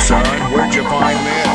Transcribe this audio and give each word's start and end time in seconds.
son, 0.00 0.24
where'd 0.52 0.74
you 0.74 0.82
find 0.84 1.26
this? 1.26 1.49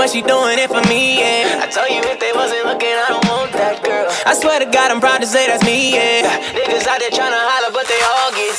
much 0.00 0.16
she 0.16 0.22
doing 0.22 0.56
it 0.56 0.72
for 0.72 0.80
me, 0.88 1.20
yeah. 1.20 1.60
I 1.60 1.68
tell 1.68 1.84
you 1.84 2.00
if 2.00 2.16
they 2.16 2.32
wasn't 2.32 2.64
looking, 2.64 2.88
I 2.88 3.12
don't 3.12 3.26
want 3.28 3.52
that 3.52 3.84
girl. 3.84 4.08
I 4.24 4.32
swear 4.32 4.56
to 4.56 4.64
God, 4.64 4.88
I'm 4.88 4.96
proud 4.96 5.20
to 5.20 5.28
say 5.28 5.44
that's 5.44 5.60
me, 5.60 5.92
yeah. 5.92 6.24
Niggas 6.56 6.88
out 6.88 7.04
there 7.04 7.12
tryna 7.12 7.36
holler, 7.36 7.68
but 7.68 7.84
they 7.84 8.00
all 8.00 8.32
get 8.32 8.56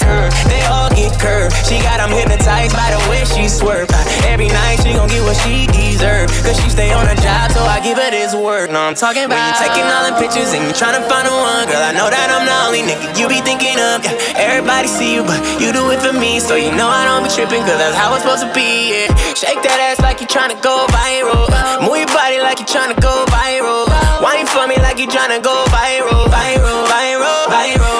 got 1.84 1.98
them 2.00 2.12
hypnotized 2.14 2.74
by 2.76 2.90
the 2.94 3.02
way 3.10 3.26
she 3.26 3.50
swerve. 3.50 3.90
Every 4.26 4.48
night 4.48 4.80
she 4.84 4.94
gon' 4.94 5.10
get 5.10 5.22
what 5.24 5.38
she 5.44 5.68
deserve. 5.68 6.30
Cause 6.46 6.58
she 6.62 6.70
stay 6.70 6.92
on 6.94 7.06
her 7.06 7.18
job, 7.20 7.52
so 7.52 7.62
I 7.64 7.80
give 7.82 7.98
her 7.98 8.12
this 8.12 8.34
work. 8.34 8.72
Now 8.72 8.88
I'm 8.88 8.96
talking 8.96 9.26
about 9.26 9.38
when 9.38 9.48
you 9.50 9.56
taking 9.60 9.86
all 9.86 10.04
the 10.08 10.16
pictures 10.22 10.54
and 10.54 10.64
you 10.66 10.74
tryna 10.74 11.04
find 11.10 11.28
the 11.28 11.34
one. 11.34 11.66
Girl, 11.68 11.84
I 11.84 11.94
know 11.94 12.10
that 12.10 12.28
I'm 12.32 12.46
the 12.46 12.58
only 12.68 12.82
nigga 12.86 13.18
you 13.20 13.28
be 13.28 13.42
thinking 13.42 13.78
of. 13.78 14.04
Yeah, 14.06 14.18
everybody 14.40 14.88
see 14.88 15.14
you, 15.14 15.24
but 15.24 15.40
you 15.62 15.74
do 15.74 15.90
it 15.92 16.00
for 16.00 16.14
me. 16.14 16.40
So 16.40 16.56
you 16.56 16.72
know 16.74 16.88
I 16.88 17.06
don't 17.06 17.24
be 17.26 17.32
tripping, 17.34 17.62
cause 17.68 17.78
that's 17.78 17.98
how 17.98 18.14
it's 18.16 18.24
supposed 18.24 18.46
to 18.46 18.52
be. 18.54 18.94
Yeah. 18.94 19.14
Shake 19.36 19.62
that 19.66 19.80
ass 19.82 20.00
like 20.02 20.22
you 20.22 20.28
tryna 20.28 20.58
go 20.62 20.86
viral. 20.94 21.50
Move 21.82 21.98
your 21.98 22.12
body 22.14 22.40
like 22.42 22.60
you 22.60 22.68
tryna 22.68 22.98
go 23.02 23.26
viral. 23.30 23.88
Wine 24.22 24.48
for 24.48 24.68
me 24.68 24.78
like 24.82 25.00
you 25.00 25.08
tryna 25.08 25.42
go 25.42 25.54
viral. 25.74 26.30
Viral, 26.30 26.86
viral, 26.88 27.42
viral. 27.50 27.91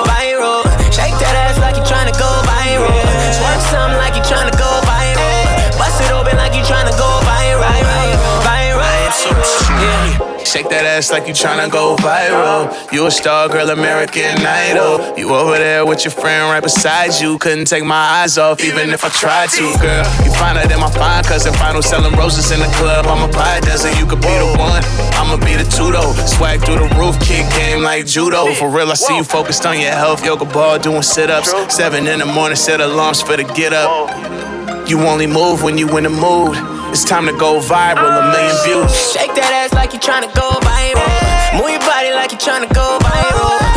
Shake 10.46 10.68
that 10.70 10.84
ass 10.84 11.12
like 11.12 11.28
you 11.28 11.34
tryna 11.34 11.72
go 11.72 11.96
viral. 11.98 12.68
You 12.92 13.06
a 13.06 13.12
star 13.12 13.48
girl, 13.48 13.70
American 13.70 14.36
Idol. 14.42 15.18
You 15.18 15.34
over 15.34 15.58
there 15.58 15.86
with 15.86 16.04
your 16.04 16.12
friend 16.12 16.50
right 16.50 16.62
beside 16.62 17.22
you. 17.22 17.38
Couldn't 17.38 17.66
take 17.66 17.86
my 17.86 18.20
eyes 18.20 18.38
off, 18.38 18.64
even 18.64 18.90
if 18.90 19.06
I 19.06 19.10
tried 19.10 19.50
to, 19.52 19.78
girl. 19.80 20.04
You 20.26 20.32
finer 20.34 20.68
than 20.68 20.80
my 20.80 20.90
fine 20.90 21.24
cousin, 21.24 21.54
final 21.54 21.82
selling 21.82 22.14
roses 22.18 22.52
in 22.52 22.60
the 22.60 22.72
club. 22.76 23.06
I'm 23.06 23.30
a 23.30 23.32
pie 23.32 23.60
dozen, 23.62 23.96
you 23.98 24.06
could 24.06 24.22
be 24.22 24.34
the 24.42 24.56
one. 24.58 24.84
I'ma 25.16 25.38
be 25.38 25.56
the 25.56 25.70
two 25.70 25.92
though. 25.92 26.12
Swag 26.26 26.60
through 26.66 26.80
the 26.80 26.90
roof, 26.98 27.20
kick 27.22 27.48
game 27.54 27.84
like 27.84 28.08
judo. 28.08 28.54
For 28.56 28.70
real, 28.70 28.92
I 28.92 28.96
see 28.96 29.16
you 29.16 29.24
focused 29.24 29.66
on 29.66 29.80
your 29.80 29.92
health. 29.92 30.26
Yoga 30.26 30.46
ball, 30.46 30.80
doing 30.80 31.04
sit 31.04 31.30
ups. 31.30 31.54
Seven 31.74 32.08
in 32.08 32.20
the 32.20 32.26
morning, 32.26 32.58
set 32.58 32.82
alarms 32.82 33.22
for 33.22 33.38
the 33.38 33.44
get 33.44 33.72
up. 33.72 34.61
You 34.88 35.00
only 35.08 35.28
move 35.28 35.64
when 35.64 35.78
you 35.78 35.88
in 35.98 36.06
a 36.06 36.10
mood. 36.10 36.58
It's 36.92 37.06
time 37.06 37.26
to 37.26 37.32
go 37.32 37.60
viral, 37.62 38.20
a 38.20 38.32
million 38.32 38.56
views. 38.66 38.92
Shake 39.14 39.34
that 39.36 39.52
ass 39.54 39.74
like 39.74 39.94
you 39.94 40.00
trying 40.00 40.28
to 40.28 40.34
go 40.36 40.50
viral. 40.60 41.62
Move 41.62 41.72
your 41.72 41.80
body 41.80 42.12
like 42.12 42.32
you 42.34 42.38
trying 42.38 42.68
to 42.68 42.74
go 42.74 43.00
viral. 43.00 43.71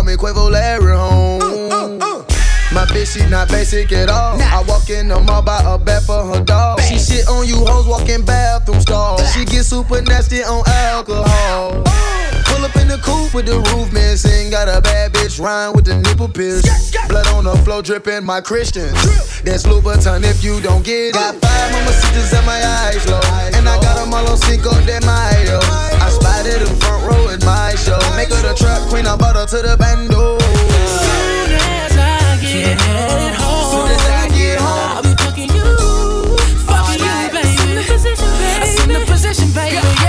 Call 0.00 0.06
me 0.06 0.16
Quavo 0.16 0.50
Larry 0.50 0.92
uh, 0.92 0.96
uh, 0.96 1.10
home. 1.10 1.98
Uh. 2.00 2.24
My 2.72 2.86
bitch, 2.86 3.18
she 3.18 3.28
not 3.28 3.48
basic 3.48 3.92
at 3.92 4.08
all. 4.08 4.40
I 4.40 4.62
walk 4.66 4.88
in 4.88 5.08
the 5.08 5.20
mall, 5.20 5.42
buy 5.42 5.60
a 5.64 5.76
bed 5.76 6.02
for 6.04 6.24
her 6.24 6.42
dog. 6.42 6.80
She 6.80 6.98
shit 6.98 7.28
on 7.28 7.46
you 7.46 7.56
hoes, 7.56 7.86
walking 7.86 8.24
bathroom 8.24 8.80
stalls. 8.80 9.32
She 9.32 9.44
get 9.44 9.64
super 9.64 10.00
nasty 10.02 10.42
on 10.42 10.62
alcohol. 10.66 11.82
Oh. 11.84 12.39
Pull 12.50 12.64
up 12.64 12.76
in 12.76 12.88
the 12.88 12.98
coupe 12.98 13.32
with 13.34 13.46
the 13.46 13.58
roof 13.70 13.92
missing. 13.92 14.50
Got 14.50 14.68
a 14.68 14.80
bad 14.80 15.12
bitch 15.12 15.40
rhyme 15.40 15.72
with 15.72 15.86
the 15.86 15.96
nipple 15.96 16.28
piercing. 16.28 16.74
Blood 17.08 17.26
on 17.28 17.44
the 17.44 17.56
floor 17.64 17.82
dripping, 17.82 18.24
my 18.24 18.40
Christian. 18.40 18.92
That's 19.44 19.64
Louboutin 19.64 20.24
if 20.24 20.42
you 20.44 20.60
don't 20.60 20.84
get 20.84 21.10
it. 21.10 21.14
Got 21.14 21.36
five 21.40 21.72
mama 21.72 21.92
sisters 21.92 22.32
and 22.34 22.46
my 22.46 22.60
eyes 22.84 23.06
low. 23.08 23.20
And 23.54 23.68
I 23.68 23.80
got 23.80 23.96
them 23.96 24.12
all 24.12 24.26
on 24.28 24.36
Cinco 24.36 24.70
de 24.84 25.00
Mayo. 25.06 25.60
I 26.02 26.10
spotted 26.10 26.60
them 26.60 26.76
front 26.76 27.02
row 27.06 27.28
at 27.30 27.44
my 27.44 27.74
show. 27.74 27.98
Make 28.16 28.30
her 28.30 28.42
the 28.42 28.54
trap 28.54 28.82
queen, 28.90 29.06
I 29.06 29.16
bought 29.16 29.36
her 29.36 29.46
to 29.46 29.58
the 29.62 29.76
bando. 29.78 30.38
Soon 30.38 31.54
as 31.54 31.96
I 31.96 32.38
get 32.42 32.80
home, 32.80 33.70
Soon 33.70 33.88
as 33.94 34.06
I 34.10 34.28
get 34.34 34.58
home. 34.58 34.90
I'll 34.90 35.02
be 35.02 35.14
fucking 35.22 35.50
you. 35.54 35.70
Fucking 36.66 37.00
you, 37.00 37.14
baby. 37.30 37.46
Assume 37.46 37.74
the 37.78 37.84
position, 37.86 38.30
baby. 38.42 38.62
Assume 38.66 38.92
the 38.92 39.04
position, 39.06 39.48
baby. 39.52 39.99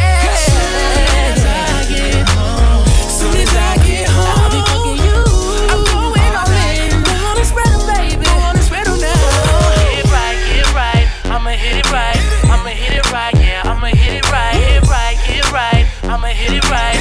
Hit 16.41 16.53
it 16.53 16.71
right. 16.71 17.00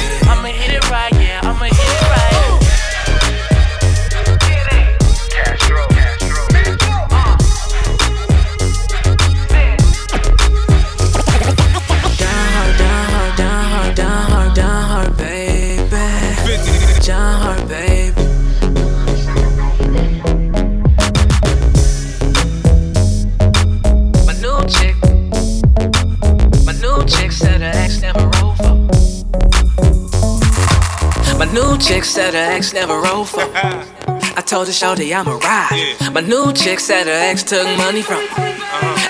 Said 32.11 32.33
her 32.33 32.51
ex 32.57 32.73
never 32.73 32.99
roll 32.99 33.23
for. 33.23 33.39
I 34.37 34.43
told 34.45 34.67
her, 34.67 34.73
shorty, 34.73 35.15
I'm 35.15 35.27
a 35.27 35.37
ride. 35.37 35.95
My 36.11 36.19
new 36.19 36.51
chick 36.51 36.81
said 36.81 37.07
her 37.07 37.13
ex 37.13 37.41
took 37.41 37.65
money 37.77 38.01
from 38.01 38.27
her. 38.27 38.50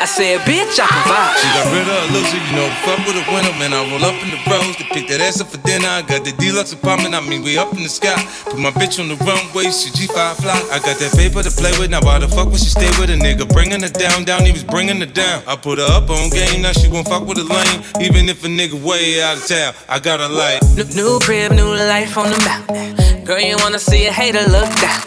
I 0.01 0.05
said, 0.05 0.41
bitch, 0.49 0.81
I 0.81 0.89
can 0.89 1.03
vibe. 1.05 1.37
She 1.37 1.47
got 1.53 1.69
rid 1.69 1.85
of 1.85 1.93
her 1.93 2.09
loser, 2.09 2.41
you 2.41 2.53
know, 2.57 2.65
fuck 2.81 3.05
with 3.05 3.21
a 3.21 3.25
winner, 3.29 3.53
man. 3.61 3.69
I 3.69 3.85
roll 3.85 4.01
up 4.01 4.17
in 4.25 4.33
the 4.33 4.41
Rolls 4.49 4.73
to 4.81 4.85
pick 4.89 5.05
that 5.13 5.21
ass 5.21 5.37
up 5.37 5.53
for 5.53 5.61
dinner. 5.61 5.85
I 5.85 6.01
got 6.01 6.25
the 6.25 6.33
deluxe 6.41 6.73
apartment, 6.73 7.13
I 7.13 7.21
mean, 7.21 7.45
we 7.45 7.61
up 7.61 7.69
in 7.77 7.85
the 7.85 7.93
sky. 7.93 8.17
Put 8.49 8.57
my 8.57 8.73
bitch 8.73 8.97
on 8.97 9.13
the 9.13 9.17
runway, 9.21 9.69
she 9.69 9.93
G5 9.93 10.41
fly. 10.41 10.57
I 10.73 10.81
got 10.81 10.97
that 10.97 11.13
paper 11.13 11.45
to 11.45 11.53
play 11.53 11.69
with, 11.77 11.93
now 11.93 12.01
why 12.01 12.17
the 12.17 12.27
fuck 12.27 12.49
would 12.49 12.57
she 12.57 12.73
stay 12.73 12.89
with 12.97 13.13
a 13.13 13.17
nigga? 13.21 13.45
Bringing 13.53 13.85
her 13.85 13.93
down, 13.93 14.25
down, 14.25 14.41
he 14.41 14.51
was 14.51 14.65
bringing 14.65 14.97
her 15.05 15.05
down. 15.05 15.45
I 15.45 15.55
put 15.55 15.77
her 15.77 15.85
up 15.85 16.09
on 16.09 16.33
game, 16.33 16.65
now 16.65 16.73
she 16.73 16.89
won't 16.89 17.05
fuck 17.05 17.29
with 17.29 17.37
a 17.37 17.45
lame. 17.45 17.85
Even 18.01 18.25
if 18.25 18.41
a 18.41 18.49
nigga 18.49 18.81
way 18.81 19.21
out 19.21 19.37
of 19.37 19.45
town, 19.45 19.77
I 19.85 20.01
got 20.01 20.17
her 20.17 20.33
like. 20.33 20.65
New, 20.73 20.89
new 20.97 21.21
crib, 21.21 21.53
new 21.53 21.77
life 21.77 22.17
on 22.17 22.33
the 22.33 22.41
mountain. 22.41 23.21
Girl, 23.21 23.37
you 23.37 23.53
wanna 23.61 23.77
see 23.77 24.09
a 24.09 24.11
hater 24.11 24.49
look 24.49 24.65
down. 24.81 24.97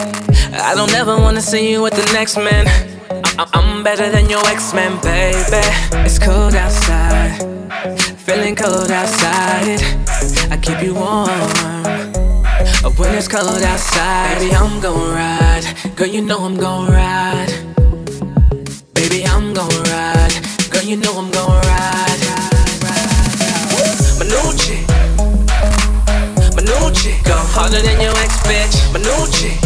I 0.54 0.78
don't 0.78 0.94
ever 0.94 1.18
wanna 1.18 1.42
see 1.42 1.66
you 1.68 1.82
with 1.82 1.98
the 1.98 2.06
next 2.14 2.38
man. 2.38 2.70
I'm 3.36 3.82
better 3.82 4.10
than 4.10 4.30
your 4.30 4.46
ex-man, 4.46 5.00
baby. 5.02 5.66
It's 6.04 6.18
cold 6.18 6.54
outside, 6.54 7.38
feeling 8.16 8.54
cold 8.54 8.90
outside. 8.90 9.80
I 10.50 10.56
keep 10.60 10.80
you 10.82 10.94
warm. 10.94 11.28
When 12.96 13.14
it's 13.14 13.26
cold 13.26 13.62
outside, 13.62 14.38
baby, 14.38 14.54
I'm 14.54 14.80
gon' 14.80 15.14
ride. 15.14 15.64
Girl, 15.96 16.06
you 16.06 16.22
know 16.22 16.44
I'm 16.44 16.56
gon' 16.56 16.86
ride. 16.90 17.52
Baby, 18.94 19.24
I'm 19.26 19.52
gon' 19.52 19.68
ride. 19.68 20.34
Girl, 20.70 20.82
you 20.82 20.96
know 20.96 21.18
I'm 21.18 21.30
gon' 21.30 21.50
ride. 21.50 22.20
New 26.64 26.90
chick 26.94 27.22
go 27.24 27.36
harder 27.52 27.80
than 27.82 28.00
your 28.00 28.16
ex 28.16 28.38
bitch. 28.46 28.74
Chick. 29.32 29.58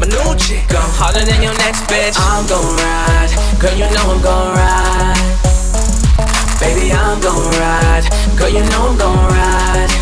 My 0.00 0.06
new 0.06 0.34
chick 0.36 0.66
go 0.68 0.80
harder 0.98 1.24
than 1.24 1.42
your 1.42 1.54
next 1.54 1.82
bitch. 1.86 2.16
I'm 2.18 2.46
gon' 2.46 2.76
ride, 2.82 3.30
girl. 3.60 3.74
You 3.74 3.86
know 3.94 4.14
I'm 4.14 4.22
gon' 4.22 4.54
ride. 4.58 5.20
Baby, 6.60 6.92
I'm 6.92 7.20
gon' 7.20 7.50
ride, 7.58 8.04
girl. 8.36 8.48
You 8.48 8.62
know 8.70 8.90
I'm 8.90 8.98
gon' 8.98 9.16
ride. 9.30 9.92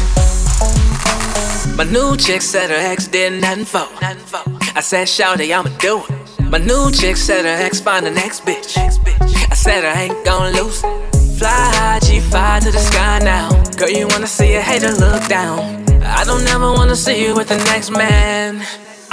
My 1.76 1.84
new 1.84 2.16
chick 2.16 2.42
said 2.42 2.70
her 2.70 2.76
ex 2.76 3.06
did 3.06 3.40
nothing 3.40 3.64
for. 3.64 3.87
I 4.75 4.80
said, 4.80 5.06
Shawty, 5.06 5.54
I'ma 5.54 5.70
do 5.78 6.02
it. 6.08 6.50
My 6.50 6.58
new 6.58 6.90
chick 6.90 7.16
said 7.16 7.44
her 7.44 7.64
ex 7.64 7.80
find 7.80 8.06
the 8.06 8.11
next 8.11 8.44
bitch. 8.44 8.76
I 8.78 9.54
said 9.54 9.84
I 9.84 10.02
ain't 10.04 10.25
gon' 10.25 10.52
lose. 10.54 10.80
Fly 11.38 11.49
high, 11.49 11.99
G5 12.00 12.64
to 12.64 12.70
the 12.70 12.78
sky 12.78 13.18
now. 13.18 13.50
Girl, 13.76 13.90
you 13.90 14.06
wanna 14.08 14.26
see 14.26 14.54
a 14.54 14.62
hater 14.62 14.92
look 14.92 15.26
down. 15.28 15.84
I 16.04 16.25
don't 16.25 16.46
ever 16.49 16.72
wanna 16.72 16.96
see 16.96 17.26
you 17.26 17.34
with 17.34 17.49
the 17.49 17.58
next 17.58 17.90
man. 17.90 18.64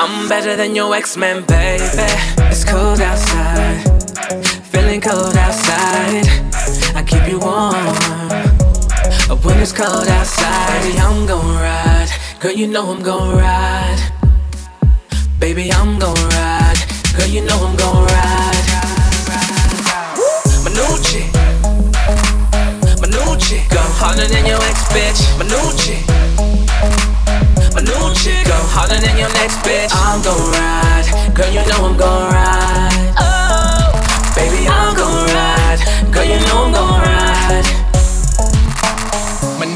I'm 0.01 0.29
better 0.29 0.56
than 0.56 0.75
your 0.75 0.96
ex-man, 0.96 1.44
baby. 1.46 1.84
It's 2.50 2.63
cold 2.63 3.01
outside, 3.01 3.84
feeling 4.72 5.01
cold 5.01 5.36
outside. 5.36 6.25
I 6.96 7.03
keep 7.06 7.27
you 7.27 7.38
warm. 7.39 7.74
When 9.44 9.60
it's 9.60 9.74
cold 9.74 10.08
outside, 10.08 10.84
baby, 10.84 10.98
I'm 11.00 11.25
gon' 11.25 11.53
ride. 11.56 12.10
Girl, 12.39 12.53
you 12.53 12.68
know 12.68 12.89
I'm 12.89 13.03
gon' 13.03 13.36
ride. 13.36 14.00
Baby, 15.38 15.70
I'm 15.70 16.00
gon' 16.00 16.15
ride. 16.15 16.79
Girl, 17.18 17.27
you 17.27 17.41
know 17.41 17.60
I'm 17.60 17.75
gon' 17.75 18.06
ride. 18.06 18.56
New 23.20 23.36
chick. 23.41 23.68
Go 23.70 23.82
harder 24.00 24.27
than 24.27 24.46
your 24.46 24.62
ex 24.63 24.79
bitch. 24.94 25.20
My 25.38 25.46
chick. 28.19 28.45
Go 28.45 28.57
harder 28.75 28.99
than 28.99 29.17
your 29.17 29.31
next 29.39 29.57
bitch. 29.63 29.91
I'm 29.93 30.21
gon' 30.21 30.51
ride. 30.51 31.07
Girl, 31.33 31.49
you 31.49 31.63
know 31.69 31.88
I'm 31.88 31.97
gon' 31.97 32.31
ride. 32.33 33.13
Oh, 33.17 33.95
baby, 34.35 34.67
I'm 34.67 34.95
gon' 34.95 35.25
ride. 35.33 35.79
Girl, 36.13 36.25
you 36.25 36.39
know 36.47 36.65
I'm 36.65 36.71
gon' 36.73 37.01
ride. 37.01 37.08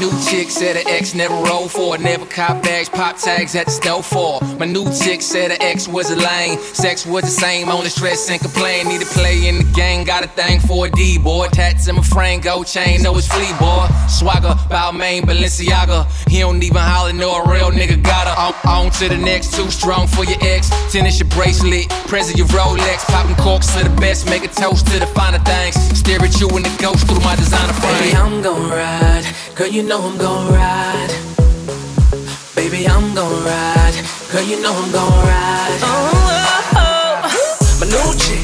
New 0.04 0.12
chick 0.28 0.50
said 0.50 0.76
her 0.76 0.82
ex 0.86 1.14
never 1.14 1.34
rolled 1.34 1.70
for 1.70 1.94
it, 1.94 2.00
never 2.02 2.26
cop 2.26 2.62
bags, 2.62 2.90
pop 2.90 3.16
tags 3.16 3.54
at 3.54 3.64
the 3.64 3.72
store 3.72 4.02
for. 4.02 4.38
My 4.58 4.66
new 4.66 4.84
chick 4.92 5.22
said 5.22 5.50
her 5.50 5.56
ex 5.60 5.88
was 5.88 6.10
a 6.10 6.16
lame, 6.16 6.58
sex 6.58 7.06
was 7.06 7.24
the 7.24 7.30
same, 7.30 7.70
only 7.70 7.88
stress 7.88 8.28
and 8.28 8.38
complain. 8.38 8.86
Need 8.86 9.00
to 9.00 9.06
play 9.06 9.48
in 9.48 9.56
the 9.56 9.72
game, 9.72 10.04
got 10.04 10.22
a 10.22 10.28
thing 10.28 10.60
for 10.60 10.88
a 10.88 10.90
D 10.90 11.16
boy. 11.16 11.48
Tats 11.48 11.88
in 11.88 11.96
my 11.96 12.02
frame, 12.02 12.42
gold 12.42 12.66
chain, 12.66 13.02
know 13.02 13.16
it's 13.16 13.28
flea 13.28 13.50
boy. 13.58 13.88
Swagger, 14.06 14.52
Balmain, 14.68 15.22
Balenciaga. 15.22 16.04
He 16.28 16.40
don't 16.40 16.62
even 16.62 16.82
holler, 16.82 17.14
no 17.14 17.40
a 17.40 17.50
real 17.50 17.70
nigga 17.70 18.02
got 18.02 18.28
her. 18.28 18.68
On, 18.68 18.84
on 18.84 18.90
to 19.00 19.08
the 19.08 19.16
next, 19.16 19.54
too 19.54 19.70
strong 19.70 20.06
for 20.06 20.26
your 20.26 20.38
ex. 20.42 20.68
Tennis 20.92 21.18
your 21.18 21.30
bracelet, 21.30 21.88
present 22.12 22.36
your 22.36 22.48
Rolex, 22.48 23.06
popping 23.06 23.36
corks 23.36 23.74
to 23.74 23.88
the 23.88 23.96
best, 23.96 24.28
make 24.28 24.44
a 24.44 24.48
toast 24.48 24.86
to 24.88 24.98
the 25.00 25.06
finer 25.06 25.38
things. 25.38 25.76
Stare 25.98 26.20
at 26.20 26.38
you 26.38 26.48
and 26.50 26.66
the 26.66 26.82
ghost 26.82 27.06
through 27.06 27.20
my 27.20 27.36
designer 27.36 27.72
frame. 27.72 28.16
I'm 28.16 28.42
gon' 28.42 28.68
ride. 28.68 29.24
Girl, 29.54 29.68
you 29.68 29.84
know 29.84 29.93
know 29.94 30.08
I'm 30.08 30.18
gon' 30.18 30.52
ride. 30.52 31.12
Baby, 32.56 32.88
I'm 32.88 33.14
gon' 33.14 33.44
ride. 33.44 33.94
Girl, 34.32 34.42
you 34.42 34.60
know 34.60 34.74
I'm 34.74 34.90
gon' 34.90 35.18
ride. 35.30 35.78
Oh, 35.82 36.10
oh, 36.34 36.82
oh. 36.82 37.78
My 37.78 37.86
new 37.94 38.08
chick. 38.18 38.42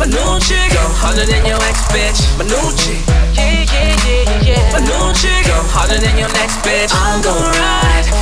My 0.00 0.06
new 0.06 0.40
chick. 0.42 0.72
Go 0.74 0.82
harder 0.98 1.26
than 1.26 1.46
your 1.46 1.62
ex, 1.70 1.78
bitch. 1.94 2.18
My 2.38 2.44
new 2.44 2.66
chick. 2.74 3.02
Yeah, 3.38 3.62
yeah, 3.72 4.06
yeah, 4.06 4.48
yeah. 4.48 4.72
My 4.74 4.80
new 4.80 5.14
chick. 5.14 5.46
Go 5.46 5.54
harder 5.70 5.98
than 5.98 6.18
your 6.18 6.32
next 6.32 6.58
bitch. 6.66 6.90
I'm 6.92 7.22
gon' 7.22 7.38
ride. 7.62 8.17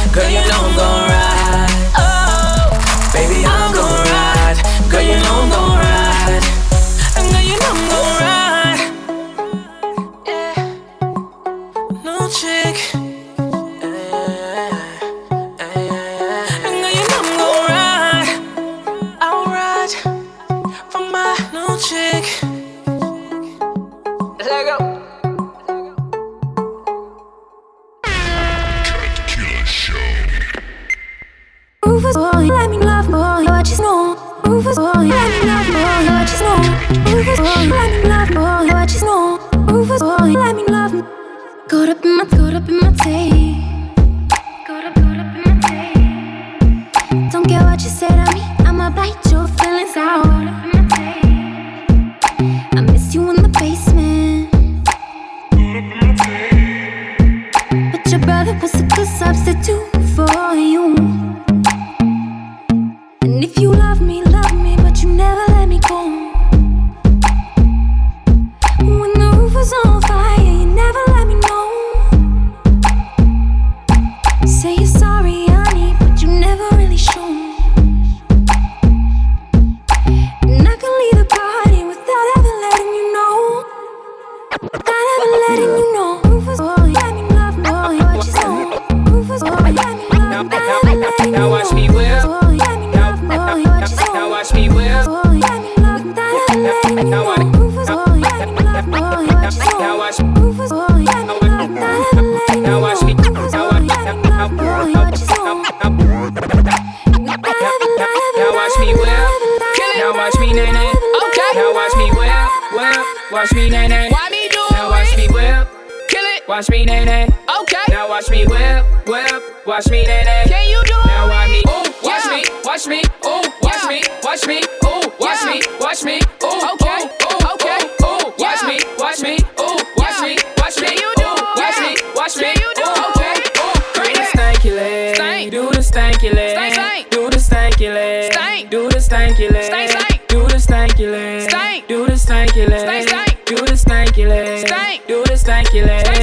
Watch 116.48 116.68
me 116.70 116.84
nae 116.84 117.04
nae. 117.04 117.26
Okay. 117.60 117.84
Now 117.88 118.08
watch 118.08 118.30
me 118.30 118.46
whip. 118.46 118.84
Whip. 119.06 119.66
Watch 119.66 119.90
me 119.90 120.04
nae 120.06 120.22
nae. 120.22 120.44
Can 120.46 120.68
you 120.68 120.80
do 120.86 120.94
it? 120.94 121.06
Now 121.06 121.28
watch 121.28 121.50
me. 121.50 121.62
Ooh. 121.66 122.06
Watch 122.06 122.24
Yeah. 122.24 122.30
me. 122.30 122.42
Watch 122.64 122.86
me. 122.86 123.02
Ooh. 123.26 123.42
Watch 123.62 123.82
Yeah. 123.82 123.88
me. 123.88 124.02
Watch 124.22 124.46
me. 124.46 124.58
Ooh. 124.84 125.12
Watch 125.18 125.42
Yeah. 125.42 125.50
me. 125.50 125.62
Watch 125.80 126.04
me. 126.04 126.20
Ooh. 126.44 126.70
Okay. 126.72 127.00
Ooh. 127.02 127.52
Okay. 127.54 127.80
Ooh. 128.02 128.06
Ooh. 128.06 128.32
Watch 128.38 128.62
me. 128.62 128.78
Watch 128.98 129.20
me. 129.20 129.34
Ooh. 129.60 129.78
Watch 129.96 130.18
Yeah. 130.20 130.26
me. 130.26 130.36
Watch 130.58 130.76
me. 130.80 130.86
Can 130.86 130.96
you 130.96 131.12
do 131.16 131.26
Ooh. 131.26 131.34
it? 131.34 131.58
Watch 131.58 131.76
Yeah. 131.78 131.86
me. 131.86 131.96
Watch 132.14 132.36
me. 132.36 132.42
Can 132.42 132.62
you 132.62 132.72
do 132.76 132.82
Ooh. 132.82 133.10
Okay. 133.10 133.36
Ooh. 133.58 133.76
Do 133.96 134.02
the 134.14 134.24
stanky 134.32 134.70
leg. 134.76 135.14
Stank. 135.16 135.50
Do 135.50 135.62
the 135.72 135.82
stanky 135.82 136.30
leg. 136.32 136.50
Stank, 136.54 136.74
stank. 136.74 137.10
Do 137.10 137.30
the 137.30 137.38
stanky 137.38 137.88
leg. 137.92 138.32
Stank. 138.32 138.70
Do 138.70 138.88
the 138.88 138.98
stanky 138.98 139.50
leg. 139.50 139.64
Stank, 139.64 139.90
stank. 139.90 140.28
Do 140.28 140.46
the 140.46 140.58
stanky 140.58 141.10
leg. 141.10 141.50
Stank. 141.50 141.88
Do 141.88 142.06
the 142.06 142.12
stanky 142.12 142.68
leg. 142.68 142.80
Stank, 142.86 143.08
stank. 143.08 143.44
Do 143.46 143.56
the 143.56 143.72
stanky 143.74 144.28
leg. 144.28 144.66
Stank. 144.66 145.06
Do 145.06 145.24
the 145.24 145.34
stanky 145.34 145.86
leg. 145.86 146.00
Stank, 146.06 146.15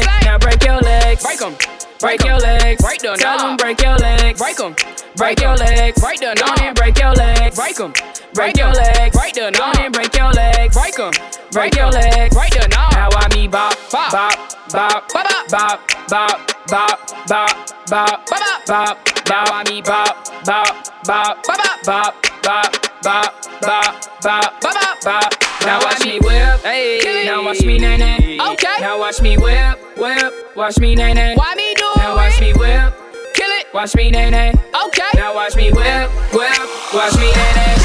Break 1.23 1.41
'em. 1.41 1.55
Break 1.99 2.23
your 2.25 2.37
legs. 2.37 2.81
Break 2.81 2.99
the 2.99 3.15
Tell 3.15 3.37
them 3.37 3.55
break 3.55 3.81
your 3.81 3.95
legs. 3.95 4.37
Break 4.39 4.59
'em. 4.59 4.75
Break 5.15 5.39
your 5.39 5.55
legs. 5.55 6.01
Break 6.01 6.19
the 6.19 6.35
Go 6.35 6.45
on 6.45 6.61
and 6.61 6.75
break 6.75 6.99
your 6.99 7.13
legs. 7.13 7.55
Break 7.55 7.79
'em. 7.79 7.93
Break 8.33 8.57
your 8.57 8.71
legs. 8.73 9.15
Break 9.17 9.33
the 9.33 9.51
Go 9.57 9.63
on 9.63 9.79
and 9.79 9.93
break 9.93 10.15
your 10.15 10.31
legs. 10.31 10.75
Break 10.75 10.99
'em. 10.99 11.11
Break 11.51 11.75
your 11.75 11.91
legs. 11.91 12.35
Break 12.35 12.51
the 12.51 12.67
knob. 12.67 12.93
Now 12.93 13.09
I 13.15 13.27
me 13.35 13.47
bop, 13.47 13.73
Bop. 13.91 14.11
bop, 14.11 14.52
bop, 14.73 15.07
Bop, 15.13 15.25
bop, 15.49 15.79
bop, 16.09 16.39
bop, 16.67 16.99
bop, 17.27 17.59
bop, 17.87 18.25
bop, 18.25 18.25
Bop, 18.65 18.97
bop. 19.27 19.69
Me 19.69 19.81
bop, 19.81 20.17
bop, 20.45 20.89
bop, 21.05 21.45
Bop, 21.45 21.83
bop, 21.85 21.85
bop, 21.85 22.15
bop, 22.41 22.73
bop, 23.03 23.33
bop, 23.61 24.11
bop, 24.23 24.61
Bop, 24.61 25.01
bop. 25.03 25.33
Now 25.65 25.79
watch 25.79 26.03
me 26.03 26.19
whip. 26.19 26.59
Hey. 26.61 27.23
Now 27.25 27.45
watch 27.45 27.61
me 27.61 27.77
nae 27.77 27.97
nae. 27.97 28.37
Okay. 28.53 28.77
Now 28.81 28.99
watch 28.99 29.21
me 29.21 29.37
whip, 29.37 29.79
whip. 29.95 30.55
Watch 30.55 30.79
me 30.79 30.95
nae 30.95 31.13
nae. 31.13 31.35
Why 31.35 31.53
me 31.55 31.73
do 31.75 31.91
it? 31.91 31.97
Now 31.97 32.15
watch 32.15 32.41
me 32.41 32.53
whip. 32.53 32.93
Kill 33.35 33.51
it. 33.51 33.67
Watch 33.73 33.95
me 33.95 34.09
nae 34.09 34.29
nae. 34.31 34.53
Okay. 34.87 35.09
Now 35.13 35.35
watch 35.35 35.55
me 35.55 35.71
whip, 35.71 36.09
whip. 36.33 36.59
Watch 36.93 37.15
me 37.15 37.31
nae 37.31 37.53
nae. 37.55 37.82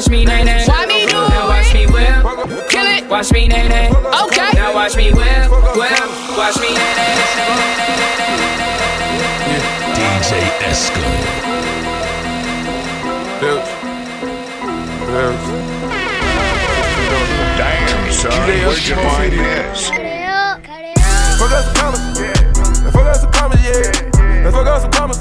Watch 0.00 0.08
me 0.08 0.24
nae 0.24 0.42
nae. 0.44 0.64
Why 0.64 0.86
me 0.86 1.04
do 1.04 1.12
Now 1.12 1.44
it? 1.44 1.48
watch 1.52 1.74
me 1.74 1.84
whip. 1.84 2.24
Kill 2.70 2.86
it. 2.86 3.04
Watch 3.10 3.32
me 3.32 3.48
nae 3.48 3.68
nae. 3.68 3.88
Okay. 4.24 4.50
Now 4.54 4.72
watch 4.74 4.96
me 4.96 5.12
whip, 5.12 5.50
whip. 5.76 6.00
Watch 6.38 6.56
me 6.56 6.72
nae 6.72 6.92
nae 6.96 7.12
nae 7.20 7.36
nae 7.36 7.52
nae 7.76 7.92
nae 8.16 8.16
nae 8.16 8.36
nae. 8.40 9.60
DJ 9.92 10.40
Esco. 10.70 11.04
Damn, 17.58 18.12
son, 18.12 18.30
where'd 18.32 18.86
you 18.88 18.94
find 18.96 19.32
this? 19.32 19.90
Fuck 21.36 21.52
up 21.52 21.64
some 21.64 21.74
commas, 21.74 22.20
yeah. 22.20 22.90
Fuck 22.90 23.06
up 23.06 23.16
some 23.16 23.32
commas, 23.32 23.60
yeah. 23.64 24.44
Let's 24.44 24.56
fuck 24.56 24.66
up 24.66 24.80
some 24.80 24.90
commas. 24.92 25.18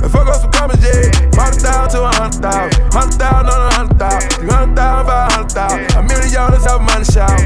Let's 0.00 0.12
fuck 0.12 0.26
up 0.26 0.40
some 0.40 0.50
commas, 0.50 0.82
yeah. 0.82 1.30
Brought 1.30 1.56
it 1.56 1.62
down 1.62 1.88
to 1.90 2.02
a 2.02 2.12
hundred 2.14 2.42
thousand. 2.42 2.92
Hundred 2.92 3.14
thousand 3.14 3.50
on 3.50 3.68
a 3.68 3.71
A 6.42 6.50
million 6.50 6.58
dollars 6.58 6.66
out 6.66 6.80
of 6.80 6.86
money 6.90 7.06
shout. 7.06 7.38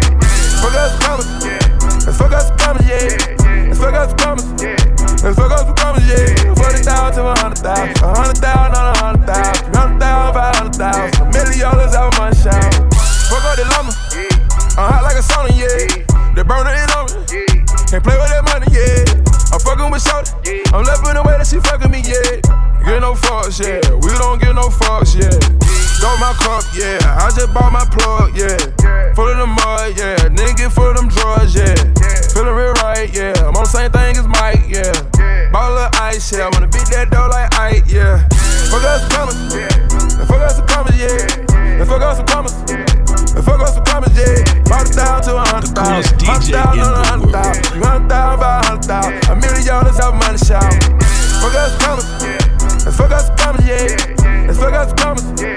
Fuck 0.64 0.72
some 0.72 0.96
commas. 1.04 1.28
Let's 2.06 2.16
fuck 2.16 2.32
some 2.32 2.56
commas, 2.56 2.88
yeah. 2.88 3.12
Let's 3.68 3.76
fuck 3.76 3.92
some 3.92 4.16
commas. 4.16 4.48
Let's 5.20 5.37
fuck 5.37 5.52
some 5.52 5.76
commas, 5.76 6.09
yeah. 6.09 6.54
Forty 6.56 6.80
thousand 6.80 7.20
to 7.20 7.28
a 7.28 7.37
hundred 7.37 7.61
thousand. 7.61 7.92
A 8.00 8.09
hundred 8.16 8.40
thousand 8.40 8.72
on 8.72 8.87
a 8.88 8.96
hundred 8.96 9.26
thousand. 9.28 9.74
Hundred 9.76 10.00
thousand, 10.00 10.32
five 10.32 10.56
hundred 10.56 10.76
thousand. 10.80 11.12
A 11.20 11.24
million 11.28 11.61
dollars 11.61 11.92
out 11.92 12.09
of 12.09 12.16
money 12.16 12.37
shout. 12.40 12.72
Fuck 13.28 13.44
up 13.44 13.61
the 13.61 13.68
llama. 13.68 13.92
I'm 14.80 14.88
hot 14.88 15.04
like 15.04 15.20
a 15.20 15.24
sauna, 15.28 15.52
yeah. 15.52 16.32
They 16.32 16.40
burn 16.40 16.64
it 16.64 16.88
on 16.96 17.04
me. 17.12 17.44
Can't 17.92 18.00
play 18.00 18.16
with 18.16 18.32
that 18.32 18.48
money, 18.48 18.72
yeah. 18.72 19.04
I'm 19.52 19.61
fucking 19.61 19.92
with 19.92 20.09
Shorty. 20.09 20.64
I'm 20.72 20.88
loving 20.88 21.20
the 21.20 21.22
way 21.22 21.37
that 21.37 21.44
she 21.44 21.61
fucking 21.61 21.92
me, 21.92 22.00
yeah. 22.00 22.40
Get 22.80 23.04
no 23.04 23.12
fucks, 23.12 23.61
yeah. 23.61 23.85
We 23.92 24.09
don't 24.16 24.40
get 24.40 24.56
no 24.56 24.72
fucks, 24.72 25.12
yeah. 25.12 25.37
My 26.16 26.32
cup, 26.40 26.64
yeah. 26.72 26.96
I 27.20 27.28
just 27.30 27.52
bought 27.52 27.70
my 27.70 27.84
plug, 27.92 28.34
yeah. 28.34 28.56
Full 29.14 29.28
of 29.28 29.36
the 29.36 29.46
mud, 29.46 29.94
yeah. 30.00 30.16
Nigga, 30.32 30.72
full 30.72 30.88
of 30.88 30.96
them 30.96 31.08
drugs, 31.08 31.54
yeah. 31.54 31.76
Feeling 32.32 32.56
real 32.56 32.72
right, 32.80 33.12
yeah. 33.12 33.36
I'm 33.44 33.54
on 33.54 33.62
the 33.62 33.70
same 33.70 33.92
thing 33.92 34.16
as 34.16 34.26
Mike, 34.26 34.64
yeah. 34.66 34.96
Ball 35.52 35.76
of 35.76 35.92
ice, 36.00 36.32
yeah. 36.32 36.46
I 36.46 36.50
wanna 36.50 36.72
beat 36.72 36.88
that 36.90 37.10
door 37.12 37.28
like 37.28 37.52
Ike, 37.54 37.84
yeah. 37.86 38.26
Fuck 38.72 38.82
us 38.82 39.04
some 39.04 39.10
commas, 39.12 39.54
yeah. 39.54 39.68
Fuck 40.24 40.40
us 40.40 40.56
some 40.56 40.66
commas, 40.66 40.96
yeah. 40.96 41.84
Fuck 41.84 42.00
us 42.00 42.16
some 42.16 42.26
commas, 42.26 42.54
yeah. 42.64 42.80
Fuck 43.44 43.60
us 43.60 43.74
some 43.76 43.84
commas, 43.84 44.16
yeah. 44.16 44.32
To 45.26 45.36
a 45.36 45.44
hundred 45.44 45.74
thousand. 45.76 46.16
Five 46.24 46.42
thousand 46.44 46.80
to 46.80 46.96
a 46.96 47.04
hundred 47.04 47.30
thousand. 47.30 47.80
One 47.82 48.08
thousand 48.08 48.40
by 48.40 48.50
a 48.56 48.64
hundred 48.64 48.88
thousand. 48.88 49.20
A 49.28 49.34
million 49.36 49.64
dollars 49.68 50.00
out 50.00 50.14
of 50.14 50.20
money 50.22 50.38
shop. 50.38 50.64
Fuck 51.44 51.54
us 51.54 51.76
some 51.76 51.80
commas, 51.84 52.08
yeah. 52.24 52.40
Fuck 52.88 53.12
some 53.20 53.36
commas, 53.36 53.68
yeah. 53.68 54.54
Fuck 54.56 54.72
us 54.72 54.88
some 54.88 54.96
commas, 54.96 55.26
yeah. 55.42 55.55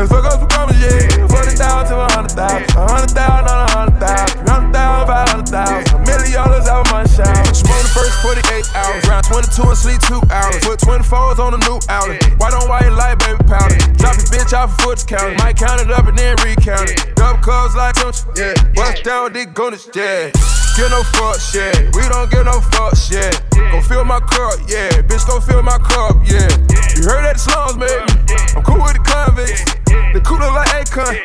Let's 0.00 0.10
fuck 0.10 0.24
up 0.24 0.40
some 0.40 0.48
commas, 0.48 0.80
yeah. 0.80 1.28
40,000 1.28 1.92
to 1.92 1.94
a 1.94 2.08
100,000. 2.08 2.72
a 2.72 2.88
100,000 2.88 3.20
on 3.20 4.00
100,000. 4.00 4.48
300,000, 4.48 5.52
500,000. 5.52 5.92
A 5.92 6.00
million 6.08 6.32
dollars 6.32 6.68
out 6.72 6.88
of 6.88 6.92
my 6.92 7.04
shout. 7.04 7.44
Smoke 7.52 7.84
the 7.84 7.92
first 7.92 8.16
48 8.24 8.64
hours. 8.80 8.99
Got 9.20 9.52
22 9.52 9.68
and 9.68 9.76
sleep 9.76 10.00
two 10.00 10.22
hours. 10.32 10.64
Put 10.64 10.80
24s 10.80 11.38
on 11.38 11.52
a 11.52 11.60
new 11.68 11.76
outlet. 11.92 12.24
White 12.40 12.54
on 12.56 12.68
white 12.72 12.88
light, 12.88 13.18
baby 13.20 13.36
powder. 13.44 13.76
Drop 14.00 14.16
a 14.16 14.24
bitch 14.32 14.56
off 14.56 14.72
a 14.72 14.82
foot 14.82 15.04
counter. 15.06 15.36
Might 15.36 15.58
count 15.58 15.82
it 15.82 15.90
up 15.90 16.06
and 16.06 16.16
then 16.16 16.36
recount 16.40 16.88
it. 16.88 17.14
Double 17.16 17.36
cubs 17.42 17.76
like 17.76 17.96
don't 17.96 18.16
you? 18.16 18.44
Yeah. 18.48 18.54
Bust 18.72 19.04
down 19.04 19.24
with 19.24 19.34
the 19.34 19.44
goonies, 19.44 19.90
yeah. 19.92 20.32
Give 20.72 20.88
no 20.88 21.04
fuck 21.12 21.36
shit. 21.36 21.92
We 21.94 22.08
don't 22.08 22.30
give 22.30 22.46
no 22.46 22.64
fuck 22.72 22.96
shit. 22.96 23.36
Go 23.52 23.82
fill 23.82 24.04
my 24.08 24.20
cup, 24.20 24.56
yeah. 24.64 24.88
Bitch, 25.04 25.26
go 25.28 25.38
fill 25.38 25.62
my 25.62 25.76
cup, 25.76 26.16
yeah. 26.24 26.48
You 26.96 27.04
heard 27.04 27.20
that 27.28 27.36
the 27.36 27.44
slums, 27.44 27.76
baby. 27.76 28.08
I'm 28.56 28.64
cool 28.64 28.80
with 28.80 28.96
the 28.96 29.04
convicts. 29.04 29.68
The 30.16 30.20
cooler 30.24 30.48
like 30.48 30.88
Akon. 30.88 31.20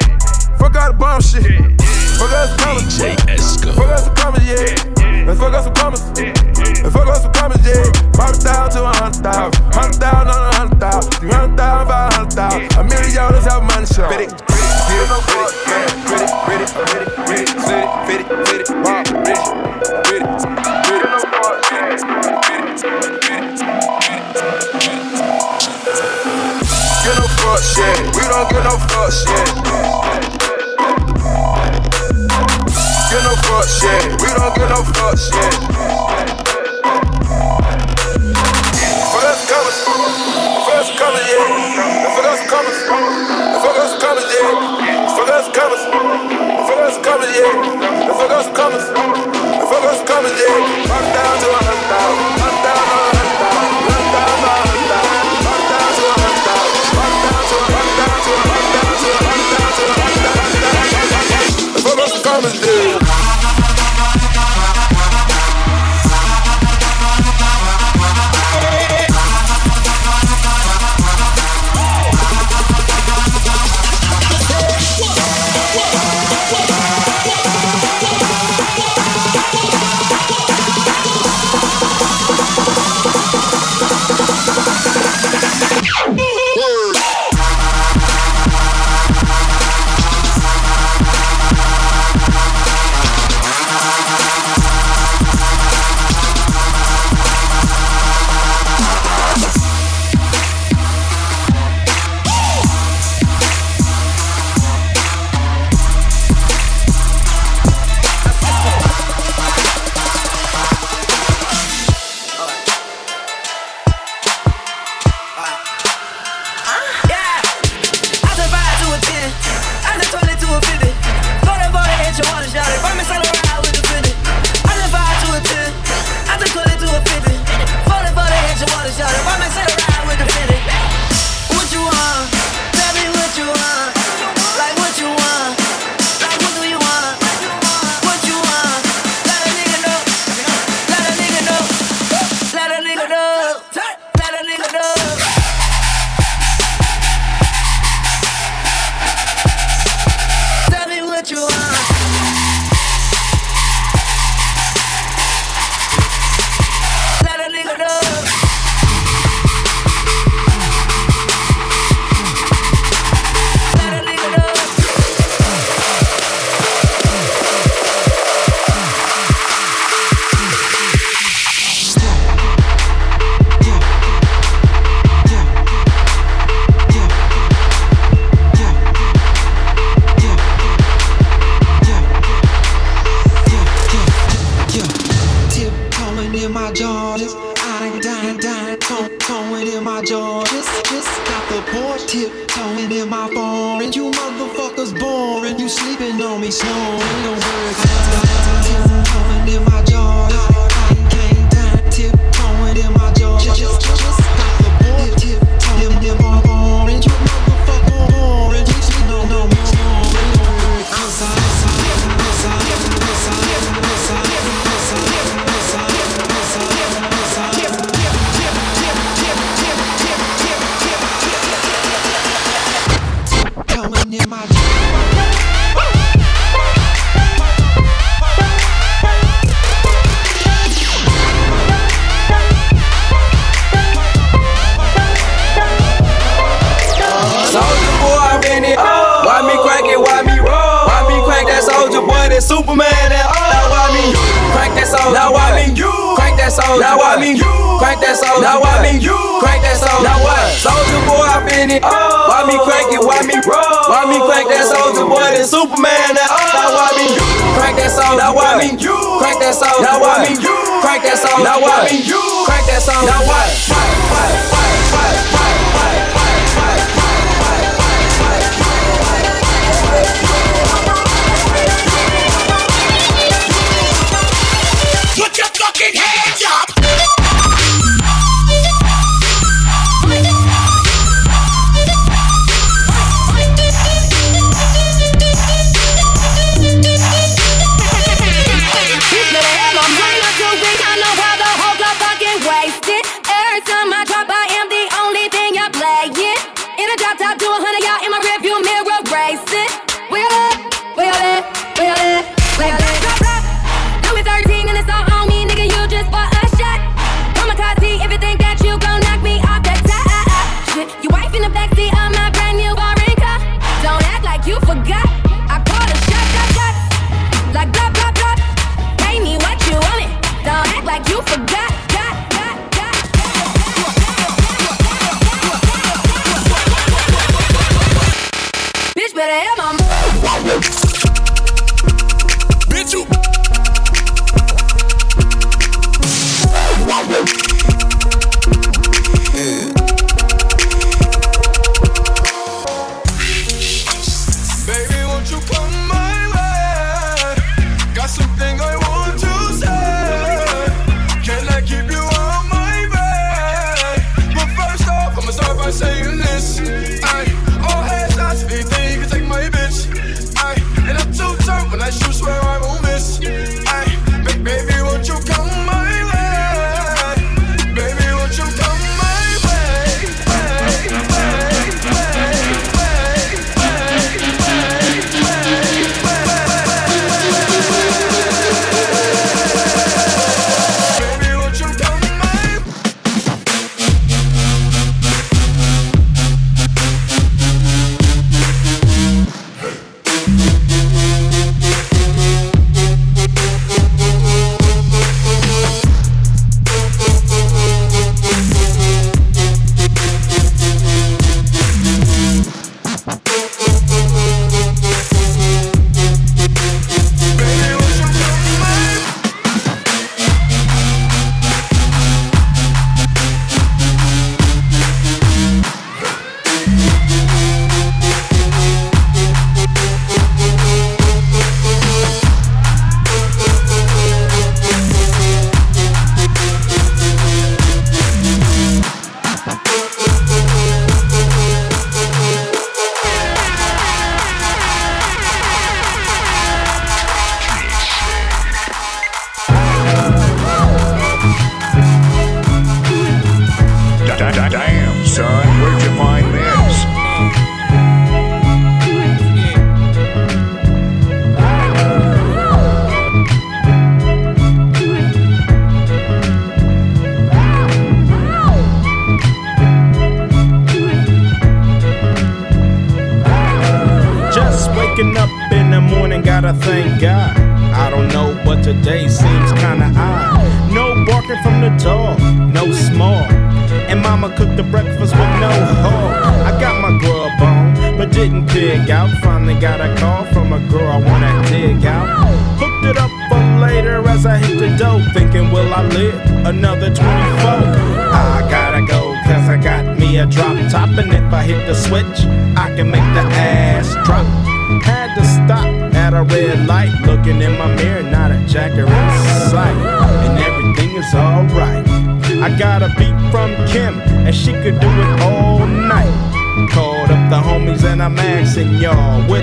Fuck 0.60 0.76
out 0.76 0.92
the 0.92 0.98
bomb 1.00 1.22
shit. 1.22 1.48
Fuck 2.20 2.32
out 2.36 2.52
the 2.52 2.60
comedy. 2.60 3.16
Fuck 3.72 3.88
out 3.88 4.04
the 4.04 4.12
comedy, 4.20 4.46
yeah. 4.52 5.05
Let's 5.26 5.40
fuck 5.40 5.54
out 5.54 5.64
some 5.64 5.74
commas. 5.74 6.02
Let's 6.14 6.94
fuck 6.94 7.08
out 7.08 7.18
some 7.22 7.34
commas, 7.34 7.66
yeah. 7.66 7.82
Five 8.14 8.36
thousand 8.38 8.82
to 8.82 8.86
a 8.86 8.94
hundred 8.94 9.24
thousand. 9.24 9.64
Hundred 9.74 9.98
thousand 9.98 10.30
on 10.30 10.54
a 10.54 10.56
hundred 10.56 10.80
thousand. 10.80 11.12
Three 11.18 11.32
hundred 11.32 11.58
thousand, 11.58 11.88
five 11.90 12.14
hundred 12.14 12.34
thousand. 12.34 12.78
A 12.78 12.84
million 12.84 13.16
dollars 13.16 13.46
have 13.46 13.64
money 13.64 13.86
show. 13.90 14.08
Fit 14.10 14.22
it, 14.22 14.30
fit 14.30 15.02
it, 15.02 15.10
no 15.10 15.18
fuck, 15.26 15.50
man. 15.66 15.90
Fit 16.06 16.22
it, 16.22 16.30
fit 16.46 16.62
it, 16.62 16.70
fit 16.70 17.02
it, 17.02 17.10
fit 17.26 17.42
it, 17.42 17.50
fit 18.06 18.22
it, 18.22 18.30
fit 18.46 18.62
it, 18.62 18.70
fit 18.70 19.02
it. 19.26 19.42
Fit 20.06 20.22
it, 20.22 20.30
fit 20.86 21.02
it, 21.02 21.10
no 21.10 21.26
fuck, 21.34 21.58
man. 21.74 21.98
Fit 22.46 22.62
it, 22.62 22.86
fit 22.86 22.86
it, 22.86 22.86
fit 23.26 23.42
it, 23.42 23.50
fit 23.50 23.50
it. 23.50 23.66
Get 27.02 27.16
no 27.18 27.26
fuck 27.42 27.62
shit. 27.66 27.98
We 28.14 28.22
don't 28.30 28.46
get 28.54 28.62
no 28.64 28.78
fuck 28.78 29.10
shit. 29.10 30.45
Fuck 33.46 33.66
shit. 33.68 34.04
We 34.22 34.30
don't 34.34 34.54
get 34.58 34.70
no 34.70 34.82
fuck 34.84 35.18
shit. 35.18 35.54
Fuck 39.12 39.26
us 39.32 39.42
comers. 39.50 39.78
Fuck 40.66 40.78
us 40.82 40.90
comers, 40.98 41.26
yeah. 41.30 41.46
Fuck 42.16 42.26
us 42.26 42.42
comers. 42.50 42.80
Fuck 43.62 43.78
us 43.78 43.94
comers, 44.02 44.28
yeah. 44.34 45.16
Fuck 45.16 45.30
us 45.30 45.48
comers. 45.56 45.84
Fuck 46.68 46.82
us 46.88 46.98
comers, 47.06 47.32
yeah. 47.38 47.54
Fuck 48.18 48.32
us 48.32 48.48
comers. 48.58 48.86
Fuck 49.70 49.86
us 49.92 50.00
comers, 50.10 50.36
yeah. 50.42 50.90
Rock 50.90 51.06
down 51.14 51.36
to 51.42 51.48
a 51.50 51.60
hundred 51.62 51.86
thousand. 51.92 52.42
Rock 52.42 52.56
down 52.66 52.82
to 52.82 52.94
a 52.94 53.06
hundred 53.06 53.30
thousand. 53.42 53.86
Rock 53.86 54.06
down 54.16 54.32
to 54.36 54.46
a 54.46 54.54
hundred 54.56 54.82
thousand. 54.86 55.26
Rock 55.46 55.64
down 55.70 55.90
to 55.96 56.04
a 56.06 56.16
hundred 56.16 56.40
thousand. 56.46 56.96
Rock 56.96 57.14
down 57.26 57.42
to 57.46 57.56
a 57.56 57.80
to 58.16 58.32
a 58.32 58.44
rock 58.46 58.64
down 58.66 58.90
to 58.96 59.04
a 59.06 59.06
to 59.06 59.06
a 59.06 59.24
rock 59.26 59.46
down 59.54 59.72
to 59.76 59.84
a 60.66 61.84
Fuck 61.86 62.00
us 62.00 62.14
comers, 62.24 62.56
yeah. 62.62 63.00
Yeah. 63.00 63.05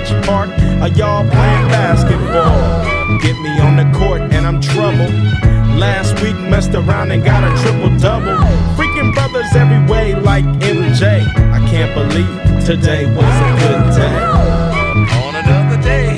Which 0.03 0.25
part 0.25 0.49
are 0.81 0.89
y'all 0.89 1.23
playing 1.29 1.67
basketball? 1.69 3.19
Get 3.19 3.39
me 3.39 3.57
on 3.59 3.77
the 3.77 3.89
court 3.97 4.21
and 4.21 4.45
I'm 4.45 4.59
trouble. 4.59 5.07
Last 5.79 6.19
week 6.21 6.35
messed 6.35 6.75
around 6.75 7.11
and 7.11 7.23
got 7.23 7.43
a 7.43 7.51
triple 7.61 7.97
double. 7.97 8.35
Freaking 8.75 9.13
brothers 9.13 9.55
every 9.55 9.79
way 9.87 10.13
like 10.13 10.43
MJ. 10.59 11.25
I 11.53 11.59
can't 11.69 11.93
believe 11.95 12.65
today 12.65 13.05
was 13.15 13.23
a 13.23 13.51
good 13.63 13.95
day. 13.95 14.19
On 15.23 15.35
another 15.35 15.81
day, 15.81 16.17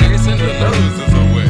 chasing 0.00 0.38
the 0.38 0.52
losers 0.64 1.12
away. 1.24 1.48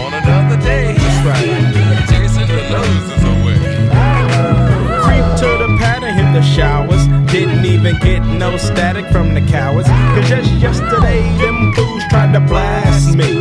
On 0.00 0.14
another 0.14 0.56
day, 0.62 0.94
That's 0.96 1.26
right. 1.26 2.08
chasing 2.08 2.48
the 2.48 2.62
losers 2.72 3.24
away. 3.32 3.58
Creep 5.04 5.26
to 5.40 5.48
the 5.62 5.76
pad 5.78 6.04
and 6.04 6.18
hit 6.18 6.32
the 6.32 6.42
showers. 6.42 7.17
Even 7.88 8.00
get 8.00 8.22
no 8.38 8.56
static 8.58 9.06
from 9.10 9.32
the 9.32 9.40
cowards. 9.40 9.88
Cause 9.88 10.28
just 10.28 10.52
yesterday, 10.60 11.22
them 11.38 11.72
fools 11.72 12.02
tried 12.10 12.34
to 12.34 12.40
blast 12.40 13.16
me. 13.16 13.32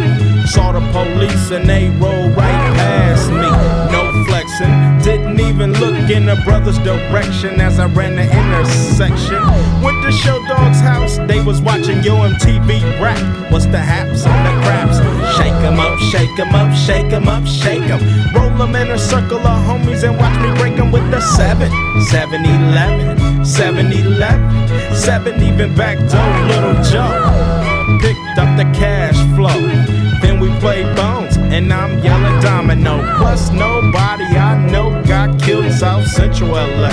Saw 0.45 0.71
the 0.71 0.79
police 0.93 1.51
and 1.51 1.67
they 1.67 1.89
rolled 1.89 2.31
right 2.37 2.73
past 2.77 3.29
me. 3.29 3.49
No 3.91 4.23
flexing, 4.25 4.99
didn't 5.03 5.39
even 5.41 5.73
look 5.73 5.96
in 6.09 6.25
the 6.25 6.35
brother's 6.45 6.77
direction 6.79 7.59
as 7.59 7.79
I 7.79 7.85
ran 7.87 8.15
the 8.15 8.23
intersection. 8.23 9.41
Went 9.81 10.01
to 10.03 10.11
Show 10.11 10.41
Dog's 10.47 10.79
house, 10.79 11.17
they 11.27 11.43
was 11.43 11.61
watching 11.61 12.01
Yo 12.03 12.15
MTV 12.15 13.01
rap. 13.01 13.19
What's 13.51 13.65
the 13.65 13.79
haps 13.79 14.25
and 14.25 14.45
the 14.45 14.53
craps? 14.63 14.97
Shake 15.37 15.53
'em 15.63 15.79
up, 15.79 15.97
shake 15.99 16.39
'em 16.39 16.55
up, 16.55 16.73
shake 16.75 17.11
'em 17.11 17.27
up, 17.27 17.45
shake 17.45 17.89
'em. 17.89 17.99
Roll 18.33 18.61
'em 18.61 18.75
in 18.75 18.91
a 18.91 18.97
circle 18.97 19.37
of 19.37 19.65
homies 19.67 20.03
and 20.03 20.17
watch 20.17 20.37
me 20.39 20.51
break 20.59 20.79
'em 20.79 20.91
with 20.91 21.09
the 21.11 21.19
7. 21.19 21.71
7 22.09 22.45
11, 22.45 23.45
7 23.45 23.91
11, 23.91 24.95
7 24.95 25.41
even 25.43 25.73
back 25.75 25.97
door, 26.09 26.33
little 26.47 26.81
Joe. 26.83 27.99
Picked 28.01 28.37
up 28.39 28.55
the 28.55 28.65
cash 28.79 29.17
flow. 29.35 30.06
Then 30.21 30.39
we 30.39 30.49
played 30.59 30.95
bones, 30.95 31.37
and 31.37 31.71
I'm 31.71 31.99
yelling 32.03 32.39
domino. 32.41 32.97
Plus, 33.17 33.51
nobody 33.51 34.23
I 34.23 34.57
know 34.71 35.03
got 35.03 35.39
killed 35.39 35.71
South 35.73 36.07
Central 36.07 36.51
LA. 36.51 36.89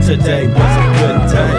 Today 0.00 0.48
was 0.48 0.56
a 0.56 0.86
good 0.98 1.18
day. 1.32 1.54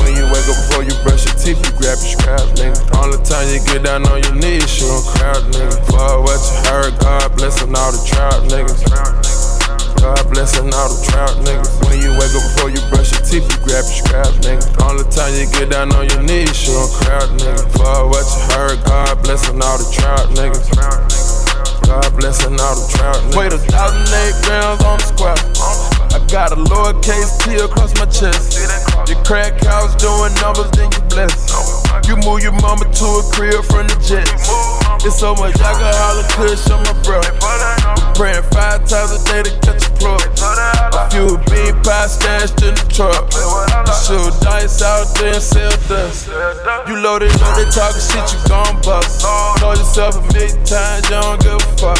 When 0.00 0.16
you 0.16 0.24
wake 0.32 0.48
up 0.48 0.56
before 0.56 0.82
you 0.84 0.94
brush 1.04 1.26
your 1.26 1.36
teeth, 1.36 1.60
you 1.64 1.72
grab 1.76 1.98
your 2.00 2.16
scraps, 2.16 2.52
nigga. 2.58 2.96
All 2.96 3.10
the 3.10 3.22
time 3.22 3.46
you 3.52 3.60
get 3.66 3.84
down 3.84 4.08
on 4.08 4.22
your 4.22 4.34
knees, 4.34 4.80
you 4.80 4.88
don't 4.88 5.04
crowd 5.04 5.42
niggas. 5.52 5.78
Fuck 5.86 6.22
what 6.24 6.40
you 6.40 6.70
heard, 6.70 6.98
God 6.98 7.36
blessing 7.36 7.74
all 7.76 7.92
the 7.92 8.02
trout 8.08 8.42
niggas. 8.50 9.25
God 10.06 10.22
blessing 10.30 10.70
all 10.70 10.86
the 10.86 11.02
trout 11.02 11.34
niggas. 11.42 11.82
When 11.82 11.98
you 11.98 12.14
wake 12.14 12.30
up 12.30 12.46
before 12.54 12.70
you 12.70 12.78
brush 12.94 13.10
your 13.10 13.26
teeth, 13.26 13.42
you 13.42 13.58
grab 13.66 13.82
your 13.90 13.98
scrap 14.06 14.30
nigga. 14.46 14.62
Only 14.78 15.02
time 15.10 15.34
you 15.34 15.50
get 15.50 15.74
down 15.74 15.90
on 15.98 16.06
your 16.06 16.22
knees, 16.22 16.54
you 16.62 16.78
don't 16.78 16.94
crowd 16.94 17.26
niggas. 17.34 17.66
Fuck 17.74 18.14
what 18.14 18.22
you 18.22 18.42
heard, 18.54 18.78
God 18.86 19.18
blessing 19.26 19.58
all 19.58 19.74
the 19.74 19.88
trout 19.90 20.30
niggas. 20.38 20.70
God 21.90 22.06
blessing 22.14 22.54
all 22.54 22.78
the 22.78 22.86
trout 22.94 23.18
niggas. 23.18 23.34
Weighed 23.34 23.50
a 23.50 23.58
thousand 23.66 24.06
eight 24.22 24.38
grams 24.46 24.78
on 24.86 25.02
the 25.02 25.06
square. 25.10 25.42
I 26.14 26.22
got 26.30 26.54
a 26.54 26.58
lowercase 26.70 27.42
T 27.42 27.58
across 27.58 27.90
my 27.98 28.06
chest. 28.06 28.62
Your 29.10 29.18
crack 29.26 29.58
house 29.66 29.98
doing 29.98 30.30
numbers, 30.38 30.70
then 30.78 30.86
you 30.86 31.02
bless. 31.10 31.34
You 32.06 32.14
move 32.22 32.46
your 32.46 32.54
mama 32.62 32.86
to 32.86 33.06
a 33.10 33.22
crib 33.34 33.58
from 33.66 33.90
the 33.90 33.98
jets. 33.98 34.30
It's 35.02 35.18
so 35.18 35.34
much 35.34 35.58
alcohol 35.58 36.22
and 36.22 36.30
kush 36.30 36.70
on 36.70 36.86
my 36.86 36.94
bro. 37.02 37.18
Praying 38.14 38.46
five 38.54 38.86
times 38.86 39.10
a 39.10 39.20
day 39.26 39.42
to 39.42 39.50
catch 39.66 39.85
plug. 39.98 40.20
A 40.96 41.10
few 41.10 41.38
bean 41.50 41.74
pie 41.82 42.06
stashed 42.06 42.62
in 42.62 42.74
the 42.74 42.86
truck. 42.88 43.28
Shoot 44.06 44.32
dice 44.40 44.82
out 44.82 45.08
there 45.18 45.34
and 45.34 45.42
sell 45.42 45.72
dust. 45.88 46.28
You 46.88 47.00
loaded, 47.02 47.32
loaded, 47.40 47.72
talking 47.72 48.00
shit, 48.00 48.26
you 48.32 48.40
gon' 48.48 48.80
bust. 48.82 49.20
Told 49.58 49.78
yourself 49.78 50.16
a 50.16 50.22
million 50.32 50.58
times, 50.64 51.04
you 51.04 51.16
don't 51.16 51.40
give 51.40 51.60
a 51.60 51.70
fuck. 51.76 51.98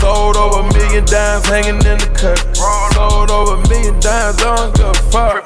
Sold 0.00 0.36
over 0.36 0.60
a 0.60 0.72
million 0.72 1.04
dimes 1.04 1.46
hanging 1.46 1.80
in 1.82 1.98
the 2.00 2.10
cut. 2.16 2.38
Sold 2.94 3.30
over 3.30 3.60
a 3.60 3.68
million 3.68 3.98
dimes, 4.00 4.38
I 4.42 4.56
don't 4.56 4.74
give 4.74 4.90
a 4.90 4.94
fuck. 5.10 5.44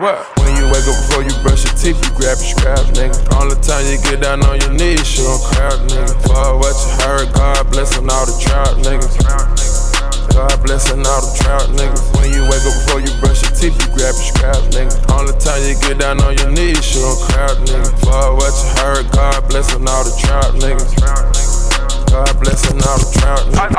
What? 0.00 0.26
When 0.40 0.56
you 0.56 0.64
wake 0.72 0.88
up 0.88 0.96
before 1.06 1.22
you 1.22 1.34
brush 1.44 1.64
your 1.64 1.76
teeth, 1.76 2.00
you 2.00 2.10
grab 2.16 2.40
your 2.40 2.50
scrap, 2.56 2.80
nigga. 2.96 3.16
Only 3.36 3.56
time 3.60 3.84
you 3.86 4.00
get 4.00 4.20
down 4.22 4.42
on 4.44 4.60
your 4.60 4.72
knees, 4.72 5.04
you 5.16 5.24
don't 5.24 5.42
crowd, 5.52 5.78
nigga. 5.88 6.14
Fuck 6.26 6.58
what 6.58 6.74
you 6.74 6.90
heard, 7.04 7.32
God 7.34 7.70
blessing 7.70 8.08
all 8.08 8.26
the 8.26 8.34
trout, 8.40 8.76
niggas. 8.82 9.69
God 10.34 10.56
blessing 10.62 11.02
all 11.06 11.20
the 11.24 11.32
trout 11.40 11.68
niggas. 11.72 12.04
When 12.16 12.32
you 12.32 12.44
wake 12.48 12.64
up 12.64 12.74
before 12.84 13.00
you 13.00 13.12
brush 13.20 13.42
your 13.42 13.52
teeth, 13.56 13.76
you 13.80 13.88
grab 13.96 14.14
your 14.14 14.28
scrap, 14.28 14.60
nigga. 14.74 14.92
Only 15.12 15.32
time 15.40 15.62
you 15.64 15.74
get 15.80 15.98
down 15.98 16.20
on 16.22 16.36
your 16.36 16.50
knees, 16.50 16.84
you 16.94 17.00
don't 17.00 17.20
crowd, 17.30 17.56
nigga. 17.64 17.90
Fuck 18.04 18.36
what 18.36 18.52
you 18.52 18.68
heard, 18.80 19.04
God 19.12 19.48
blessing 19.48 19.86
all 19.88 20.04
the 20.04 20.12
trout 20.20 20.54
niggas. 20.60 20.92
God 22.10 22.34
blessing 22.42 22.78
all 22.82 22.98
the 22.98 23.08
trout 23.22 23.42
niggas. 23.48 23.70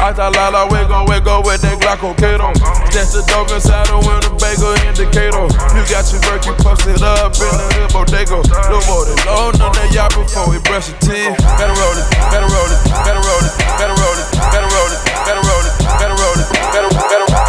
I 0.00 0.12
thought 0.12 0.36
Lala, 0.36 0.68
we 0.68 0.80
gon' 0.88 1.08
wake 1.08 1.24
up 1.24 1.44
with 1.44 1.60
that 1.64 1.80
Glockocato. 1.80 2.52
That's 2.92 3.16
the 3.16 3.24
dope 3.28 3.48
inside 3.52 3.88
the 3.88 3.96
Winnebago 4.00 4.76
indicator. 4.84 5.48
You 5.76 5.82
got 5.88 6.04
your 6.12 6.20
work, 6.28 6.44
you 6.44 6.52
posted 6.60 7.00
up 7.00 7.32
in 7.36 7.52
the 7.56 7.66
hood 7.76 7.88
bodega. 7.92 8.40
No 8.68 8.80
more 8.84 9.04
than 9.08 9.16
low 9.24 9.48
on 9.48 9.72
that 9.76 9.88
yacht 9.92 10.12
before 10.12 10.48
we 10.48 10.60
brush 10.68 10.92
your 10.92 11.00
teeth. 11.00 11.36
Better 11.56 11.72
roll 11.72 11.96
it, 11.96 12.04
better 12.32 12.48
roll 12.48 12.68
it, 12.68 12.80
better 13.00 13.22
roll 13.24 13.44
it, 13.44 13.52
better 13.80 13.96
roll 13.96 14.16
it, 14.16 14.26
better 14.52 14.68
roll 14.72 14.88
it, 14.92 15.00
better 15.00 15.00
roll 15.00 15.00
it, 15.00 15.00
better 15.24 15.39
better, 16.36 16.88
better, 16.88 17.26
better. 17.26 17.39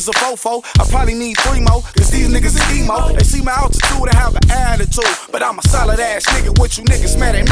Is 0.00 0.08
a 0.08 0.12
fofo. 0.12 0.64
I 0.80 0.88
probably 0.88 1.12
need 1.12 1.36
three 1.44 1.60
more, 1.60 1.82
cause 1.82 2.08
these 2.08 2.32
niggas 2.32 2.56
is 2.56 2.72
emo. 2.72 3.12
They 3.12 3.22
see 3.22 3.42
my 3.42 3.52
altitude 3.52 4.08
and 4.08 4.14
have 4.14 4.34
an 4.34 4.50
attitude. 4.50 5.04
But 5.30 5.42
I'm 5.42 5.58
a 5.58 5.62
solid 5.68 6.00
ass 6.00 6.24
nigga, 6.24 6.58
what 6.58 6.78
you 6.78 6.84
niggas 6.84 7.20
mad 7.20 7.34
at 7.34 7.44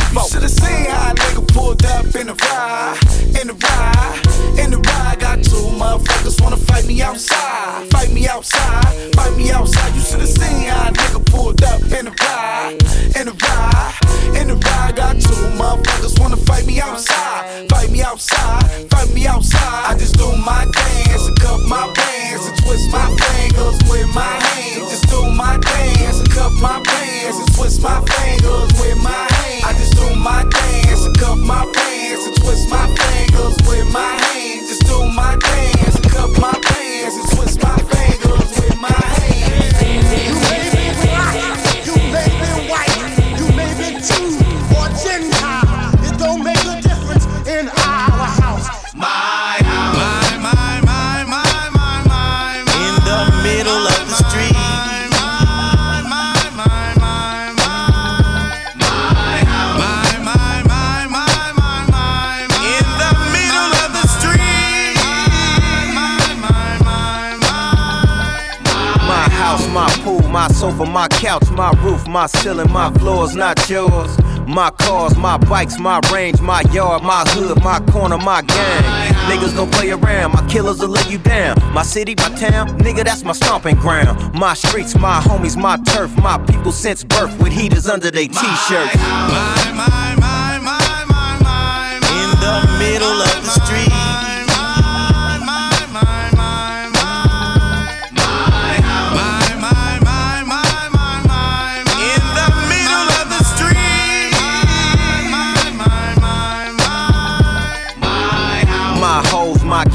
my 72.08 72.18
my 72.18 72.26
ceiling, 72.26 72.72
my 72.72 72.92
floors, 72.94 73.36
not 73.36 73.70
yours. 73.70 74.18
My 74.46 74.70
cars, 74.70 75.16
my 75.16 75.36
bikes, 75.36 75.78
my 75.78 76.00
range, 76.12 76.40
my 76.40 76.62
yard, 76.72 77.04
my 77.04 77.22
hood, 77.28 77.62
my 77.62 77.78
corner, 77.92 78.18
my 78.18 78.42
gang. 78.42 78.82
Niggas 79.30 79.54
don't 79.54 79.70
play 79.72 79.90
around, 79.90 80.32
my 80.32 80.44
killers 80.48 80.80
will 80.80 80.88
lay 80.88 81.08
you 81.08 81.18
down. 81.18 81.54
My 81.72 81.82
city, 81.82 82.16
my 82.16 82.30
town, 82.30 82.76
nigga, 82.80 83.04
that's 83.04 83.22
my 83.22 83.32
stomping 83.32 83.76
ground. 83.76 84.34
My 84.34 84.54
streets, 84.54 84.96
my 84.96 85.20
homies, 85.20 85.56
my 85.56 85.76
turf, 85.92 86.10
my 86.16 86.38
people 86.38 86.72
since 86.72 87.04
birth 87.04 87.40
with 87.40 87.52
heaters 87.52 87.86
under 87.86 88.10
their 88.10 88.26
t-shirts. 88.26 88.96
My, 88.96 89.72
my, 89.76 90.14
my, 90.18 90.58
my, 90.58 91.04
my, 91.06 91.38
my, 91.40 92.00
In 92.22 92.30
the 92.40 92.78
middle 92.80 93.18
of 93.22 93.44
the 93.44 93.50
street. 93.64 94.07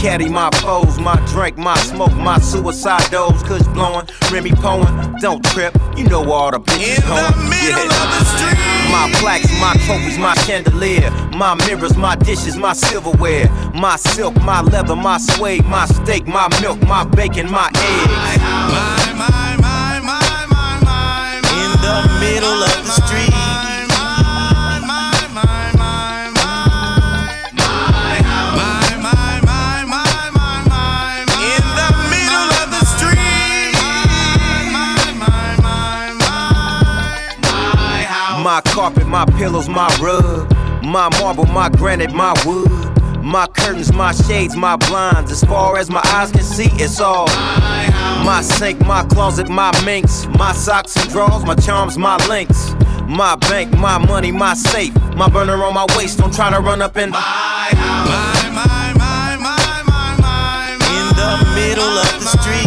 Caddy, 0.04 0.28
my 0.28 0.50
foes, 0.62 1.00
my 1.00 1.16
drink, 1.28 1.58
my 1.58 1.78
smoke, 1.78 2.12
my 2.16 2.38
suicide 2.40 3.10
dose, 3.10 3.42
kush 3.44 3.62
blowing, 3.68 4.06
Remy 4.30 4.52
Poen, 4.52 5.18
don't 5.22 5.42
trip, 5.46 5.74
you 5.96 6.04
know 6.04 6.30
all 6.30 6.52
the 6.52 6.60
bitches 6.60 6.98
In 6.98 7.08
going. 7.08 7.24
yeah. 7.64 7.78
My 8.92 9.10
plaques, 9.22 9.50
my 9.62 9.74
trophies, 9.86 10.18
my 10.18 10.34
chandelier, 10.44 11.10
my 11.38 11.56
mirrors, 11.66 11.96
my 11.96 12.18
dishes, 12.18 12.58
my 12.58 12.74
silverware, 12.74 13.50
my 13.74 13.96
silk, 13.96 14.36
my 14.42 14.60
leather, 14.62 14.98
my 14.98 15.18
suede, 15.18 15.64
my 15.66 15.86
steak, 15.86 16.28
my 16.28 16.50
milk, 16.62 16.82
my 16.82 17.06
bacon, 17.06 17.50
my 17.50 17.70
eggs. 17.74 18.42
My, 18.44 19.14
my, 19.16 19.56
my, 19.56 20.00
my, 20.04 20.46
my, 20.52 20.80
my, 20.84 21.38
In 21.64 21.72
the 21.80 22.20
middle 22.20 22.62
of 22.62 22.86
the 22.86 22.92
street. 22.92 23.43
My 38.54 38.62
carpet, 38.62 39.08
my 39.08 39.26
pillows, 39.26 39.68
my 39.68 39.88
rug, 40.00 40.48
my 40.84 41.10
marble, 41.20 41.46
my 41.46 41.70
granite, 41.70 42.14
my 42.14 42.36
wood. 42.46 42.70
My 43.24 43.48
curtains, 43.48 43.92
my 43.92 44.12
shades, 44.12 44.56
my 44.56 44.76
blinds. 44.76 45.32
As 45.32 45.44
far 45.44 45.76
as 45.78 45.90
my 45.90 46.02
eyes 46.14 46.32
can 46.32 46.44
see, 46.44 46.70
it's 46.74 47.00
all. 47.00 47.26
My 48.30 48.42
sink, 48.44 48.80
my 48.82 49.04
closet, 49.06 49.50
my 49.50 49.72
minks. 49.86 50.28
My 50.38 50.52
socks 50.52 50.96
and 50.98 51.10
drawers, 51.10 51.44
my 51.46 51.56
charms, 51.56 51.98
my 51.98 52.18
links. 52.28 52.76
My 53.08 53.36
bank, 53.38 53.72
my 53.76 53.98
money, 53.98 54.32
my 54.32 54.54
safe. 54.54 54.94
My 55.16 55.28
burner 55.30 55.64
on 55.64 55.74
my 55.74 55.88
waist, 55.98 56.20
don't 56.20 56.32
try 56.32 56.52
to 56.52 56.60
run 56.60 56.84
up 56.84 56.96
in 56.96 57.10
my 57.10 57.20
house. 57.20 58.44
My, 58.54 58.60
my, 58.60 58.94
my, 58.94 59.38
my, 59.48 59.82
my, 59.88 60.16
my, 60.22 60.74
In 61.00 61.06
the 61.16 61.56
middle 61.56 61.98
of 62.06 62.20
the 62.20 62.38
street. 62.38 62.63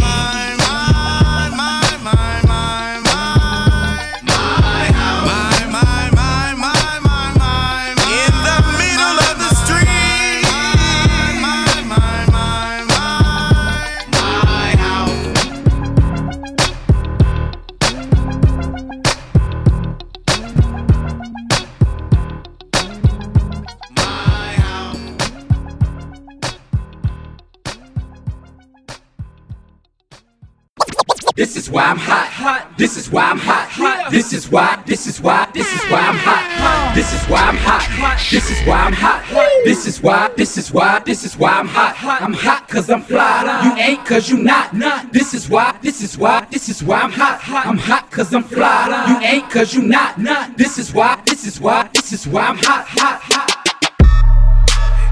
This 31.36 31.54
is 31.54 31.68
why 31.68 31.84
I'm 31.84 31.98
hot. 31.98 32.72
This 32.78 32.96
is 32.96 33.10
why 33.10 33.24
I'm 33.28 33.38
hot. 33.38 34.10
This 34.10 34.32
is 34.32 34.50
why. 34.50 34.82
This 34.86 35.06
is 35.06 35.20
why. 35.20 35.46
This 35.52 35.70
is 35.70 35.82
why 35.90 36.00
I'm 36.00 36.16
hot. 36.16 36.94
This 36.94 37.12
is 37.12 37.22
why 37.28 37.42
I'm 37.42 37.58
hot. 37.58 37.84
This 38.30 38.50
is 38.50 38.66
why 38.66 38.78
I'm 38.78 38.94
hot. 38.94 39.22
This 39.62 39.86
is 39.86 40.00
why. 40.00 40.30
This 40.34 40.56
is 40.56 40.72
why. 40.72 40.98
This 41.00 41.24
is 41.24 41.36
why 41.36 41.50
I'm 41.50 41.68
hot. 41.68 42.22
I'm 42.22 42.32
hot 42.32 42.66
cause 42.68 42.88
I'm 42.88 43.02
fly. 43.02 43.42
You 43.64 43.82
ain't 43.82 44.06
cause 44.06 44.30
you 44.30 44.38
not. 44.38 44.72
This 45.12 45.34
is 45.34 45.50
why. 45.50 45.78
This 45.82 46.02
is 46.02 46.16
why. 46.16 46.46
This 46.50 46.70
is 46.70 46.82
why 46.82 47.02
I'm 47.02 47.12
hot. 47.12 47.66
I'm 47.66 47.76
hot 47.76 48.10
cause 48.10 48.32
I'm 48.32 48.42
fly. 48.42 49.04
You 49.10 49.26
ain't 49.26 49.50
cause 49.50 49.74
you 49.74 49.82
not. 49.82 50.16
This 50.56 50.78
is 50.78 50.94
why. 50.94 51.20
This 51.26 51.46
is 51.46 51.60
why. 51.60 51.90
This 51.92 52.14
is 52.14 52.26
why 52.26 52.46
I'm 52.46 52.56
hot. 52.56 52.86
Hot. 52.88 53.20
Hot. 53.24 53.52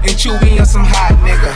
And 0.01 0.17
Chewy 0.17 0.59
on 0.59 0.65
some 0.65 0.85
hot 0.85 1.13
nigga. 1.21 1.53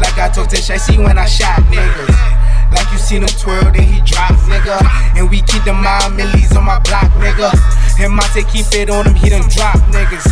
Like 0.00 0.16
I 0.16 0.30
told 0.32 0.48
Tish, 0.48 0.70
I 0.70 0.78
see 0.78 0.96
when 0.96 1.18
I 1.18 1.26
shot 1.26 1.60
niggas. 1.68 2.49
Like 2.72 2.90
you 2.92 2.98
seen 2.98 3.22
him 3.22 3.32
twirl, 3.38 3.70
then 3.72 3.82
he 3.82 4.00
drop, 4.02 4.34
nigga. 4.46 4.78
And 5.16 5.30
we 5.30 5.42
keep 5.42 5.64
the 5.64 5.74
mind 5.74 6.16
millies 6.16 6.56
on 6.56 6.64
my 6.64 6.78
block, 6.80 7.10
nigga. 7.18 7.50
And 7.98 8.14
Monte 8.14 8.44
keep 8.50 8.66
it 8.72 8.90
on 8.90 9.06
him, 9.06 9.14
he 9.14 9.28
done 9.28 9.48
drop 9.50 9.76
niggas. 9.90 10.26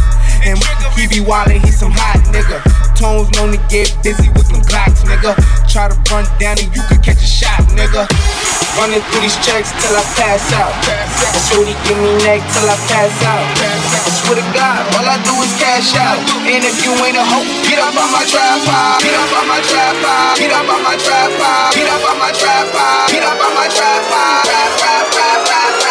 And 0.46 0.58
he 0.94 1.06
be 1.08 1.20
wildin', 1.24 1.64
he 1.64 1.70
some 1.70 1.92
hot 1.92 2.22
nigga. 2.30 2.62
Tones 2.94 3.30
known 3.36 3.52
to 3.52 3.60
get 3.68 3.90
busy 4.02 4.28
with 4.34 4.48
them 4.48 4.62
Glocks, 4.68 5.00
nigga. 5.08 5.32
Try 5.64 5.88
to 5.88 5.96
run 6.12 6.28
down 6.36 6.60
and 6.60 6.68
you 6.76 6.82
could 6.92 7.00
catch 7.00 7.24
a 7.24 7.28
shot, 7.28 7.64
nigga. 7.72 8.04
Running 8.76 9.00
through 9.10 9.24
these 9.24 9.34
checks 9.40 9.72
till 9.80 9.96
I 9.96 10.04
pass 10.14 10.52
out. 10.52 10.70
And 10.86 11.42
shorty 11.48 11.74
give 11.88 11.96
me 11.98 12.20
neck 12.22 12.44
till 12.52 12.68
I 12.68 12.76
pass 12.86 13.16
out. 13.24 13.42
I 13.58 14.10
swear 14.22 14.36
to 14.38 14.46
God, 14.52 14.84
all 14.94 15.08
I 15.08 15.16
do 15.24 15.34
is 15.40 15.50
cash 15.56 15.96
out. 15.96 16.20
And 16.46 16.62
if 16.62 16.76
you 16.84 16.92
ain't 17.00 17.16
a 17.16 17.24
hoe, 17.24 17.48
get 17.64 17.80
up 17.80 17.96
on 17.96 18.12
my 18.12 18.22
tripod. 18.28 19.00
Get 19.02 19.16
up 19.16 19.32
on 19.34 19.46
my 19.48 19.60
tripod. 19.66 20.36
Get 20.36 20.52
up 20.52 20.68
on 20.68 20.80
my 20.84 20.96
tripod. 21.00 21.74
Get 21.74 21.88
up 21.90 22.04
on 22.06 22.16
my 22.20 22.27
my 22.28 22.38
trap. 22.38 23.10
Heat 23.10 23.22
up 23.22 23.40
on 23.40 23.54
my 23.54 23.68
trap 23.68 24.02
vibe. 24.04 24.44
Trap, 24.44 24.78
trap, 24.78 25.10
trap, 25.12 25.80
trap. 25.80 25.87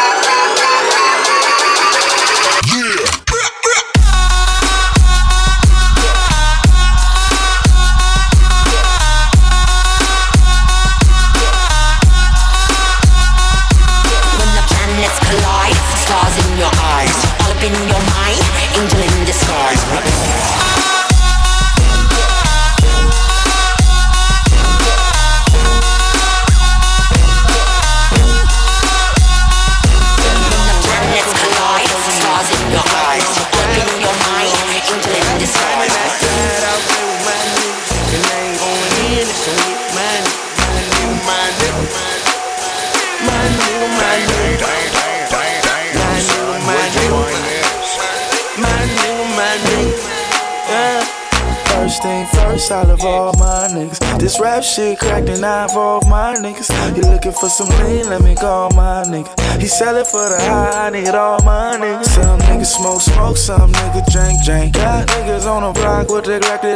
For 57.40 57.50
some 57.50 57.70
lean? 57.86 58.10
Let 58.10 58.22
me 58.22 58.36
call 58.36 58.70
my 58.72 59.04
nigga. 59.06 59.30
He 59.62 59.68
sell 59.68 59.96
it 59.98 60.08
for 60.08 60.30
the 60.30 60.38
high, 60.40 60.88
I 60.88 60.90
need 60.90 61.10
all 61.10 61.42
my 61.44 61.78
niggas. 61.78 62.06
Some 62.06 62.40
niggas 62.42 62.74
smoke, 62.78 63.02
smoke, 63.02 63.38
some 63.38 63.72
niggas 63.72 64.12
drink, 64.12 64.44
drink. 64.44 64.74
Got 64.74 65.08
niggas 65.08 65.46
on 65.46 65.62
the 65.64 65.80
block 65.80 66.10
with 66.10 66.26
the 66.26 66.40
Glock, 66.40 66.62
they 66.62 66.76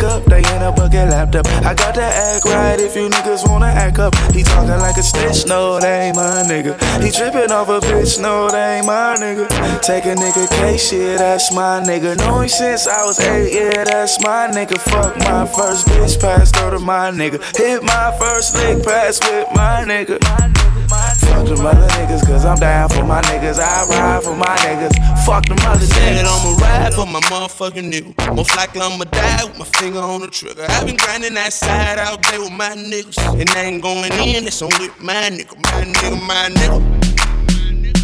back 0.00 0.12
up, 0.12 0.24
they 0.24 0.38
in 0.38 0.62
a 0.62 0.72
bucket 0.72 1.08
laptop. 1.08 1.46
I 1.64 1.74
got 1.74 1.94
to 1.94 2.02
act 2.02 2.44
right 2.46 2.78
if 2.78 2.96
you 2.96 3.08
niggas 3.08 3.48
wanna 3.48 3.66
act 3.66 3.98
up. 3.98 4.14
He 4.32 4.42
talking 4.42 4.70
like 4.70 4.96
a 4.96 5.02
snitch, 5.02 5.46
no, 5.46 5.80
they 5.80 6.08
ain't 6.08 6.16
my 6.16 6.44
nigga. 6.46 6.74
He 7.02 7.10
tripping 7.10 7.50
off 7.50 7.68
a 7.68 7.80
bitch, 7.80 8.20
no, 8.20 8.50
they 8.50 8.78
ain't 8.78 8.86
my 8.86 9.16
nigga. 9.18 9.48
Take 9.82 10.04
a 10.06 10.14
nigga 10.14 10.48
case, 10.48 10.90
shit, 10.90 11.18
that's 11.18 11.52
my 11.52 11.80
nigga. 11.80 12.16
Know 12.18 12.40
him 12.40 12.48
since 12.48 12.86
I 12.86 13.04
was 13.04 13.18
eight, 13.20 13.52
yeah, 13.54 13.84
that's 13.84 14.20
my 14.22 14.48
nigga. 14.48 14.78
Fuck 14.78 15.16
my 15.18 15.46
first 15.46 15.86
bitch, 15.88 16.20
passed 16.20 16.56
her 16.56 16.70
to 16.70 16.78
my 16.78 17.10
nigga. 17.10 17.40
Hit 17.56 17.82
my 17.82 18.16
first 18.18 18.54
lick, 18.54 18.84
pass 18.84 19.20
with 19.20 19.48
my 19.54 19.84
nigga. 19.86 20.69
Fuck 20.90 21.46
them 21.46 21.64
other 21.64 21.86
niggas, 21.94 22.26
cause 22.26 22.44
I'm 22.44 22.58
down 22.58 22.88
for 22.88 23.04
my 23.04 23.22
niggas. 23.22 23.60
I 23.60 23.86
ride 23.86 24.24
for 24.24 24.34
my 24.34 24.56
niggas. 24.66 24.92
Fuck 25.24 25.46
them 25.46 25.58
other 25.60 25.86
Said 25.86 26.24
niggas. 26.24 26.26
I'ma 26.26 26.56
ride 26.58 26.94
for 26.94 27.06
my 27.06 27.20
motherfucking 27.30 27.92
nigga. 27.92 28.34
Most 28.34 28.56
likely 28.56 28.80
I'ma 28.80 29.04
die 29.04 29.44
with 29.44 29.56
my 29.56 29.64
finger 29.78 30.00
on 30.00 30.22
the 30.22 30.26
trigger. 30.26 30.66
I've 30.68 30.86
been 30.86 30.96
grinding 30.96 31.34
that 31.34 31.52
side 31.52 32.00
out 32.00 32.20
there 32.24 32.40
with 32.40 32.50
my 32.50 32.70
niggas. 32.70 33.18
And 33.40 33.48
I 33.50 33.62
ain't 33.62 33.82
going 33.82 34.10
in, 34.14 34.44
it's 34.48 34.60
on 34.62 34.70
with 34.80 35.00
my 35.00 35.30
nigga, 35.30 35.54
my 35.62 35.84
nigga, 35.86 36.18
my 36.26 36.48
nigga. 36.50 36.80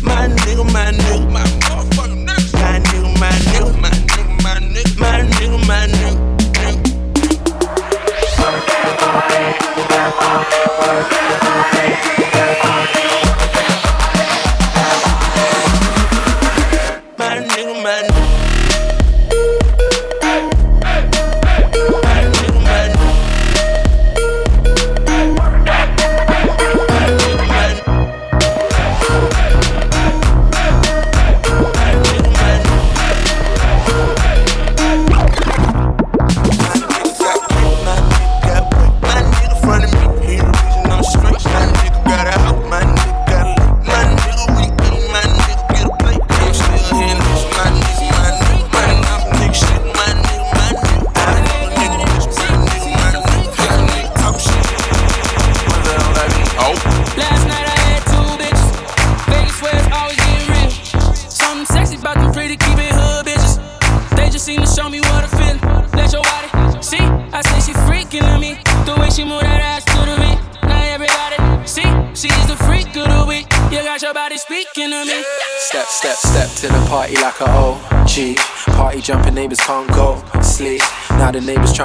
My 0.04 0.28
nigga, 0.28 0.64
my 0.72 0.92
nigga, 0.92 1.32
my 1.32 1.42
motherfucking 1.42 2.24
nigga. 2.24 2.54
My 2.54 2.78
nigga, 2.78 3.18
my 3.18 3.30
nigga, 3.50 3.74
my 3.82 3.90
nigga, 3.90 4.34
my 4.44 4.60
nigga, 4.62 4.94
my 5.00 5.22
nigga, 5.26 5.58
my 5.66 5.86
nigga. 5.88 6.22
My 11.48 11.75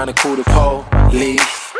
trying 0.03 0.15
to 0.15 0.21
call 0.21 0.35
the 0.35 0.43
police. 1.09 1.73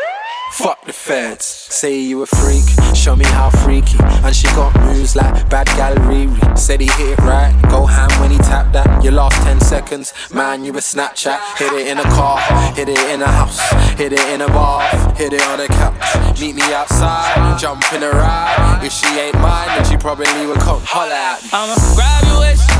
Fuck 0.52 0.84
the 0.84 0.92
feds. 0.92 1.44
Say 1.44 1.98
you 1.98 2.22
a 2.22 2.26
freak, 2.26 2.62
show 2.94 3.16
me 3.16 3.24
how 3.24 3.50
freaky. 3.50 3.98
And 4.22 4.36
she 4.36 4.46
got 4.48 4.78
moves 4.84 5.16
like 5.16 5.48
bad 5.50 5.66
gallery. 5.78 6.28
Said 6.54 6.80
he 6.80 6.86
hit 6.86 7.18
it 7.18 7.18
right, 7.20 7.52
go 7.68 7.84
ham 7.84 8.10
when 8.20 8.30
he 8.30 8.36
tapped 8.38 8.74
that. 8.74 9.02
Your 9.02 9.14
last 9.14 9.42
10 9.42 9.60
seconds, 9.60 10.12
man, 10.32 10.64
you 10.64 10.72
a 10.72 10.76
Snapchat. 10.76 11.40
Hit 11.58 11.72
it 11.72 11.88
in 11.88 11.98
a 11.98 12.04
car, 12.14 12.38
hit 12.74 12.88
it 12.88 13.00
in 13.10 13.22
a 13.22 13.26
house, 13.26 13.58
hit 13.98 14.12
it 14.12 14.24
in 14.28 14.42
a 14.42 14.46
bar, 14.48 14.82
hit 15.16 15.32
it 15.32 15.42
on 15.48 15.58
a 15.58 15.66
couch. 15.66 16.40
Meet 16.40 16.54
me 16.54 16.62
outside, 16.72 17.58
jump 17.58 17.82
in 17.92 18.04
a 18.04 18.10
ride. 18.10 18.82
If 18.84 18.92
she 18.92 19.08
ain't 19.18 19.34
mine, 19.40 19.66
then 19.66 19.84
she 19.90 19.96
probably 19.96 20.46
would 20.46 20.60
come 20.60 20.80
holler 20.84 21.10
at 21.10 21.42
me. 21.42 21.48
I'ma 21.52 21.74
grab 21.96 22.24
your 22.28 22.38
waist. 22.38 22.70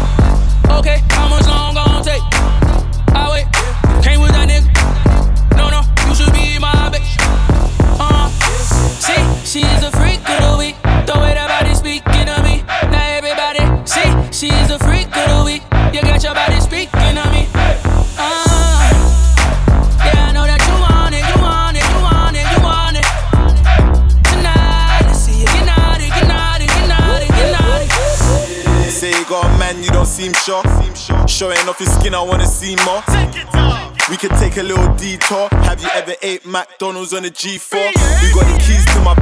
Okay, 0.78 1.02
how 1.10 1.28
much 1.28 1.46
long 1.48 1.74
gon' 1.74 2.04
take? 2.04 2.61
she's 9.52 9.82
a 9.82 9.90
freak 9.92 10.20
of 10.30 10.40
the 10.40 10.56
week. 10.56 10.76
The 11.04 11.12
way 11.20 11.34
that 11.36 11.48
body 11.52 11.74
speaking 11.74 12.24
to 12.24 12.40
me. 12.40 12.64
Now 12.88 13.04
everybody 13.20 13.60
see, 13.84 14.08
she's 14.32 14.70
a 14.70 14.78
freak 14.78 15.12
of 15.12 15.28
the 15.28 15.42
week. 15.44 15.62
You 15.92 16.00
got 16.00 16.24
your 16.24 16.32
body 16.32 16.58
speaking 16.60 17.20
to 17.20 17.24
me. 17.28 17.48
Say 28.88 29.10
you 29.10 29.24
got 29.26 29.44
a 29.44 29.58
man, 29.58 29.82
you 29.82 29.90
don't 29.90 30.06
seem 30.06 30.32
sure. 30.32 30.62
Showing 31.26 31.58
off 31.68 31.80
your 31.80 31.90
skin, 31.90 32.14
I 32.14 32.22
wanna 32.22 32.46
see 32.46 32.76
more. 32.86 33.02
Take 33.08 33.42
it 33.42 33.52
down. 33.52 33.81
We 34.12 34.18
could 34.18 34.32
take 34.32 34.58
a 34.58 34.62
little 34.62 34.94
detour. 34.96 35.48
Have 35.64 35.80
you 35.80 35.88
ever 35.94 36.12
ate 36.20 36.44
McDonald's 36.44 37.14
on 37.14 37.24
a 37.24 37.30
G4? 37.30 37.72
We 37.72 38.28
got 38.36 38.44
the 38.44 38.60
keys 38.60 38.84
to 38.92 39.00
my 39.00 39.16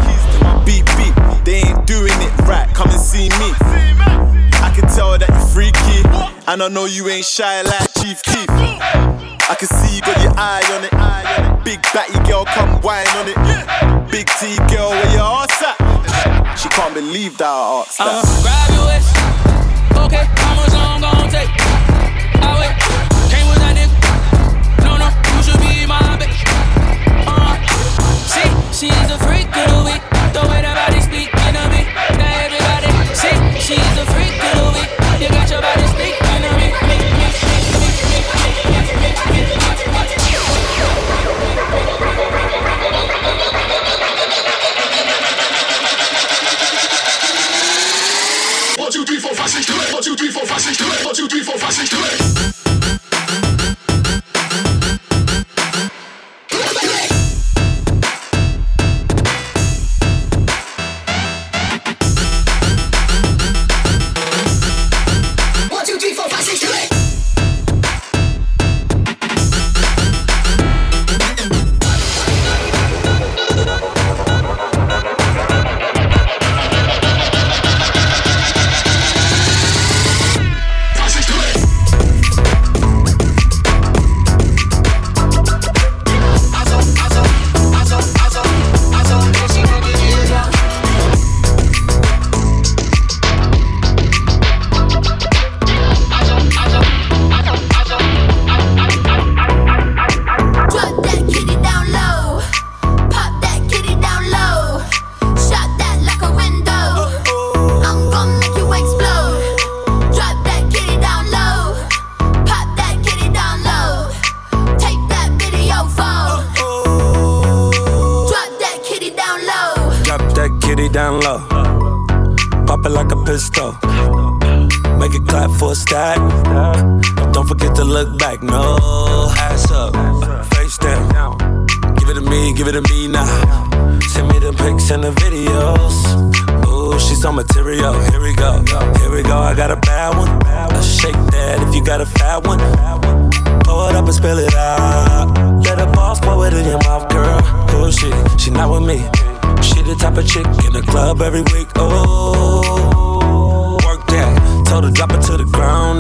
beep 0.67 0.85
beep. 0.99 1.15
They 1.45 1.63
ain't 1.63 1.87
doing 1.87 2.11
it 2.11 2.35
right. 2.43 2.67
Come 2.75 2.91
and 2.91 2.99
see 2.99 3.29
me. 3.39 3.55
I 4.59 4.73
can 4.75 4.91
tell 4.91 5.17
that 5.17 5.29
you're 5.29 5.47
freaky, 5.55 6.03
and 6.51 6.61
I 6.61 6.67
know 6.67 6.87
you 6.87 7.07
ain't 7.09 7.25
shy 7.25 7.63
like 7.63 7.87
Chief 8.03 8.21
Keef. 8.21 8.51
I 8.51 9.55
can 9.55 9.69
see 9.69 9.95
you 9.95 10.03
got 10.03 10.21
your 10.25 10.35
eye 10.35 10.67
on 10.75 10.83
it. 10.83 11.65
Big 11.65 11.81
batty 11.95 12.19
girl, 12.29 12.45
come 12.47 12.83
whine 12.83 13.07
on 13.15 13.31
it. 13.31 14.11
Big 14.11 14.27
T 14.43 14.57
girl, 14.75 14.91
where 14.91 15.13
your 15.15 15.23
ass 15.23 15.63
at? 15.63 16.59
She 16.59 16.69
can't 16.69 16.95
believe 16.95 17.39
that 17.39 17.47
I 17.47 17.85
asked 17.87 18.01
I'ma 18.01 18.11
uh-huh. 18.11 18.43
grab 18.43 18.71
your 18.75 18.87
waist. 18.91 19.15
Okay, 20.03 20.27
how 20.35 20.55
much 20.59 20.73
long 20.75 21.01
gon' 21.01 21.31
take? 21.31 21.80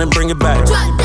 And 0.00 0.10
bring 0.10 0.30
it 0.30 0.38
back. 0.38 0.99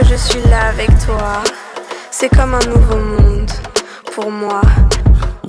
Que 0.00 0.06
je 0.06 0.16
suis 0.16 0.40
là 0.48 0.68
avec 0.68 0.88
toi. 1.04 1.42
C'est 2.10 2.28
comme 2.28 2.54
un 2.54 2.66
nouveau 2.66 2.96
monde 2.96 3.50
pour 4.14 4.30
moi. 4.30 4.60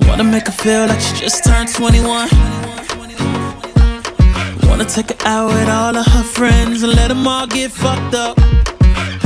Wanna 0.08 0.24
make 0.24 0.46
her 0.46 0.52
feel 0.52 0.86
like 0.86 1.00
she 1.00 1.14
just 1.16 1.44
turned 1.44 1.68
21. 1.72 2.28
Wanna 4.68 4.84
take 4.84 5.10
her 5.10 5.26
out 5.26 5.48
with 5.52 5.68
all 5.68 5.96
of 5.96 6.06
her 6.06 6.24
friends 6.24 6.82
and 6.82 6.94
let 6.94 7.08
them 7.08 7.26
all 7.26 7.46
get 7.46 7.70
fucked 7.70 8.14
up. 8.14 8.36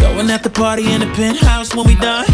Going 0.00 0.30
at 0.30 0.42
the 0.42 0.50
party 0.50 0.92
in 0.92 1.00
the 1.00 1.10
penthouse 1.14 1.74
when 1.74 1.86
we 1.86 1.96
done. 1.96 2.26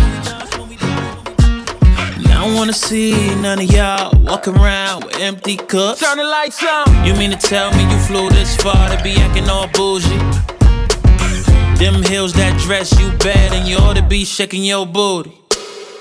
Now 2.29 2.47
I 2.47 2.55
wanna 2.55 2.73
see 2.73 3.13
none 3.37 3.61
of 3.61 3.71
y'all 3.73 4.13
walking 4.23 4.57
around 4.57 5.05
with 5.05 5.19
empty 5.21 5.57
cups. 5.57 6.01
Turn 6.01 6.19
the 6.19 6.25
lights 6.25 6.63
on. 6.63 7.07
You 7.07 7.15
mean 7.15 7.31
to 7.31 7.37
tell 7.37 7.71
me 7.73 7.83
you 7.91 7.99
flew 8.01 8.29
this 8.31 8.57
far 8.57 8.95
to 8.95 9.03
be 9.03 9.15
acting 9.17 9.49
all 9.49 9.69
bougie? 9.69 10.62
Them 11.83 12.01
heels 12.05 12.33
that 12.35 12.57
dress 12.61 12.95
you 13.01 13.11
bad 13.19 13.53
and 13.53 13.67
you 13.67 13.77
ought 13.77 13.97
to 13.97 14.07
be 14.07 14.25
shaking 14.25 14.63
your 14.63 14.87
booty. 14.87 15.35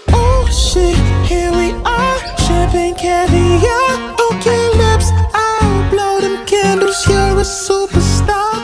Oh 0.10 0.46
shit, 0.46 0.94
here 1.26 1.50
we 1.50 1.74
are, 1.82 2.20
champagne 2.38 2.94
caviar. 2.94 4.14
Okay, 4.30 4.62
lips, 4.78 5.10
I'll 5.34 5.90
blow 5.90 6.22
them 6.22 6.46
candles. 6.46 7.02
You're 7.10 7.34
a 7.34 7.42
superstar. 7.42 8.62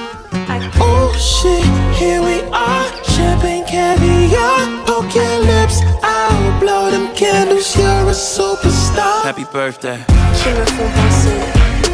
Oh 0.77 1.09
shit, 1.17 1.65
here 1.97 2.21
we 2.21 2.45
are, 2.53 2.85
champagne 3.17 3.65
caviar. 3.65 4.85
Okay, 5.01 5.39
lips, 5.39 5.81
I'll 6.03 6.59
blow 6.59 6.91
them 6.91 7.15
candles. 7.15 7.75
You're 7.75 8.09
a 8.09 8.13
superstar. 8.13 9.23
Happy 9.23 9.45
birthday. 9.51 9.97
Qui 10.37 10.53
me 10.53 10.65
font 10.77 10.91
penser 10.93 11.33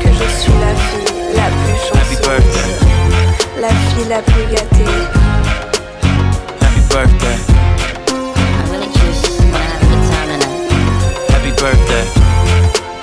que 0.04 0.10
je 0.20 0.28
suis 0.36 0.52
la 0.60 0.76
fille 0.76 1.34
la 1.34 1.48
plus 1.64 1.84
Happy 1.96 2.16
birthday. 2.28 2.83
La 3.60 3.70
fille 3.70 4.08
la 4.10 4.22
plus 4.22 4.46
gâtée. 4.52 4.86
Happy 6.62 6.82
birthday. 6.90 7.38
I 8.08 8.72
really 8.72 8.92
just 8.94 9.40
wanna 9.40 9.58
have 9.58 9.82
a 9.82 9.88
good 9.90 10.04
time 10.10 10.30
tonight. 10.40 10.72
Happy 11.32 11.52
birthday. 11.52 12.06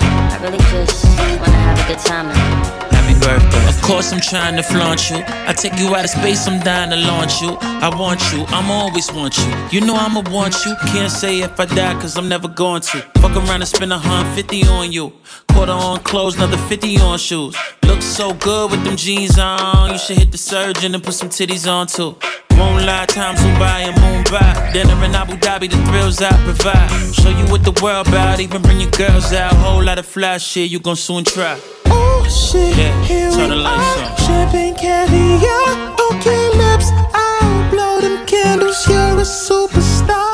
I 0.03 0.39
really 0.43 0.59
just 0.71 1.05
wanna 1.41 1.59
have 1.59 1.79
a 1.79 1.89
good 1.89 1.99
time 1.99 2.29
tonight. 2.31 3.00
Birthday. 3.21 3.69
Of 3.69 3.81
course, 3.83 4.13
I'm 4.13 4.21
trying 4.21 4.57
to 4.57 4.63
flaunt 4.63 5.11
you. 5.11 5.23
I 5.27 5.53
take 5.53 5.79
you 5.79 5.95
out 5.95 6.05
of 6.05 6.11
space, 6.11 6.47
I'm 6.47 6.61
dying 6.61 6.91
to 6.91 6.97
launch 6.97 7.41
you. 7.41 7.57
I 7.61 7.89
want 7.97 8.21
you, 8.33 8.45
I'm 8.49 8.71
always 8.71 9.13
want 9.13 9.37
you. 9.39 9.51
You 9.71 9.87
know 9.87 9.95
I'ma 9.95 10.23
want 10.31 10.65
you. 10.65 10.75
Can't 10.93 11.11
say 11.11 11.41
if 11.41 11.59
I 11.59 11.67
die, 11.67 11.95
cause 12.01 12.17
I'm 12.17 12.29
never 12.29 12.49
going 12.49 12.83
to. 12.83 12.99
Fuck 13.21 13.37
around 13.37 13.61
and 13.63 13.69
spend 13.69 13.93
a 13.93 13.99
hundred 13.99 14.35
fifty 14.35 14.65
on 14.67 14.93
you. 14.93 15.13
Quarter 15.53 15.73
on 15.73 16.01
clothes, 16.01 16.37
another 16.37 16.57
50 16.57 16.99
on 17.01 17.19
shoes. 17.19 17.57
Look 17.85 18.03
so 18.03 18.33
good 18.35 18.71
with 18.71 18.85
them 18.85 18.97
jeans 18.97 19.39
on. 19.39 19.91
You 19.93 19.99
should 19.99 20.19
hit 20.19 20.33
the 20.33 20.39
surgeon 20.39 20.95
and 20.95 21.03
put 21.03 21.15
some 21.15 21.29
titties 21.29 21.71
on 21.71 21.87
too. 21.87 22.17
Won't 22.57 22.85
lie, 22.85 23.07
times 23.07 23.43
will 23.43 23.59
buy 23.59 23.81
and 23.81 24.01
moon 24.01 24.25
by. 24.31 24.71
Dinner 24.73 25.05
in 25.05 25.15
Abu 25.15 25.35
Dhabi, 25.35 25.71
the 25.71 25.77
thrills 25.87 26.21
I 26.23 26.31
provide. 26.45 26.91
Show 27.15 27.31
you 27.31 27.47
what 27.51 27.65
the 27.65 27.79
world 27.83 28.09
about, 28.09 28.39
even 28.41 28.63
bring 28.63 28.81
your 28.81 28.91
girls 28.91 29.33
out. 29.33 29.53
Whole 29.55 29.83
lot 29.83 29.99
of 29.99 30.07
fly 30.07 30.39
shit, 30.39 30.71
you 30.71 30.79
gon' 30.79 30.97
soon 30.97 31.25
try. 31.25 31.59
Oh 31.91 32.25
shit, 32.29 32.77
Yeah, 32.77 33.03
here 33.05 33.31
turn 33.31 33.51
we 33.51 33.57
the 33.57 33.57
lights 33.57 34.01
are, 34.01 34.05
on. 34.05 34.17
champagne 34.27 34.75
caviar. 34.75 35.69
Okay, 36.11 36.43
lips, 36.63 36.89
I'll 37.15 37.71
blow 37.71 38.01
them 38.01 38.27
candles. 38.27 38.87
You're 38.89 39.19
a 39.19 39.25
superstar. 39.25 40.31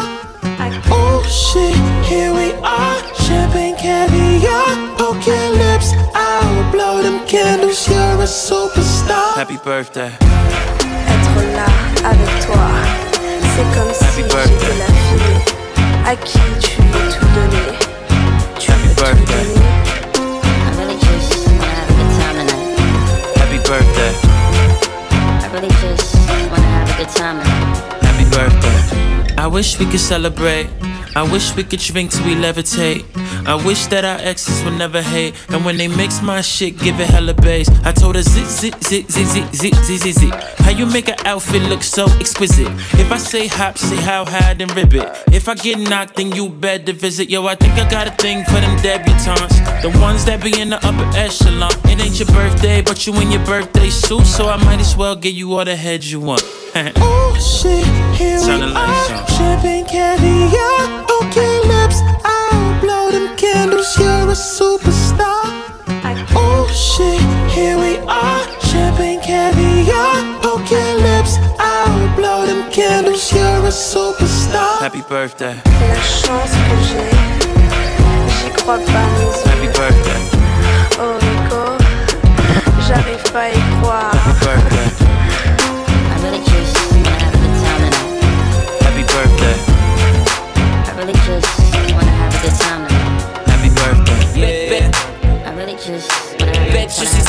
Oh 0.90 1.22
shit, 1.28 1.74
here 2.08 2.32
we 2.32 2.52
are, 2.62 2.96
champagne 3.24 3.76
caviar. 3.76 4.66
Okay, 5.00 5.50
lips, 5.62 5.92
I'll 6.14 6.70
blow 6.72 7.02
them 7.02 7.26
candles. 7.26 7.88
You're 7.88 8.22
a 8.22 8.26
superstar. 8.26 9.34
Happy 9.36 9.58
birthday. 9.64 10.10
Être 11.08 11.36
là 11.56 11.66
avec 12.10 12.32
toi, 12.46 12.68
c'est 13.54 13.68
comme 13.74 13.92
si 13.92 14.22
j'étais 14.22 14.74
la 14.78 14.90
fille 15.06 15.40
à 16.06 16.16
qui 16.16 16.38
tu 16.60 16.80
veux 16.82 17.10
tout 17.10 17.26
donner. 17.34 17.78
Tu 18.58 18.70
veux 18.72 18.94
tout 18.94 19.32
donner. 19.32 19.65
I 29.46 29.48
wish 29.48 29.78
we 29.78 29.86
could 29.86 30.00
celebrate 30.00 30.66
I 31.14 31.22
wish 31.22 31.54
we 31.54 31.62
could 31.62 31.78
drink 31.78 32.10
till 32.10 32.26
we 32.26 32.34
levitate. 32.34 33.04
I 33.46 33.54
wish 33.66 33.86
that 33.86 34.04
our 34.04 34.18
exes 34.18 34.62
would 34.64 34.78
never 34.78 35.02
hate. 35.02 35.34
And 35.48 35.64
when 35.64 35.76
they 35.76 35.88
mix 35.88 36.22
my 36.22 36.40
shit, 36.40 36.78
give 36.78 37.00
it 37.00 37.08
hella 37.08 37.34
bass. 37.34 37.68
I 37.84 37.92
told 37.92 38.16
her 38.16 38.22
zit 38.22 38.46
zit 38.46 38.82
zit 38.84 39.10
zit 39.10 39.26
zit 39.28 39.54
zit 39.54 39.74
zit 39.74 40.00
zit 40.02 40.14
zit. 40.14 40.34
How 40.60 40.70
you 40.70 40.86
make 40.86 41.08
an 41.08 41.16
outfit 41.24 41.62
look 41.62 41.82
so 41.82 42.06
exquisite? 42.18 42.68
If 42.98 43.12
I 43.12 43.18
say 43.18 43.46
hop, 43.46 43.78
say 43.78 43.96
how 43.96 44.24
high, 44.24 44.54
then 44.54 44.68
ribbit. 44.68 45.08
If 45.32 45.48
I 45.48 45.54
get 45.54 45.78
knocked, 45.78 46.16
then 46.16 46.32
you 46.32 46.48
better 46.48 46.92
visit. 46.92 47.30
Yo, 47.30 47.46
I 47.46 47.54
think 47.54 47.74
I 47.74 47.88
got 47.88 48.06
a 48.08 48.10
thing 48.12 48.44
for 48.44 48.60
them 48.60 48.76
debutantes. 48.78 49.82
The 49.82 49.90
ones 50.00 50.24
that 50.24 50.42
be 50.42 50.60
in 50.60 50.70
the 50.70 50.76
upper 50.86 51.06
echelon. 51.16 51.72
It 51.84 52.00
ain't 52.00 52.18
your 52.18 52.28
birthday, 52.28 52.82
but 52.82 53.06
you 53.06 53.14
in 53.20 53.30
your 53.30 53.44
birthday 53.44 53.90
suit. 53.90 54.26
So 54.26 54.48
I 54.48 54.56
might 54.64 54.80
as 54.80 54.96
well 54.96 55.14
give 55.16 55.34
you 55.34 55.54
all 55.54 55.64
the 55.64 55.76
heads 55.76 56.10
you 56.10 56.20
want. 56.20 56.42
oh 56.76 57.34
shit, 57.40 57.86
here 58.18 58.38
Sounded 58.38 58.66
we 58.66 58.72
like 58.72 59.10
are. 59.10 59.26
Champagne 59.28 59.86
caviar, 59.86 61.06
okay 61.22 61.60
lips. 61.68 62.00
I'll 62.24 62.80
blow 62.80 63.10
them 63.86 63.94
candles. 63.94 63.98
You're 63.98 64.30
a 64.30 64.34
superstar. 64.34 65.44
Oh 66.34 66.66
shit, 66.72 67.20
here 67.50 67.78
we 67.78 67.98
are. 68.08 68.46
Champagne 68.60 69.20
caviar, 69.20 70.22
okay 70.44 70.94
lips. 70.96 71.38
I'll 71.58 72.16
blow 72.16 72.46
them 72.46 72.70
candles. 72.70 73.32
You're 73.32 73.66
a 73.66 73.70
superstar. 73.70 74.78
Happy 74.80 75.02
birthday. 75.08 75.54
La 75.80 76.00
chance 76.00 76.52
que 76.52 76.76
j'ai, 76.88 77.10
j'y 78.38 78.50
crois 78.52 78.78
pas 78.78 79.06
mes 79.12 79.26
yeux. 79.26 79.46
Happy 79.46 79.68
birthday. 79.78 80.20
Oh 80.98 81.18
Rico, 81.20 81.62
j'arrive 82.86 83.32
pas 83.32 83.42
à 83.42 83.50
y 83.50 83.80
croire. 83.80 84.14
Happy 84.14 84.44
birthday. 84.44 84.75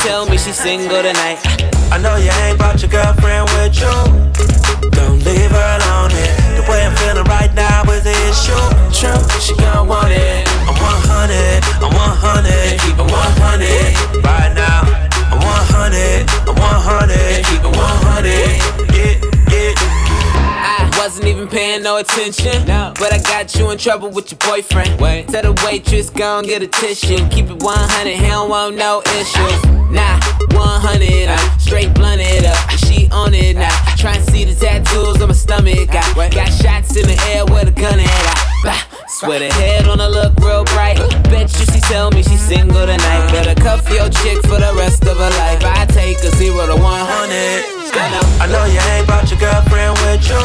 Tell 0.08 0.24
me 0.24 0.38
she's 0.38 0.56
single 0.56 1.02
tonight. 1.02 1.38
I 1.92 1.98
know 2.00 2.16
you 2.16 2.32
ain't 2.44 2.56
brought 2.56 2.80
your 2.80 2.90
girlfriend 2.90 3.44
with 3.52 3.76
you. 3.76 3.92
Don't 4.96 5.20
leave 5.20 5.52
her 5.52 5.70
alone. 5.76 6.12
It. 6.24 6.32
The 6.56 6.64
way 6.64 6.80
I'm 6.80 6.96
feeling 6.96 7.28
right 7.28 7.52
now 7.52 7.84
is 7.92 8.04
the 8.08 8.16
issue. 8.32 8.64
True, 8.88 9.20
she 9.38 9.52
gon' 9.60 9.86
want 9.86 10.10
it. 10.10 10.48
I'm 10.64 10.76
100, 10.80 11.60
I'm 11.84 11.92
100, 11.92 12.80
keep 12.80 12.96
it 12.96 13.04
100. 13.04 14.24
Right 14.24 14.52
now, 14.56 14.80
I'm 15.28 15.44
100, 15.44 16.24
I'm 16.48 16.56
100, 16.56 17.44
keep 17.44 17.60
it 17.60 17.76
100. 17.76 18.77
Yeah, 21.18 21.26
yeah. 21.26 21.34
I 21.34 21.34
wasn't 21.34 21.36
even 21.36 21.48
paying 21.48 21.82
no 21.82 21.96
attention. 21.98 22.66
But 22.66 23.12
I 23.12 23.18
got 23.18 23.54
you 23.54 23.70
in 23.70 23.78
trouble 23.78 24.10
with 24.10 24.30
your 24.30 24.38
boyfriend. 24.38 25.00
Wait. 25.00 25.28
Tell 25.28 25.42
the 25.42 25.66
waitress, 25.66 26.10
gon' 26.10 26.44
get 26.44 26.62
a 26.62 26.66
tissue. 26.66 27.16
Keep 27.28 27.50
it 27.50 27.62
100, 27.62 28.10
he 28.16 28.26
don't 28.26 28.48
want 28.48 28.76
no 28.76 29.02
issues. 29.18 29.64
Nah, 29.90 30.20
100, 30.52 31.28
I 31.28 31.56
straight 31.58 31.94
blunt 31.94 32.20
it 32.20 32.44
up. 32.44 32.70
and 32.70 32.80
She 32.80 33.08
on 33.10 33.34
it 33.34 33.56
now. 33.56 33.70
Try 33.96 34.14
and 34.16 34.24
see 34.30 34.44
the 34.44 34.54
tattoos 34.54 35.20
on 35.20 35.28
my 35.28 35.34
stomach. 35.34 35.88
I 35.90 36.28
got 36.30 36.48
shots 36.52 36.96
in 36.96 37.06
the 37.06 37.18
air 37.32 37.44
with 37.46 37.68
a 37.68 37.72
gun 37.72 37.98
at. 37.98 38.08
I, 38.08 38.60
bah, 38.64 39.07
swear 39.18 39.40
the 39.40 39.50
head 39.58 39.88
on 39.88 39.98
her 39.98 40.08
look 40.08 40.32
real 40.38 40.62
bright. 40.70 40.98
Bet 41.26 41.50
you 41.58 41.66
she 41.66 41.80
tell 41.90 42.10
me 42.10 42.22
she's 42.22 42.40
single 42.40 42.86
tonight. 42.86 43.26
Better 43.34 43.54
cuff 43.58 43.82
your 43.90 44.08
chick 44.08 44.38
for 44.46 44.62
the 44.62 44.72
rest 44.78 45.02
of 45.10 45.18
her 45.18 45.32
life. 45.42 45.58
I 45.66 45.86
take 45.90 46.22
a 46.22 46.30
zero 46.38 46.66
to 46.66 46.78
100. 46.78 47.78
I 48.38 48.46
know 48.46 48.62
you 48.70 48.78
ain't 48.94 49.06
brought 49.10 49.26
your 49.26 49.42
girlfriend 49.42 49.98
with 50.06 50.22
you. 50.30 50.38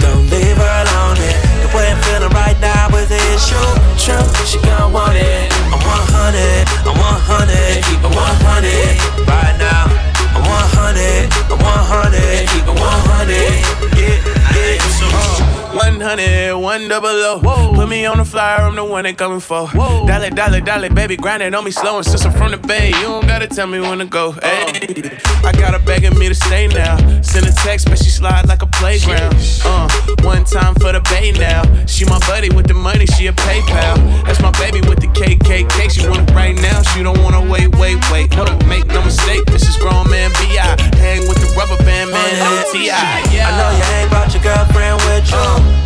Don't 0.00 0.24
leave 0.32 0.56
her 0.56 0.74
alone. 0.88 1.20
It. 1.20 1.36
The 1.60 1.68
way 1.76 1.92
I'm 1.92 2.00
feeling 2.00 2.32
right 2.32 2.56
now 2.64 2.88
is 2.96 3.12
the 3.12 3.20
issue. 3.36 3.68
True, 4.00 4.24
she 4.48 4.56
gon' 4.64 4.96
want 4.96 5.20
it. 5.20 5.52
I'm 5.68 5.76
100, 5.76 6.64
I'm 6.88 6.96
100, 6.96 7.84
keep 7.84 8.00
it 8.00 8.08
100. 8.08 9.28
Right 9.28 9.56
now, 9.60 9.84
I'm 10.32 10.48
100, 10.48 11.28
I'm 11.52 11.60
100, 11.60 12.48
keep 12.48 12.64
it 12.64 12.72
100. 12.72 13.76
Yeah, 14.00 14.16
yeah. 14.56 14.80
Uh. 15.12 15.56
100, 15.76 16.56
one 16.56 16.88
double 16.88 17.08
O. 17.08 17.65
Put 17.86 17.90
me 17.92 18.04
on 18.04 18.18
the 18.18 18.24
flyer, 18.24 18.66
I'm 18.66 18.74
the 18.74 18.84
one 18.84 19.04
they 19.04 19.12
coming 19.12 19.38
for. 19.38 19.68
Whoa. 19.68 20.08
Dollar, 20.08 20.30
dollar, 20.30 20.60
dollar, 20.60 20.90
baby, 20.90 21.16
grind 21.16 21.40
it 21.40 21.54
on 21.54 21.64
me 21.64 21.70
slow 21.70 21.98
and 21.98 22.04
sister 22.04 22.32
from 22.32 22.50
the 22.50 22.56
bay. 22.56 22.88
You 22.88 23.06
don't 23.14 23.28
gotta 23.28 23.46
tell 23.46 23.68
me 23.68 23.78
when 23.78 24.00
to 24.00 24.06
go. 24.06 24.32
Hey, 24.32 25.14
I 25.44 25.52
got 25.52 25.70
her 25.70 25.78
begging 25.86 26.18
me 26.18 26.26
to 26.26 26.34
stay 26.34 26.66
now. 26.66 26.96
Send 27.22 27.46
a 27.46 27.52
text, 27.52 27.86
but 27.88 27.98
she 27.98 28.10
slide 28.10 28.48
like 28.48 28.62
a 28.62 28.66
playground. 28.66 29.36
Uh, 29.64 29.86
one 30.22 30.42
time 30.42 30.74
for 30.74 30.90
the 30.90 31.00
bay 31.14 31.30
now. 31.30 31.62
She 31.86 32.04
my 32.04 32.18
buddy 32.26 32.50
with 32.50 32.66
the 32.66 32.74
money, 32.74 33.06
she 33.06 33.28
a 33.28 33.32
PayPal. 33.32 33.94
That's 34.26 34.42
my 34.42 34.50
baby 34.58 34.80
with 34.88 34.98
the 34.98 35.06
KKK. 35.06 35.88
She 35.88 36.08
want 36.08 36.28
it 36.28 36.34
right 36.34 36.56
now, 36.56 36.82
she 36.82 37.04
don't 37.04 37.22
wanna 37.22 37.48
wait, 37.48 37.70
wait, 37.78 38.02
wait. 38.10 38.34
No, 38.34 38.50
make 38.66 38.86
no 38.88 39.00
mistake, 39.04 39.44
this 39.46 39.62
is 39.62 39.76
grown 39.76 40.10
man 40.10 40.32
B.I. 40.42 40.74
Hang 40.98 41.22
with 41.28 41.38
the 41.38 41.54
rubber 41.54 41.78
band 41.86 42.10
man, 42.10 42.34
no 42.42 42.66
T.I. 42.72 43.30
Yeah. 43.30 43.46
I 43.46 43.50
know 43.54 43.70
you 43.78 43.86
ain't 44.02 44.10
brought 44.10 44.34
your 44.34 44.42
girlfriend 44.42 44.98
with 45.06 45.30
you. 45.30 45.76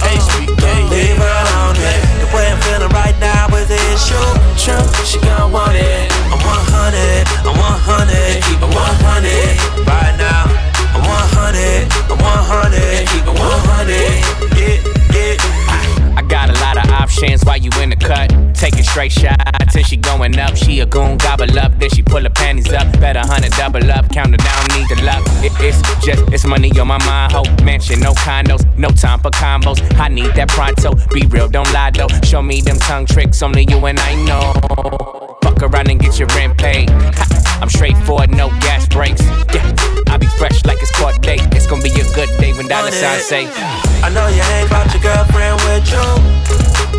Don't 0.57 0.91
leave 0.91 1.17
her 1.17 1.35
alone. 1.45 1.90
Way 2.35 2.47
I'm 2.47 2.61
feeling 2.63 2.91
right 2.91 3.19
now 3.19 3.49
is 3.57 3.67
the 3.67 3.75
issue. 3.91 4.15
True, 4.55 4.79
she 5.05 5.19
gon' 5.19 5.51
want 5.51 5.75
it. 5.75 6.13
I'm 6.31 6.39
100, 6.39 7.27
I'm 7.43 7.59
100, 7.59 8.43
keep 8.47 8.63
it 8.63 8.71
100. 8.71 9.83
Right 9.83 10.15
now, 10.15 10.47
I'm 10.95 11.03
100, 11.03 11.91
I'm 12.07 12.23
100, 12.23 13.09
keep 13.11 13.27
it 13.27 13.35
100. 13.35 14.31
Yeah, 14.55 14.79
yeah. 15.11 15.40
I 16.17 16.23
got 16.23 16.51
a 16.51 16.55
lot 16.61 16.77
of 16.77 16.91
options 16.91 17.45
while 17.45 17.57
you 17.57 17.71
in 17.81 17.91
the 17.91 17.97
cut. 17.97 18.29
Taking 18.55 18.83
straight 18.83 19.13
shots 19.13 19.77
and 19.77 19.87
she 19.87 19.97
going 19.97 20.39
up. 20.39 20.57
She 20.57 20.81
a 20.81 20.87
goon, 20.87 21.17
gobble 21.19 21.59
up. 21.59 21.79
Then 21.79 21.91
she 21.91 22.03
pull 22.03 22.23
her 22.23 22.31
panties 22.31 22.73
up. 22.73 22.93
Better 23.01 23.21
hundred 23.21 23.53
double 23.53 23.91
up. 23.91 24.11
Count 24.11 24.31
her 24.31 24.37
down, 24.37 24.67
need 24.79 24.89
the 24.89 25.03
luck. 25.05 25.23
It, 25.45 25.53
it's 25.61 25.81
just, 26.05 26.23
it's 26.33 26.45
money 26.47 26.71
on 26.79 26.89
my 26.89 26.99
mind. 27.05 27.33
Hope 27.33 27.49
mansion, 27.63 28.01
no 28.01 28.13
condos, 28.13 28.65
no 28.77 28.89
time 28.89 29.21
for 29.21 29.31
combos. 29.31 29.81
I 29.99 30.09
need 30.09 30.35
that 30.35 30.49
pronto. 30.49 30.95
Be 31.13 31.27
real, 31.27 31.49
don't 31.49 31.73
lie 31.73 31.91
though. 31.91 32.09
Show 32.25 32.43
me 32.43 32.61
them 32.61 32.79
tongue 32.79 33.07
tricks, 33.07 33.43
only 33.43 33.67
you 33.69 33.79
and 33.87 33.99
I 33.99 34.15
know. 34.25 35.30
Fuck 35.43 35.63
around 35.63 35.89
and 35.89 36.01
get 36.01 36.19
your 36.19 36.29
rent 36.37 36.59
paid. 36.59 36.91
Ha, 36.91 37.59
I'm 37.63 37.69
straightforward, 37.69 38.31
no 38.31 38.49
gas 38.61 38.87
breaks. 38.89 39.23
Yeah, 39.55 39.65
I 40.09 40.17
be 40.17 40.27
fresh 40.39 40.65
like 40.65 40.79
it's 40.81 40.93
court 40.97 41.21
date. 41.23 41.43
It's 41.53 41.67
gonna 41.67 41.83
be 41.83 41.91
a 41.91 42.05
good 42.15 42.29
day 42.39 42.53
when 42.53 42.69
dollar 42.69 42.91
signs 42.91 43.25
say. 43.25 43.49
I 44.05 44.09
know 44.13 44.29
you 44.29 44.43
ain't 44.57 44.69
brought 44.69 44.93
your 44.93 45.03
girlfriend 45.03 45.57
with 45.65 45.89
you. 45.89 46.05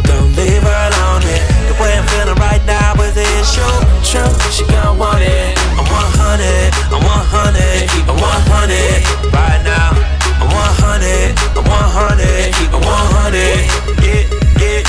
Don't 0.09 0.33
leave 0.35 0.63
her 0.63 0.79
alone. 0.89 1.21
It. 1.21 1.41
The 1.69 1.75
way 1.81 1.93
I'm 1.93 2.05
feeling 2.09 2.37
right 2.41 2.63
now 2.65 2.97
is 3.01 3.13
the 3.13 3.25
issue. 3.41 3.73
True, 4.05 4.33
she 4.49 4.65
gon' 4.73 4.97
want 4.97 5.21
it. 5.21 5.57
I'm 5.77 5.85
100, 5.85 6.73
I'm 6.89 7.01
100, 7.01 7.89
keep 7.93 8.05
it 8.05 8.17
100. 8.17 9.33
Right 9.33 9.61
now, 9.61 9.93
I'm 10.41 10.49
100, 10.49 11.37
I'm 11.57 11.65
100, 11.65 12.53
keep 12.57 12.73
it 12.73 12.81
100. 12.81 14.01
Yeah, 14.01 14.25
yeah. 14.57 14.81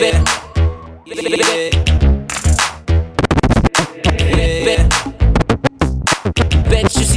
Bet 0.00 0.36
you 1.06 1.14
she 1.14 1.95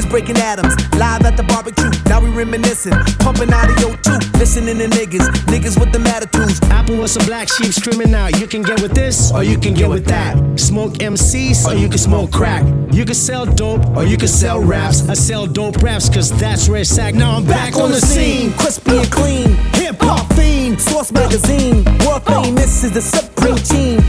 was 0.00 0.10
breaking 0.10 0.38
atoms, 0.38 0.74
live 0.96 1.24
at 1.24 1.36
the 1.36 1.42
barbecue. 1.42 1.90
Now 2.06 2.20
we 2.20 2.30
reminiscing, 2.30 2.92
pumping 3.18 3.52
audio 3.52 3.94
too. 3.96 4.18
Listening 4.38 4.78
to 4.78 4.86
niggas, 4.88 5.26
niggas 5.52 5.78
with 5.78 5.92
the 5.92 6.00
attitudes. 6.08 6.58
Apple 6.70 6.96
was 6.96 7.12
some 7.12 7.26
black 7.26 7.48
sheep 7.48 7.72
screaming 7.72 8.14
out. 8.14 8.40
You 8.40 8.46
can 8.46 8.62
get 8.62 8.80
with 8.80 8.94
this, 8.94 9.30
or 9.32 9.42
you 9.42 9.58
can 9.58 9.74
get 9.74 9.88
with 9.88 10.06
that. 10.06 10.36
Smoke 10.58 10.94
MCs, 10.94 11.66
or 11.66 11.74
you 11.74 11.88
can 11.88 11.98
smoke 11.98 12.32
crack. 12.32 12.64
You 12.92 13.04
can 13.04 13.14
sell 13.14 13.44
dope, 13.44 13.84
or 13.96 14.04
you 14.04 14.16
can 14.16 14.28
sell 14.28 14.60
raps. 14.60 15.08
I 15.08 15.14
sell 15.14 15.46
dope 15.46 15.82
raps, 15.82 16.08
cause 16.08 16.30
that's 16.38 16.68
where 16.68 16.80
it's 16.80 16.98
at. 16.98 17.14
Now 17.14 17.36
I'm 17.36 17.44
back, 17.44 17.76
on 17.76 17.90
the 17.90 18.00
scene. 18.00 18.52
crispy 18.54 18.98
and 18.98 19.10
clean. 19.10 19.50
Hip 19.74 19.96
hop 20.00 20.32
fiend, 20.32 20.80
Source 20.80 21.12
magazine. 21.12 21.84
World 22.06 22.22
oh. 22.26 22.42
famous 22.42 22.84
is 22.84 22.92
the 22.92 23.02
supreme 23.02 23.56
team. 23.56 24.00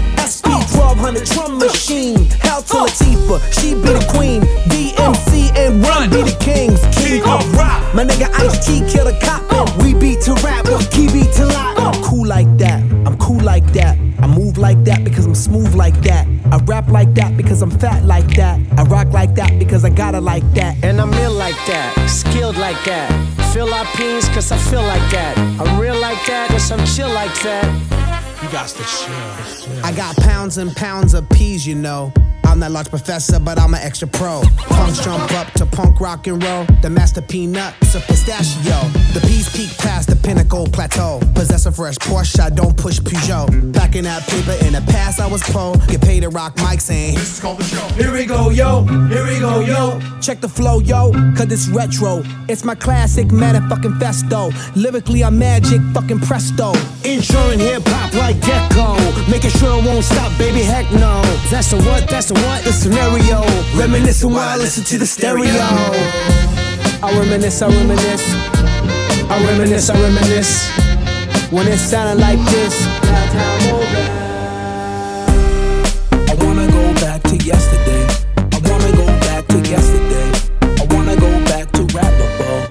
SP 0.51 0.75
1200 0.75 1.25
drum 1.25 1.57
machine. 1.57 2.25
Hell 2.41 2.61
to 2.63 2.73
Latifah, 2.83 3.39
she 3.53 3.73
be 3.75 3.93
the 3.95 4.05
queen. 4.11 4.41
DMC 4.67 5.55
and 5.57 5.81
Run 5.83 6.09
be 6.09 6.23
the 6.23 6.35
kings. 6.39 6.79
King 6.95 7.23
off 7.23 7.45
rock. 7.55 7.93
My 7.95 8.03
nigga 8.03 8.29
Ice 8.35 8.65
T 8.65 8.83
kill 8.91 9.07
a 9.07 9.19
cop. 9.19 9.41
We 9.81 9.93
beat 9.93 10.21
to 10.21 10.33
rap, 10.43 10.65
key 10.91 11.07
beat 11.07 11.31
to 11.33 11.45
lock. 11.45 11.79
I'm 11.79 12.03
cool 12.03 12.27
like 12.27 12.57
that. 12.57 12.81
I'm 13.05 13.17
cool 13.17 13.39
like 13.39 13.65
that. 13.73 13.97
I 14.19 14.27
move 14.27 14.57
like 14.57 14.83
that 14.83 15.03
because 15.03 15.25
I'm 15.25 15.35
smooth 15.35 15.73
like 15.75 15.99
that. 16.01 16.27
I 16.51 16.57
rap 16.65 16.89
like 16.89 17.13
that 17.15 17.37
because 17.37 17.61
I'm 17.61 17.71
fat 17.71 18.03
like 18.03 18.27
that. 18.35 18.59
I 18.77 18.83
rock 18.83 19.07
like 19.07 19.35
that 19.35 19.57
because 19.57 19.83
I 19.85 19.89
got 19.89 20.15
it 20.15 20.21
like 20.21 20.43
that. 20.53 20.83
And 20.83 20.99
I'm 21.01 21.13
ill 21.13 21.33
like 21.33 21.55
that, 21.67 22.07
skilled 22.09 22.57
like 22.57 22.83
that. 22.85 23.09
Feel 23.53 23.73
our 23.73 23.85
peas 23.95 24.29
cause 24.29 24.51
I 24.51 24.57
feel 24.57 24.83
like 24.83 25.11
that. 25.11 25.37
I'm 25.59 25.79
real 25.79 25.99
like 25.99 26.25
that, 26.27 26.49
cause 26.49 26.71
I'm 26.71 26.85
chill 26.85 27.09
like 27.09 27.33
that. 27.43 28.20
You 28.41 28.49
got 28.51 28.69
to 28.69 28.83
chill. 28.83 29.85
I 29.85 29.91
got 29.95 30.15
pounds 30.17 30.57
and 30.57 30.75
pounds 30.75 31.13
of 31.13 31.29
peas, 31.29 31.65
you 31.67 31.75
know. 31.75 32.11
I'm 32.51 32.59
that 32.59 32.71
large 32.73 32.89
professor, 32.89 33.39
but 33.39 33.57
I'm 33.57 33.73
an 33.73 33.79
extra 33.81 34.09
pro. 34.09 34.41
Punks 34.57 35.01
jump 35.05 35.31
up 35.39 35.49
to 35.53 35.65
punk 35.65 36.01
rock 36.01 36.27
and 36.27 36.43
roll. 36.43 36.65
The 36.81 36.89
master 36.89 37.21
peanut, 37.21 37.73
it's 37.81 37.95
a 37.95 38.01
pistachio. 38.01 38.89
The 39.13 39.21
peas 39.25 39.47
peak 39.55 39.69
past 39.77 40.09
the 40.09 40.17
pinnacle 40.17 40.67
plateau. 40.67 41.21
Possess 41.33 41.65
a 41.65 41.71
fresh 41.71 41.95
Porsche, 41.95 42.41
I 42.41 42.49
don't 42.49 42.75
push 42.75 42.99
Peugeot. 42.99 43.73
Packing 43.73 44.03
that 44.03 44.27
paper 44.27 44.51
in 44.65 44.73
the 44.73 44.81
past, 44.91 45.21
I 45.21 45.27
was 45.27 45.41
pro. 45.43 45.75
Get 45.87 46.01
paid 46.01 46.23
to 46.23 46.29
rock 46.29 46.57
mics 46.57 46.81
saying, 46.81 47.15
This 47.15 47.35
is 47.35 47.39
called 47.39 47.59
the 47.59 47.63
show. 47.63 47.87
Here 47.95 48.11
we 48.11 48.25
go, 48.25 48.49
yo. 48.49 48.83
Here 49.07 49.25
we 49.25 49.39
go, 49.39 49.61
yo. 49.61 50.01
Check 50.19 50.41
the 50.41 50.49
flow, 50.49 50.79
yo, 50.79 51.13
cause 51.37 51.49
it's 51.51 51.69
retro. 51.69 52.21
It's 52.49 52.65
my 52.65 52.75
classic 52.75 53.27
motherfucking 53.27 53.97
festo. 53.97 54.51
Lyrically, 54.75 55.23
I'm 55.23 55.39
magic, 55.39 55.79
fucking 55.93 56.19
presto. 56.19 56.73
Insuring 57.05 57.59
hip 57.59 57.83
hop 57.85 58.13
like 58.13 58.41
Gecko. 58.41 58.99
Making 59.31 59.51
sure 59.51 59.79
it 59.79 59.85
won't 59.85 60.03
stop, 60.03 60.37
baby, 60.37 60.63
heck 60.63 60.91
no. 60.91 61.21
That's 61.49 61.71
the 61.71 61.77
what, 61.77 62.09
that's 62.09 62.27
the 62.27 62.40
what, 62.43 62.63
the 62.63 62.71
scenario. 62.71 63.41
Reminiscing 63.77 64.31
while 64.31 64.49
I 64.49 64.57
listen 64.57 64.83
to 64.85 64.97
the 64.97 65.05
stereo. 65.05 65.51
I 67.03 67.11
reminisce, 67.17 67.61
I 67.61 67.67
reminisce. 67.69 68.33
I 69.29 69.37
reminisce, 69.47 69.89
I 69.89 69.99
reminisce. 70.01 70.69
When 71.51 71.67
it 71.67 71.77
sounded 71.77 72.21
like 72.21 72.39
this. 72.51 72.75
I 76.29 76.35
wanna 76.43 76.67
go 76.67 76.93
back 77.01 77.23
to 77.23 77.35
yesterday. 77.37 78.05
I 78.37 78.57
wanna 78.69 78.91
go 78.95 79.05
back 79.27 79.47
to 79.47 79.57
yesterday. 79.59 80.31
I 80.79 80.85
wanna 80.93 81.15
go 81.15 81.31
back 81.45 81.71
to 81.71 81.81
rappable. 81.95 82.69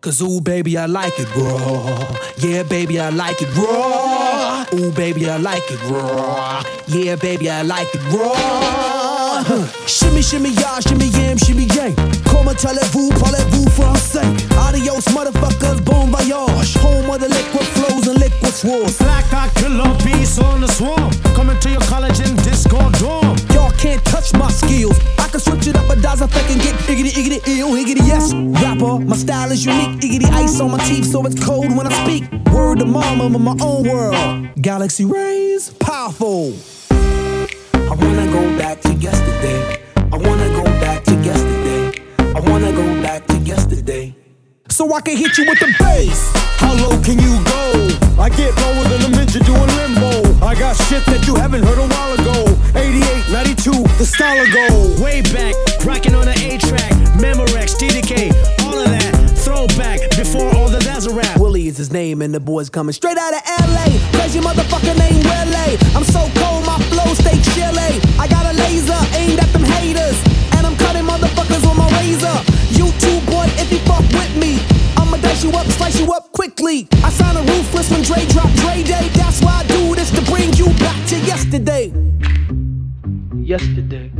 Cause 0.00 0.22
ooh, 0.22 0.40
baby, 0.40 0.78
I 0.78 0.86
like 0.86 1.18
it 1.18 1.28
raw. 1.36 2.16
Yeah, 2.38 2.62
baby, 2.62 2.98
I 3.00 3.10
like 3.10 3.42
it 3.42 3.54
raw. 3.56 4.64
Ooh, 4.74 4.90
baby, 4.92 5.28
I 5.28 5.36
like 5.36 5.70
it 5.70 5.82
raw. 5.90 6.62
Yeah, 6.86 7.16
baby, 7.16 7.50
I 7.50 7.62
like 7.62 7.94
it 7.94 8.02
raw. 8.12 9.05
Uh, 9.38 9.66
shimmy, 9.86 10.22
shimmy, 10.22 10.48
y'all, 10.48 10.80
shimmy, 10.80 11.08
yam, 11.08 11.36
shimmy, 11.36 11.64
yang. 11.76 11.94
Comme 12.24 12.48
parlez-vous, 12.54 13.10
parlez-vous 13.20 13.68
français. 13.68 14.24
Adios, 14.66 15.04
motherfuckers, 15.12 15.78
bon 15.84 16.06
voyage. 16.06 16.74
Home 16.78 17.10
of 17.10 17.20
the 17.20 17.28
liquid 17.28 17.66
flows 17.76 18.08
and 18.08 18.18
liquid 18.18 18.54
swords. 18.54 18.96
Black 18.96 19.30
eye 19.34 19.50
killer 19.56 19.92
beast 20.02 20.40
on 20.42 20.62
the 20.62 20.68
swarm. 20.68 21.10
Coming 21.34 21.58
to 21.60 21.68
your 21.70 21.82
college 21.82 22.18
in 22.20 22.34
disco 22.36 22.78
dorm. 22.92 23.36
Y'all 23.52 23.70
can't 23.72 24.02
touch 24.06 24.32
my 24.32 24.50
skills. 24.50 24.98
I 25.18 25.28
can 25.28 25.40
switch 25.40 25.66
it 25.66 25.76
up 25.76 25.90
a 25.90 26.00
dozen 26.00 26.30
effect 26.30 26.50
and 26.50 26.62
get 26.62 26.74
iggity, 26.88 27.12
iggity, 27.12 27.58
ill, 27.58 27.74
higgity, 27.74 28.04
yes. 28.04 28.32
Rapper, 28.32 29.04
my 29.04 29.16
style 29.16 29.52
is 29.52 29.66
unique. 29.66 30.00
Iggity 30.00 30.32
ice 30.32 30.60
on 30.60 30.70
my 30.70 30.78
teeth, 30.78 31.04
so 31.04 31.22
it's 31.26 31.38
cold 31.44 31.76
when 31.76 31.86
I 31.86 31.92
speak. 32.04 32.24
Word 32.50 32.78
to 32.78 32.86
mama, 32.86 33.26
I'm 33.26 33.34
in 33.34 33.42
my 33.42 33.56
own 33.60 33.86
world. 33.86 34.48
Galaxy 34.62 35.04
rays, 35.04 35.74
powerful. 35.74 36.54
I 37.88 37.94
wanna 37.94 38.26
go 38.32 38.42
back 38.58 38.80
to 38.82 38.92
yesterday. 38.94 39.80
I 39.96 40.16
wanna 40.16 40.48
go 40.48 40.64
back 40.80 41.04
to 41.04 41.14
yesterday. 41.22 42.02
I 42.18 42.40
wanna 42.40 42.72
go 42.72 43.02
back 43.02 43.26
to 43.28 43.36
yesterday. 43.38 44.14
So 44.68 44.92
I 44.92 45.00
can 45.00 45.16
hit 45.16 45.38
you 45.38 45.46
with 45.46 45.60
the 45.60 45.72
bass. 45.78 46.20
How 46.58 46.74
low 46.74 47.00
can 47.02 47.18
you 47.18 47.34
go? 47.44 48.22
I 48.22 48.28
get 48.28 48.54
lower 48.56 48.84
than 48.90 49.02
a 49.06 49.16
midget 49.16 49.44
doing 49.46 49.70
limbo. 49.78 50.05
I 50.56 50.58
got 50.58 50.76
shit 50.88 51.04
that 51.12 51.26
you 51.26 51.34
haven't 51.36 51.64
heard 51.68 51.76
a 51.76 51.84
while 51.84 52.16
ago. 52.16 52.48
88, 52.72 53.28
92, 53.28 53.76
the 54.00 54.08
style 54.08 54.40
of 54.40 54.48
gold. 54.56 54.96
Way 55.04 55.20
back, 55.20 55.52
rocking 55.84 56.14
on 56.16 56.24
the 56.24 56.32
A 56.32 56.56
track, 56.56 56.96
Memorex, 57.20 57.76
DDK, 57.76 58.32
all 58.64 58.72
of 58.72 58.88
that. 58.88 59.12
Throwback 59.36 60.00
before 60.16 60.48
all 60.56 60.72
the 60.72 60.80
dazzle 60.80 61.12
rap. 61.12 61.36
Willie 61.36 61.68
is 61.68 61.76
his 61.76 61.92
name, 61.92 62.22
and 62.22 62.32
the 62.32 62.40
boys 62.40 62.70
coming 62.70 62.94
straight 62.96 63.18
out 63.20 63.36
of 63.36 63.42
LA. 63.68 63.84
Crazy 64.16 64.40
motherfucker 64.40 64.96
named 64.96 65.28
Willie. 65.28 65.76
I'm 65.92 66.08
so 66.08 66.24
cold, 66.40 66.64
my 66.64 66.80
flow 66.88 67.12
stay 67.12 67.36
chilly. 67.52 68.00
I 68.16 68.24
got 68.24 68.48
a 68.48 68.56
laser 68.56 68.96
aimed 69.12 69.36
at 69.36 69.52
them 69.52 69.62
haters, 69.76 70.16
and 70.56 70.64
I'm 70.64 70.76
cutting 70.80 71.04
motherfuckers 71.04 71.68
with 71.68 71.76
my 71.76 71.84
razor. 72.00 72.32
You 72.72 72.88
too, 72.96 73.20
boy, 73.28 73.44
if 73.60 73.68
you 73.68 73.78
fuck 73.84 74.08
with 74.08 74.32
me, 74.40 74.64
I'ma 74.96 75.20
dice 75.20 75.44
you 75.44 75.52
up, 75.52 75.68
slice 75.76 76.00
you 76.00 76.08
up 76.16 76.32
quickly. 76.32 76.88
I 77.04 77.10
sign 77.12 77.36
a 77.36 77.44
ruthless 77.44 77.92
when 77.92 78.00
Dre 78.00 78.24
drop 78.32 78.48
Dre 78.64 78.80
Day. 78.82 79.12
That's 79.20 79.44
why 79.44 79.60
I 79.60 79.64
do 79.68 79.94
this 79.94 80.15
to 81.04 81.18
yesterday. 81.20 81.92
Yesterday. 83.36 84.10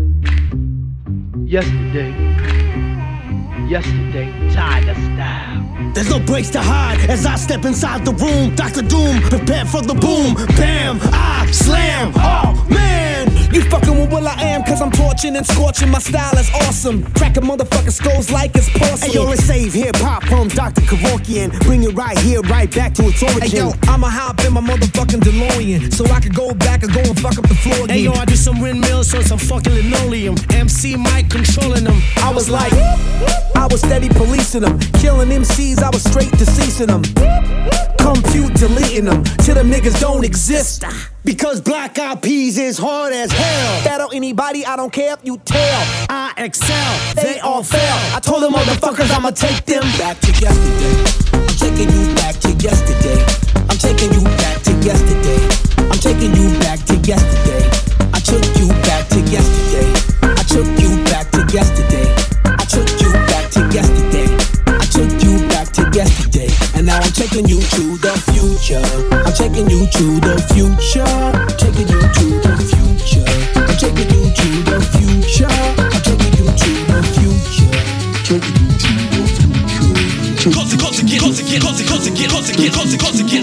Yesterday. 1.44 2.12
Yesterday. 3.68 4.28
Tiger 4.52 4.94
style. 4.94 5.75
There's 5.96 6.10
no 6.10 6.20
breaks 6.20 6.50
to 6.50 6.60
hide 6.60 7.00
as 7.08 7.24
I 7.24 7.36
step 7.36 7.64
inside 7.64 8.04
the 8.04 8.12
room. 8.12 8.54
Dr. 8.54 8.82
Doom, 8.82 9.18
prepare 9.30 9.64
for 9.64 9.80
the 9.80 9.94
boom. 9.94 10.34
Bam, 10.54 11.00
I 11.10 11.50
slam. 11.50 12.12
Oh 12.16 12.66
man, 12.68 13.32
you 13.50 13.62
fucking 13.62 13.98
with 13.98 14.12
Will 14.12 14.28
I 14.28 14.34
Am, 14.42 14.62
cause 14.62 14.82
I'm 14.82 14.90
torching 14.90 15.34
and 15.36 15.46
scorching. 15.46 15.88
My 15.88 15.98
style 15.98 16.36
is 16.36 16.50
awesome. 16.52 17.02
Cracking 17.14 17.44
motherfucking 17.44 17.92
skulls 17.92 18.30
like 18.30 18.54
it's 18.56 18.68
porcelain. 18.68 19.10
Hey 19.10 19.14
yo, 19.14 19.24
let's 19.24 19.42
save 19.44 19.72
hip 19.72 19.96
hop 19.96 20.24
from 20.24 20.48
Dr. 20.48 20.82
Kevorkian. 20.82 21.58
Bring 21.60 21.82
it 21.82 21.94
right 21.94 22.18
here, 22.18 22.42
right 22.42 22.70
back 22.74 22.92
to 23.00 23.04
its 23.04 23.22
origin. 23.22 23.40
Hey 23.40 23.56
yo, 23.56 23.72
I'ma 23.84 24.10
hop 24.10 24.44
in 24.44 24.52
my 24.52 24.60
motherfucking 24.60 25.20
DeLorean. 25.20 25.94
So 25.94 26.04
I 26.12 26.20
can 26.20 26.32
go 26.32 26.52
back 26.52 26.82
and 26.82 26.92
go 26.92 27.00
and 27.00 27.18
fuck 27.18 27.38
up 27.38 27.48
the 27.48 27.54
floor 27.54 27.84
again. 27.84 27.88
Hey 27.88 28.02
yo, 28.02 28.12
I 28.12 28.26
do 28.26 28.36
some 28.36 28.60
windmills 28.60 29.14
on 29.14 29.24
some 29.24 29.38
fucking 29.38 29.72
linoleum. 29.72 30.36
MC 30.52 30.96
Mike 30.96 31.30
controlling 31.30 31.84
them. 31.84 31.96
I 32.18 32.30
was 32.34 32.50
like, 32.50 32.74
I 33.56 33.66
was 33.70 33.80
steady 33.80 34.10
policing 34.10 34.60
them. 34.60 34.78
Killing 35.00 35.30
MCs, 35.30 35.85
I 35.86 35.90
was 35.90 36.02
straight 36.02 36.32
deceasing 36.32 36.88
them. 36.88 37.04
Compute 37.96 38.54
deleting 38.54 39.04
them 39.04 39.22
till 39.44 39.54
them 39.54 39.70
niggas 39.70 40.00
don't 40.00 40.24
exist. 40.24 40.84
Because 41.24 41.60
Black 41.60 41.96
Eyed 41.96 42.20
Peas 42.22 42.58
is 42.58 42.76
hard 42.76 43.12
as 43.12 43.30
hell. 43.30 43.84
Battle 43.84 44.10
anybody, 44.12 44.66
I 44.66 44.74
don't 44.74 44.92
care 44.92 45.14
if 45.14 45.20
you 45.22 45.38
tell. 45.38 46.06
I 46.10 46.32
excel, 46.38 47.14
They 47.22 47.38
all 47.38 47.62
fail. 47.62 48.16
I 48.16 48.18
told 48.20 48.42
them 48.42 48.54
motherfuckers 48.54 49.12
I'ma 49.14 49.30
take 49.30 49.64
them 49.64 49.84
back 49.96 50.18
to 50.22 50.32
yesterday. 50.32 51.38
I'm 51.38 51.46
taking 51.46 51.88
you 51.94 52.14
back 52.16 52.34
to 52.40 52.50
yesterday. 52.50 53.15
Taking 67.36 67.50
you 67.50 67.60
to 67.60 67.98
the 68.00 68.16
future. 68.32 68.80
I'm 69.12 69.32
taking 69.34 69.68
you 69.68 69.84
to 69.84 70.20
the 70.24 70.40
future. 70.56 71.04
Taking 71.60 71.84
you 71.84 72.00
to 72.00 72.40
the 72.40 72.56
future. 72.64 73.28
I'm 73.60 73.76
taking 73.76 74.08
you 74.08 74.24
to 74.32 74.48
the 74.64 74.80
future. 74.96 75.44
I'm 75.44 76.00
taking 76.00 76.32
you 76.32 76.48
to 76.48 76.70
the 76.88 76.96
future. 77.12 77.76
Taking 78.24 78.56
you 78.56 78.72
to 78.72 78.88
the 79.12 79.28
future. 79.68 80.50
Cause 80.50 80.72
it, 80.72 80.80
cause 80.80 80.98
it 80.98 81.04
get, 81.04 81.20
cause 81.20 81.36
it 81.36 81.44
get, 81.44 81.60
cause 81.60 82.08
it, 82.08 82.16
cause 82.16 82.40
it 82.40 82.48
get, 82.48 82.72
cause 82.72 82.80
it 82.80 83.36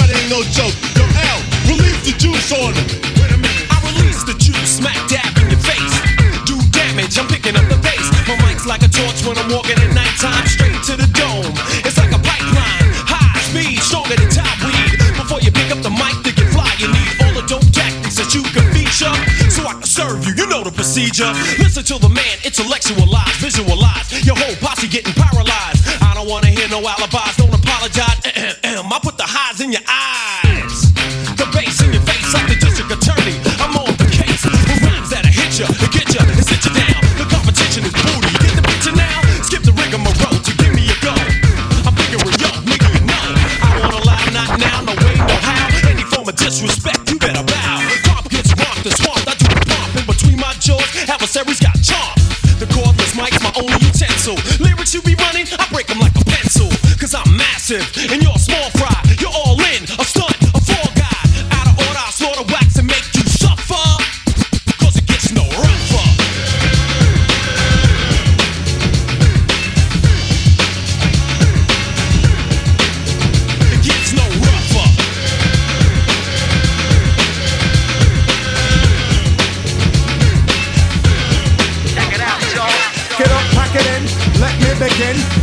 Yo, 0.00 0.16
ain't 0.16 0.30
no 0.32 0.40
joke. 0.48 0.72
Yo, 0.96 1.04
L, 1.04 1.40
release 1.68 2.00
the 2.08 2.16
juice 2.16 2.48
on 2.56 2.72
them. 2.72 2.86
Wait 3.20 3.32
a 3.32 3.36
minute. 3.36 3.68
I 3.68 3.76
release 3.92 4.24
the 4.24 4.32
juice, 4.40 4.80
smack 4.80 4.96
dab 5.12 5.28
in 5.36 5.52
your 5.52 5.60
face. 5.60 5.96
Do 6.48 6.56
damage, 6.72 7.18
I'm 7.18 7.28
picking 7.28 7.56
up 7.56 7.66
the 7.68 7.76
pace. 7.84 8.08
My 8.24 8.36
mic's 8.48 8.64
like 8.64 8.82
a 8.82 8.88
torch 8.88 9.20
when 9.28 9.36
I'm 9.36 9.52
walking 9.52 9.76
at 9.76 9.92
nighttime, 9.92 10.46
straight 10.48 10.80
to 10.88 10.96
the 10.96 11.08
dome. 11.12 11.52
It's 11.84 11.98
like 12.00 12.12
a 12.16 12.20
pipeline, 12.22 12.88
high 13.04 13.40
speed, 13.44 13.78
stronger 13.84 14.16
than 14.16 14.30
top 14.32 14.56
weed. 14.64 14.96
Before 15.20 15.40
you 15.44 15.52
pick 15.52 15.68
up 15.70 15.84
the 15.84 15.92
mic 15.92 16.16
to 16.24 16.32
get 16.32 16.48
fly, 16.48 16.72
you 16.80 16.88
need 16.88 17.10
all 17.20 17.34
the 17.36 17.44
dope 17.44 17.68
tactics 17.70 18.16
that 18.16 18.32
you 18.32 18.42
can 18.56 18.64
feature. 18.72 19.12
So 19.52 19.68
I 19.68 19.76
can 19.76 19.84
serve 19.84 20.24
you, 20.24 20.32
you 20.32 20.46
know 20.48 20.64
the 20.64 20.72
procedure. 20.72 21.28
Listen 21.60 21.84
to 21.92 21.98
the 22.00 22.08
man, 22.08 22.40
intellectualize, 22.40 23.36
visualize. 23.36 24.08
Your 24.24 24.36
whole 24.38 24.56
posse 24.64 24.88
getting 24.88 25.12
paralyzed. 25.12 25.84
I 26.00 26.14
don't 26.14 26.28
wanna 26.28 26.48
hear 26.48 26.68
no 26.68 26.80
alibis, 26.80 27.39
massive 57.70 58.12
and 58.12 58.22
you're 58.22 58.32
a 58.34 58.38
small 58.38 58.70
fry. 58.70 59.02
You're 59.18 59.30
all 59.30 59.54
in, 59.54 59.84
a 59.84 60.04
stunt, 60.04 60.36
a 60.54 60.60
fall 60.60 60.90
guy. 60.94 61.22
Out 61.52 61.66
of 61.68 61.78
order, 61.78 61.98
I 61.98 62.10
slaughter 62.10 62.44
wax 62.52 62.78
and 62.78 62.86
make 62.86 63.04
you 63.14 63.22
suffer. 63.22 63.74
Cause 64.78 64.96
it 64.96 65.06
gets 65.06 65.32
no 65.32 65.42
rougher. 65.42 66.06
It 73.70 73.82
gets 73.82 74.12
no 74.14 74.24
rougher. 74.46 74.88
Check 81.94 82.14
it 82.14 82.20
out, 82.20 82.40
y'all. 82.54 83.18
Get 83.18 83.30
up, 83.30 83.44
pack 83.54 83.74
it 83.74 83.86
in, 83.86 84.40
let 84.40 84.54
me 84.58 84.70
begin. 84.78 85.39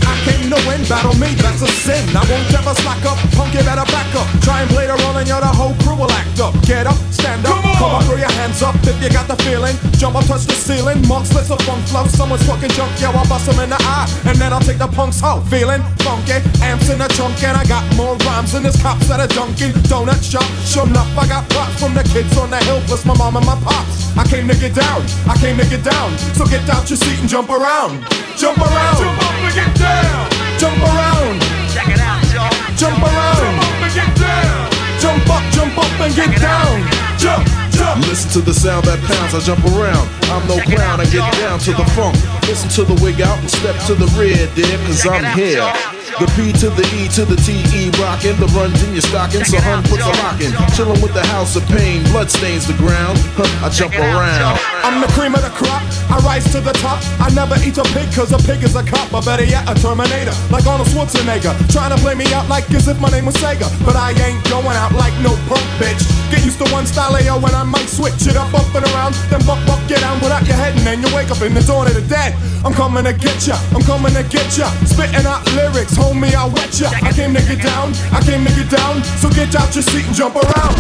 Battle 0.85 1.17
me, 1.17 1.33
that's 1.41 1.61
a 1.65 1.67
sin. 1.83 2.05
I 2.13 2.21
won't 2.29 2.53
ever 2.53 2.75
slack 2.85 3.03
up, 3.09 3.17
punk, 3.33 3.53
you 3.57 3.65
better 3.65 3.83
back 3.89 4.07
up. 4.13 4.29
Try 4.45 4.61
and 4.61 4.69
play 4.69 4.85
the 4.85 4.95
role 5.01 5.17
and 5.17 5.27
you're 5.27 5.41
the 5.41 5.49
whole 5.49 5.73
crew 5.81 5.97
will 5.97 6.11
act 6.13 6.39
up. 6.39 6.53
Get 6.63 6.85
up, 6.85 6.95
stand 7.09 7.45
up, 7.45 7.59
come 7.81 7.97
on, 7.97 8.03
throw 8.05 8.15
your 8.15 8.31
hands 8.37 8.61
up 8.61 8.75
if 8.85 8.95
you 9.01 9.09
got 9.09 9.27
the 9.27 9.35
feeling. 9.43 9.75
Jump 9.97 10.15
up, 10.15 10.25
touch 10.25 10.45
the 10.45 10.53
ceiling, 10.53 11.01
monks, 11.07 11.33
let's 11.33 11.49
a 11.49 11.57
funk 11.65 11.83
flow. 11.89 12.05
Someone's 12.07 12.45
fucking 12.45 12.71
junk, 12.71 12.93
yo, 13.01 13.11
I'll 13.11 13.27
bust 13.27 13.47
them 13.47 13.59
in 13.59 13.69
the 13.69 13.79
eye. 13.81 14.07
And 14.29 14.37
then 14.37 14.53
I'll 14.53 14.63
take 14.63 14.77
the 14.77 14.87
punks 14.87 15.23
out, 15.23 15.43
feeling 15.49 15.81
funky. 16.05 16.39
Amps 16.61 16.89
in 16.89 16.99
the 16.99 17.09
trunk, 17.17 17.41
and 17.43 17.57
I 17.57 17.65
got 17.65 17.83
more 17.97 18.15
rhymes 18.23 18.53
than 18.53 18.63
this 18.63 18.79
cops 18.81 19.07
that 19.09 19.19
are 19.19 19.31
dunking. 19.33 19.73
Donut 19.89 20.21
shop, 20.23 20.47
sure 20.63 20.87
enough, 20.87 21.09
I 21.17 21.27
got 21.27 21.49
props 21.49 21.79
from 21.81 21.95
the 21.95 22.03
kids 22.13 22.37
on 22.37 22.49
the 22.49 22.61
hill, 22.63 22.79
plus 22.87 23.03
my 23.03 23.15
mom 23.17 23.35
and 23.35 23.45
my 23.45 23.57
pops. 23.59 24.15
I 24.15 24.23
came 24.23 24.47
to 24.47 24.55
get 24.55 24.75
down, 24.75 25.03
I 25.27 25.35
came 25.41 25.57
to 25.57 25.65
get 25.67 25.83
down. 25.83 26.15
So 26.37 26.45
get 26.45 26.63
out 26.69 26.87
your 26.89 26.97
seat 26.97 27.19
and 27.19 27.27
jump 27.29 27.49
around. 27.49 28.05
Jump 28.37 28.59
around. 28.59 28.97
Jump 28.97 29.23
up 29.23 29.33
and 29.43 29.55
get 29.55 29.75
down. 29.75 30.36
Jump 30.57 30.81
around. 30.81 31.41
Check 31.69 31.87
it 31.87 31.99
out, 32.01 32.21
y'all. 32.33 32.49
Jump 32.75 32.97
around. 32.97 33.37
Jump 33.37 33.61
up 33.61 33.81
and 33.85 33.93
get 33.93 34.11
down. 34.17 34.77
Jump 34.99 35.29
up, 35.29 35.43
jump 35.53 35.77
up 35.77 35.99
and 36.01 36.15
get 36.15 36.41
down. 36.41 36.81
Jump, 37.19 37.47
jump. 37.71 38.07
Listen 38.07 38.29
to 38.31 38.41
the 38.41 38.53
sound 38.53 38.85
that 38.85 38.99
pounds, 39.05 39.33
I 39.33 39.39
jump 39.39 39.63
around. 39.65 40.09
I'm 40.33 40.47
no 40.47 40.57
clown, 40.63 40.99
I 40.99 41.05
get 41.05 41.25
down 41.37 41.59
to 41.59 41.71
the 41.71 41.85
funk. 41.93 42.17
Listen 42.47 42.69
to 42.69 42.83
the 42.83 42.99
wig 43.03 43.21
out 43.21 43.37
and 43.39 43.49
step 43.49 43.75
to 43.85 43.93
the 43.93 44.07
rear, 44.17 44.49
dear, 44.55 44.77
cause 44.85 45.05
I'm 45.05 45.37
here. 45.37 45.96
The 46.07 46.25
P 46.39 46.55
to 46.63 46.71
the 46.71 46.87
E 46.95 47.11
to 47.19 47.27
the 47.27 47.35
T 47.35 47.59
E 47.75 47.91
rockin', 47.99 48.39
the 48.39 48.47
runs 48.55 48.79
in 48.81 48.95
your 48.95 49.03
stocking, 49.03 49.43
so 49.43 49.59
hun 49.59 49.83
puts 49.83 50.07
a 50.07 50.15
lock 50.23 50.39
in. 50.39 50.55
Chillin' 50.71 51.03
with 51.03 51.11
the 51.13 51.25
house 51.35 51.59
of 51.59 51.67
pain, 51.67 52.01
blood 52.15 52.31
stains 52.31 52.65
the 52.65 52.73
ground. 52.79 53.19
Huh, 53.35 53.67
I 53.67 53.67
jump 53.67 53.91
around. 53.99 54.55
I'm 54.87 55.03
the 55.03 55.11
cream 55.11 55.35
of 55.35 55.43
the 55.43 55.51
crop. 55.51 55.83
I 56.07 56.23
rise 56.23 56.47
to 56.55 56.63
the 56.63 56.71
top. 56.79 57.03
I 57.19 57.27
never 57.35 57.59
eat 57.59 57.77
a 57.77 57.83
pig 57.91 58.07
cause 58.15 58.31
a 58.31 58.39
pig 58.39 58.63
is 58.63 58.79
a 58.79 58.87
cop. 58.87 59.11
Or 59.11 59.21
better 59.21 59.43
yet, 59.43 59.67
a 59.67 59.75
Terminator. 59.75 60.31
Like 60.47 60.63
Arnold 60.65 60.87
Schwarzenegger. 60.87 61.51
Trying 61.67 61.91
to 61.91 61.99
play 61.99 62.15
me 62.15 62.23
out 62.31 62.47
like 62.47 62.71
as 62.71 62.87
if 62.87 62.97
my 63.03 63.11
name 63.11 63.27
was 63.27 63.35
Sega. 63.43 63.67
But 63.83 63.99
I 63.99 64.15
ain't 64.15 64.39
going 64.47 64.79
out 64.79 64.95
like 64.95 65.13
no 65.19 65.35
punk 65.51 65.67
bitch. 65.75 66.07
Get 66.31 66.47
used 66.47 66.63
to 66.63 66.67
one 66.71 66.87
style 66.87 67.11
AO 67.19 67.35
when 67.43 67.53
I 67.53 67.63
might 67.67 67.91
switch 67.91 68.23
it 68.23 68.39
up, 68.39 68.53
up 68.55 68.71
and 68.71 68.87
around. 68.95 69.13
Then 69.27 69.43
buck, 69.43 69.59
buck, 69.67 69.83
get 69.91 69.99
down 69.99 70.23
without 70.23 70.47
your 70.47 70.55
head. 70.55 70.71
And 70.79 70.87
then 70.87 71.03
you 71.03 71.11
wake 71.11 71.29
up 71.35 71.43
in 71.43 71.53
the 71.53 71.61
dawn 71.61 71.85
of 71.85 71.93
the 71.93 72.05
dead. 72.07 72.31
I'm 72.63 72.73
coming 72.73 73.03
to 73.03 73.13
get 73.13 73.45
ya. 73.45 73.59
I'm 73.75 73.83
coming 73.83 74.15
to 74.15 74.23
get 74.23 74.47
ya. 74.55 74.71
Spitting 74.87 75.27
out 75.27 75.43
lyrics. 75.51 75.96
Homie, 75.97 76.33
I'll 76.33 76.49
wet 76.53 76.79
ya. 76.79 76.89
I 77.01 77.11
came 77.11 77.33
to 77.33 77.41
get 77.41 77.61
down. 77.61 77.93
I 78.13 78.21
came 78.21 78.45
to 78.45 78.53
get 78.53 78.69
down. 78.69 79.03
So 79.17 79.29
get 79.29 79.53
out 79.55 79.73
your 79.73 79.83
seat 79.83 80.05
and 80.05 80.15
jump 80.15 80.35
around. 80.35 80.75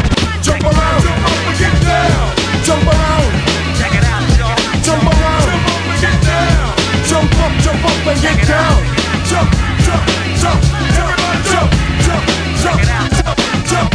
Jump 0.45 0.63
around. 0.63 1.01
Jump 1.03 1.25
up 1.25 1.41
and 1.49 1.57
get 1.57 1.75
down. 1.81 2.29
Jump 2.63 2.85
around. 2.85 3.29
Check 3.77 3.93
it 3.97 4.05
out, 4.05 4.23
y'all. 4.37 4.57
Jump 4.85 5.03
around. 5.03 5.49
Jump 5.49 5.67
up 5.73 5.83
and 5.89 6.01
get 6.01 6.17
down. 6.23 6.77
Jump 7.07 7.39
up, 7.39 7.51
jump 7.63 7.85
up 7.85 8.07
and 8.07 8.21
get 8.21 8.47
down. 8.47 8.83
Jump, 9.29 9.49
jump, 9.85 10.03
jump, 10.41 10.59
jump, 10.93 11.11
jump, 11.47 11.71
jump, 12.03 12.21
jump, 12.43 12.69
jump, 12.91 13.09
jump, 13.67 13.91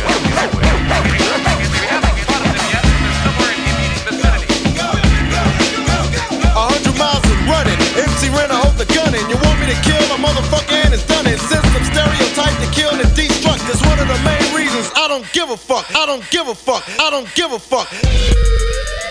to 9.68 9.76
kill 9.84 10.00
a 10.16 10.18
motherfucker 10.18 10.80
and 10.84 10.94
it's 10.94 11.04
done. 11.04 11.26
It 11.26 11.38
system 11.38 11.84
stereotype 11.84 12.56
to 12.64 12.68
kill 12.72 12.92
and 12.92 13.10
destruct. 13.12 13.60
That's 13.68 13.84
one 13.84 14.00
of 14.00 14.08
the 14.08 14.18
main 14.24 14.48
reasons 14.56 14.90
I 14.96 15.08
don't 15.08 15.30
give 15.32 15.50
a 15.50 15.56
fuck. 15.56 15.84
I 15.94 16.06
don't 16.06 16.24
give 16.30 16.48
a 16.48 16.54
fuck. 16.54 16.88
I 16.98 17.10
don't 17.10 17.28
give 17.34 17.52
a 17.52 17.58
fuck. 17.58 17.86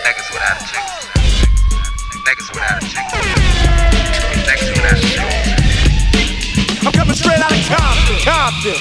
Niggas 0.02 0.28
without 0.34 0.58
a 0.58 0.64
chick. 0.66 0.82
Niggas 2.26 2.50
without 2.50 2.82
a 2.82 2.86
chick. 2.90 3.06
Niggas 4.48 4.70
without 4.74 4.98
a 4.98 5.06
chick. 5.06 5.58
I'm 6.86 6.92
coming 6.92 7.14
straight 7.14 7.38
out 7.38 7.52
of 7.52 7.62
Compton. 7.70 8.18
Compton. 8.26 8.78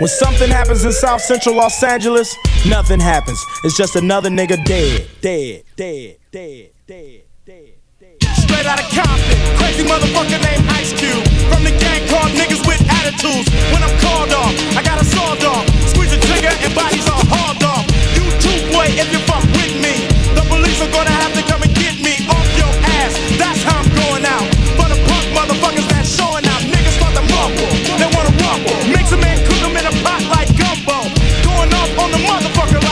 When 0.00 0.08
something 0.08 0.50
happens 0.50 0.84
in 0.84 0.92
South 0.92 1.22
Central 1.22 1.54
Los 1.56 1.82
Angeles, 1.82 2.36
nothing 2.66 3.00
happens. 3.00 3.42
It's 3.62 3.76
just 3.76 3.96
another 3.96 4.28
nigga 4.28 4.62
dead, 4.64 5.08
dead, 5.22 5.62
dead, 5.76 6.18
dead, 6.30 6.72
dead, 6.86 7.22
dead. 7.46 7.73
Straight 8.36 8.66
out 8.66 8.80
of 8.80 8.88
Compton, 8.90 9.38
crazy 9.58 9.84
motherfucker 9.84 10.40
named 10.42 10.64
Ice 10.78 10.92
Cube. 10.92 11.24
From 11.50 11.64
the 11.64 11.74
gang 11.78 12.02
called 12.08 12.30
niggas 12.34 12.62
with 12.66 12.80
attitudes. 13.00 13.48
When 13.72 13.82
I'm 13.82 13.94
called 14.00 14.32
off, 14.32 14.52
I 14.76 14.82
got 14.82 15.00
a 15.00 15.04
sawed 15.04 15.42
off. 15.44 15.64
Squeeze 15.86 16.12
a 16.12 16.20
trigger 16.20 16.52
and 16.64 16.74
bodies 16.74 17.06
are 17.08 17.24
hauled 17.32 17.62
off. 17.64 17.84
You 18.16 18.24
too, 18.42 18.58
boy, 18.72 18.86
if 18.94 19.08
you 19.12 19.20
fuck 19.30 19.44
with 19.58 19.74
me. 19.80 20.06
The 20.34 20.44
police 20.46 20.80
are 20.82 20.92
gonna 20.92 21.14
have 21.22 21.32
to 21.34 21.42
come 21.50 21.62
and 21.62 21.74
get 21.74 21.98
me 22.00 22.14
off 22.28 22.46
your 22.58 22.72
ass. 23.00 23.12
That's 23.38 23.62
how 23.62 23.80
I'm 23.82 23.90
going 24.02 24.24
out. 24.26 24.46
For 24.78 24.88
the 24.92 24.98
punk 25.08 25.26
motherfuckers 25.34 25.86
that's 25.88 26.10
showing 26.14 26.46
out. 26.46 26.62
Niggas 26.62 26.94
start 26.98 27.14
to 27.18 27.24
mumble, 27.32 27.70
they 27.98 28.08
wanna 28.14 28.34
rumble. 28.42 28.78
Mix 28.92 29.12
'em 29.12 29.24
and 29.24 29.40
cook 29.46 29.62
'em 29.64 29.76
in 29.80 29.86
a 29.86 29.94
pot 30.04 30.22
like 30.34 30.50
gumbo. 30.60 30.98
Going 31.46 31.72
off 31.80 31.90
on 32.02 32.08
the 32.14 32.20
motherfucker 32.28 32.83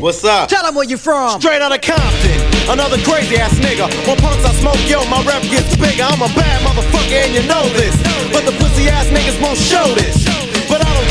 What's 0.00 0.24
up? 0.24 0.48
Tell 0.48 0.62
them 0.62 0.74
where 0.74 0.86
you 0.86 0.96
from. 0.96 1.38
Straight 1.38 1.60
out 1.60 1.70
of 1.70 1.82
Compton. 1.82 2.40
Another 2.70 2.96
crazy 3.04 3.36
ass 3.36 3.52
nigga. 3.58 3.92
When 4.06 4.16
punks 4.16 4.44
I 4.46 4.52
smoke, 4.54 4.80
yo, 4.88 5.04
my 5.10 5.22
rep 5.26 5.42
gets 5.42 5.76
bigger. 5.76 6.04
I'm 6.04 6.22
a 6.22 6.32
bad 6.32 6.62
motherfucker 6.64 7.12
and 7.12 7.34
you 7.34 7.42
know 7.46 7.68
this. 7.76 7.94
But 8.32 8.46
the 8.46 8.52
pussy 8.52 8.88
ass 8.88 9.04
niggas 9.08 9.38
won't 9.42 9.58
show 9.58 9.84
this. 9.94 10.55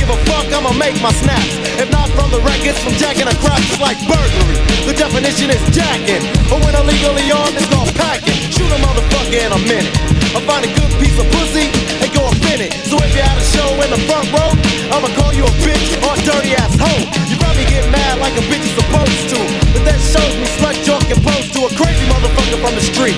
Give 0.06 0.22
a 0.22 0.26
fuck, 0.30 0.45
I'ma 0.53 0.70
make 0.78 1.01
my 1.01 1.10
snaps. 1.10 1.58
If 1.82 1.89
not 1.89 2.14
from 2.14 2.30
the 2.30 2.38
records, 2.45 2.78
from 2.78 2.93
jacking 2.93 3.26
a 3.26 3.34
crap, 3.41 3.58
it's 3.58 3.82
like 3.82 3.97
burglary. 4.06 4.62
The 4.86 4.93
definition 4.93 5.49
is 5.49 5.58
jacking. 5.74 6.22
But 6.45 6.62
when 6.62 6.78
illegally 6.78 7.26
armed, 7.34 7.58
it's 7.58 7.66
called 7.74 7.89
packing. 7.97 8.38
Shoot 8.53 8.70
a 8.70 8.78
motherfucker 8.86 9.41
in 9.41 9.49
a 9.49 9.58
minute. 9.66 9.89
I 10.38 10.45
find 10.45 10.62
a 10.62 10.70
good 10.78 10.93
piece 11.01 11.18
of 11.18 11.26
pussy 11.34 11.74
and 12.06 12.10
go 12.14 12.30
in 12.53 12.70
it. 12.70 12.78
So 12.86 13.01
if 13.01 13.18
you're 13.18 13.26
at 13.26 13.34
a 13.34 13.45
show 13.49 13.66
in 13.82 13.89
the 13.89 14.01
front 14.06 14.30
row, 14.30 14.53
I'ma 14.93 15.10
call 15.18 15.34
you 15.34 15.41
a 15.41 15.53
bitch 15.66 15.97
or 16.06 16.14
a 16.14 16.22
dirty 16.22 16.53
ass 16.53 16.78
hoe. 16.78 17.01
You 17.26 17.41
probably 17.41 17.66
get 17.66 17.89
mad 17.89 18.22
like 18.22 18.38
a 18.38 18.45
bitch 18.45 18.62
is 18.62 18.78
supposed 18.78 19.26
to. 19.34 19.41
But 19.74 19.89
that 19.89 19.97
shows 20.06 20.38
me 20.38 20.45
slut 20.62 20.78
opposed 21.18 21.49
to 21.58 21.66
a 21.66 21.72
crazy 21.74 22.06
motherfucker 22.14 22.62
from 22.62 22.78
the 22.78 22.86
street. 22.86 23.18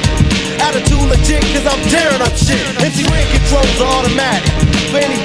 Attitude 0.63 1.03
legit, 1.03 1.43
cause 1.51 1.67
I'm 1.67 1.83
tearing 1.91 2.23
up 2.23 2.31
shit. 2.39 2.63
MC 2.79 3.03
controls 3.03 3.75
are 3.83 3.91
automatic. 3.91 4.47
For 4.91 5.03
any 5.03 5.19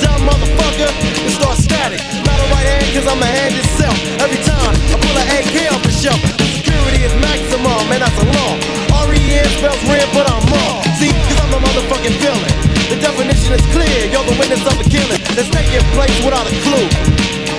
cause 2.93 3.09
I'm 3.09 3.25
a 3.25 3.27
hand 3.27 3.57
itself. 3.57 3.97
Every 4.21 4.37
time 4.45 4.77
I 4.93 4.97
pull 5.01 5.17
an 5.17 5.27
AK 5.41 5.73
off 5.73 5.81
the 5.81 5.93
shelf, 5.93 6.21
the 6.37 6.45
security 6.45 7.09
is 7.09 7.15
maximum, 7.25 7.89
and 7.89 8.05
that's 8.05 8.19
a 8.21 8.27
law. 8.37 8.53
R-E-N 9.09 9.49
spells 9.57 9.81
red, 9.89 10.05
but 10.13 10.29
I'm 10.29 10.45
wrong. 10.53 10.85
See, 11.01 11.09
cause 11.09 11.41
I'm 11.41 11.57
a 11.57 11.61
motherfucking 11.65 12.21
villain. 12.21 12.53
The 12.93 13.01
definition 13.01 13.57
is 13.57 13.65
clear, 13.73 14.13
you're 14.13 14.25
the 14.29 14.37
witness 14.37 14.61
of 14.69 14.77
a 14.77 14.85
killing 14.85 15.25
that's 15.33 15.49
taking 15.49 15.81
place 15.97 16.13
without 16.21 16.45
a 16.45 16.53
clue. 16.69 16.89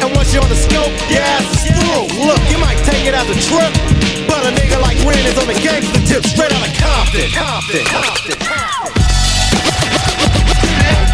And 0.05 0.13
once 0.13 0.29
you're 0.37 0.45
on 0.45 0.53
the 0.53 0.59
scope, 0.59 0.93
your 1.09 1.25
ass 1.25 1.49
is 1.65 1.73
through. 1.81 2.05
Look, 2.29 2.41
you 2.53 2.61
might 2.61 2.77
take 2.85 3.09
it 3.09 3.17
as 3.17 3.25
a 3.25 3.37
trip, 3.49 3.73
but 4.29 4.45
a 4.45 4.53
nigga 4.53 4.77
like 4.85 5.01
Ren 5.01 5.25
is 5.25 5.33
on 5.41 5.49
the 5.49 5.57
gangster 5.57 6.01
tip, 6.05 6.21
straight 6.29 6.53
out 6.53 6.61
of 6.61 6.73
Compton. 6.77 7.25
Compton. 7.33 7.81
Compton. 7.89 8.37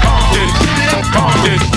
Compton. 0.04 0.48
Compton. 1.08 1.69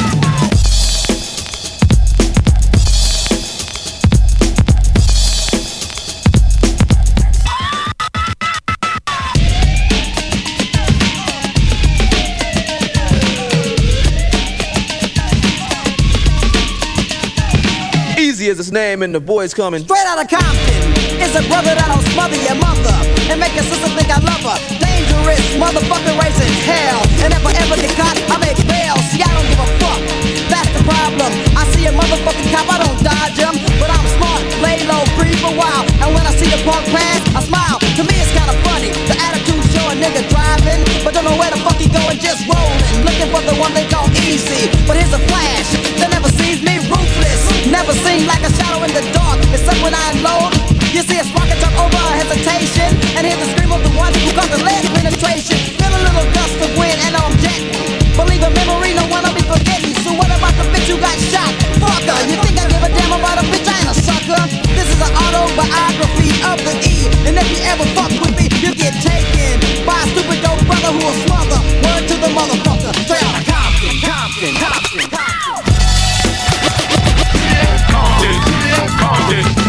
Is 18.52 18.68
his 18.68 18.72
name, 18.72 19.00
and 19.00 19.16
the 19.16 19.20
boys 19.20 19.56
coming. 19.56 19.80
Straight 19.80 20.04
out 20.04 20.20
of 20.20 20.28
Compton 20.28 20.84
is 21.24 21.32
a 21.32 21.40
brother 21.48 21.72
that'll 21.72 22.04
smother 22.12 22.36
your 22.44 22.60
mother 22.60 22.92
and 23.32 23.40
make 23.40 23.56
your 23.56 23.64
sister 23.64 23.88
think 23.96 24.12
I 24.12 24.20
love 24.20 24.44
her. 24.44 24.58
Dangerous 24.76 25.40
motherfucker 25.56 26.12
raising 26.20 26.52
hell. 26.68 27.00
And 27.24 27.32
if 27.32 27.40
I 27.40 27.52
ever 27.64 27.80
get 27.80 27.96
caught, 27.96 28.12
I 28.28 28.36
make 28.44 28.60
bail. 28.68 28.92
See, 29.08 29.24
I 29.24 29.30
don't 29.32 29.48
give 29.48 29.56
a 29.56 29.68
fuck. 29.80 30.00
That's 30.52 30.68
the 30.76 30.84
problem. 30.84 31.32
I 31.56 31.64
see 31.72 31.88
a 31.88 31.92
motherfucking 31.96 32.52
cop, 32.52 32.68
I 32.68 32.76
don't 32.84 33.00
dodge 33.00 33.40
him. 33.40 33.56
But 33.80 33.88
I'm 33.88 34.06
smart, 34.20 34.44
lay 34.60 34.84
low, 34.84 35.00
breathe 35.16 35.40
for 35.40 35.48
a 35.48 35.56
while. 35.56 35.88
And 36.04 36.12
when 36.12 36.24
I 36.28 36.32
see 36.36 36.52
the 36.52 36.60
punk 36.60 36.84
pass, 36.92 37.24
I 37.32 37.40
smile. 37.48 37.80
To 37.80 38.02
me, 38.04 38.20
it's 38.20 38.36
kinda 38.36 38.52
funny. 38.68 38.92
The 39.08 39.16
attitude 39.16 39.64
show 39.72 39.88
a 39.88 39.96
nigga 39.96 40.28
driving, 40.28 40.84
but 41.00 41.16
don't 41.16 41.24
know 41.24 41.40
where 41.40 41.48
the 41.48 41.60
fuck 41.64 41.80
he 41.80 41.88
going, 41.88 42.20
just 42.20 42.44
rolling. 42.44 42.84
Looking 43.00 43.32
for 43.32 43.40
the 43.48 43.56
one 43.56 43.72
they 43.72 43.88
call 43.88 44.12
easy. 44.28 44.68
But 44.84 45.00
here's 45.00 45.16
a 45.16 45.22
Never 47.70 47.94
seemed 47.94 48.26
like 48.26 48.42
a 48.42 48.50
shadow 48.50 48.82
in 48.82 48.90
the 48.90 49.04
dark, 49.14 49.38
except 49.54 49.78
when 49.82 49.94
I 49.94 50.02
unload. 50.10 50.50
You 50.90 51.02
see 51.06 51.18
a 51.18 51.24
spark 51.24 51.46
and 51.46 51.58
jump 51.62 51.78
over 51.78 51.94
a 51.94 52.14
hesitation, 52.18 52.90
and 53.14 53.22
hear 53.22 53.38
the 53.38 53.48
scream 53.54 53.70
of 53.70 53.82
the 53.86 53.94
one 53.94 54.12
who 54.12 54.30
got 54.34 54.50
the 54.50 54.58
lead 54.60 54.82
penetration. 54.92 55.56
Feel 55.78 55.94
a 55.94 56.02
little 56.02 56.26
gust 56.34 56.58
of 56.58 56.70
wind, 56.74 56.98
and 57.06 57.14
I'm 57.14 57.32
dead. 57.38 57.62
Believe 58.18 58.42
a 58.44 58.50
memory, 58.50 58.92
no 58.98 59.06
one 59.08 59.22
will 59.24 59.36
be 59.38 59.46
forgetting. 59.46 59.94
So 60.02 60.10
what 60.12 60.28
about 60.28 60.52
the 60.58 60.66
bitch 60.74 60.90
who 60.90 60.98
got 60.98 61.16
shot? 61.30 61.48
Fucker, 61.80 62.18
you 62.28 62.36
think 62.44 62.58
I 62.60 62.66
give 62.66 62.82
a 62.82 62.90
damn 62.90 63.14
about 63.14 63.40
a 63.40 63.44
bitch? 63.46 63.64
I 63.64 63.78
ain't 63.78 63.88
a 63.88 63.96
sucker. 63.96 64.42
This 64.74 64.90
is 64.90 65.00
an 65.00 65.12
autobiography 65.14 66.34
of 66.44 66.58
the 66.66 66.74
E, 66.82 67.08
and 67.30 67.38
if 67.38 67.46
you 67.46 67.62
ever 67.70 67.86
fuck 67.94 68.12
with 68.20 68.34
me, 68.36 68.50
you 68.58 68.74
get 68.74 68.92
taken 69.00 69.62
by 69.86 69.96
a 70.02 70.06
stupid 70.12 70.42
dope 70.44 70.60
brother 70.66 70.92
who'll 70.92 71.16
smother. 71.24 71.60
Word 71.86 72.04
to 72.10 72.16
the 72.20 72.30
motherfucker, 72.36 72.92
straight 73.06 73.22
out 73.22 73.38
of 73.38 73.44
Compton, 73.46 73.96
Compton, 74.02 74.52
Compton. 74.60 75.08
Compton. 75.08 75.31
Yeah. 79.30 79.61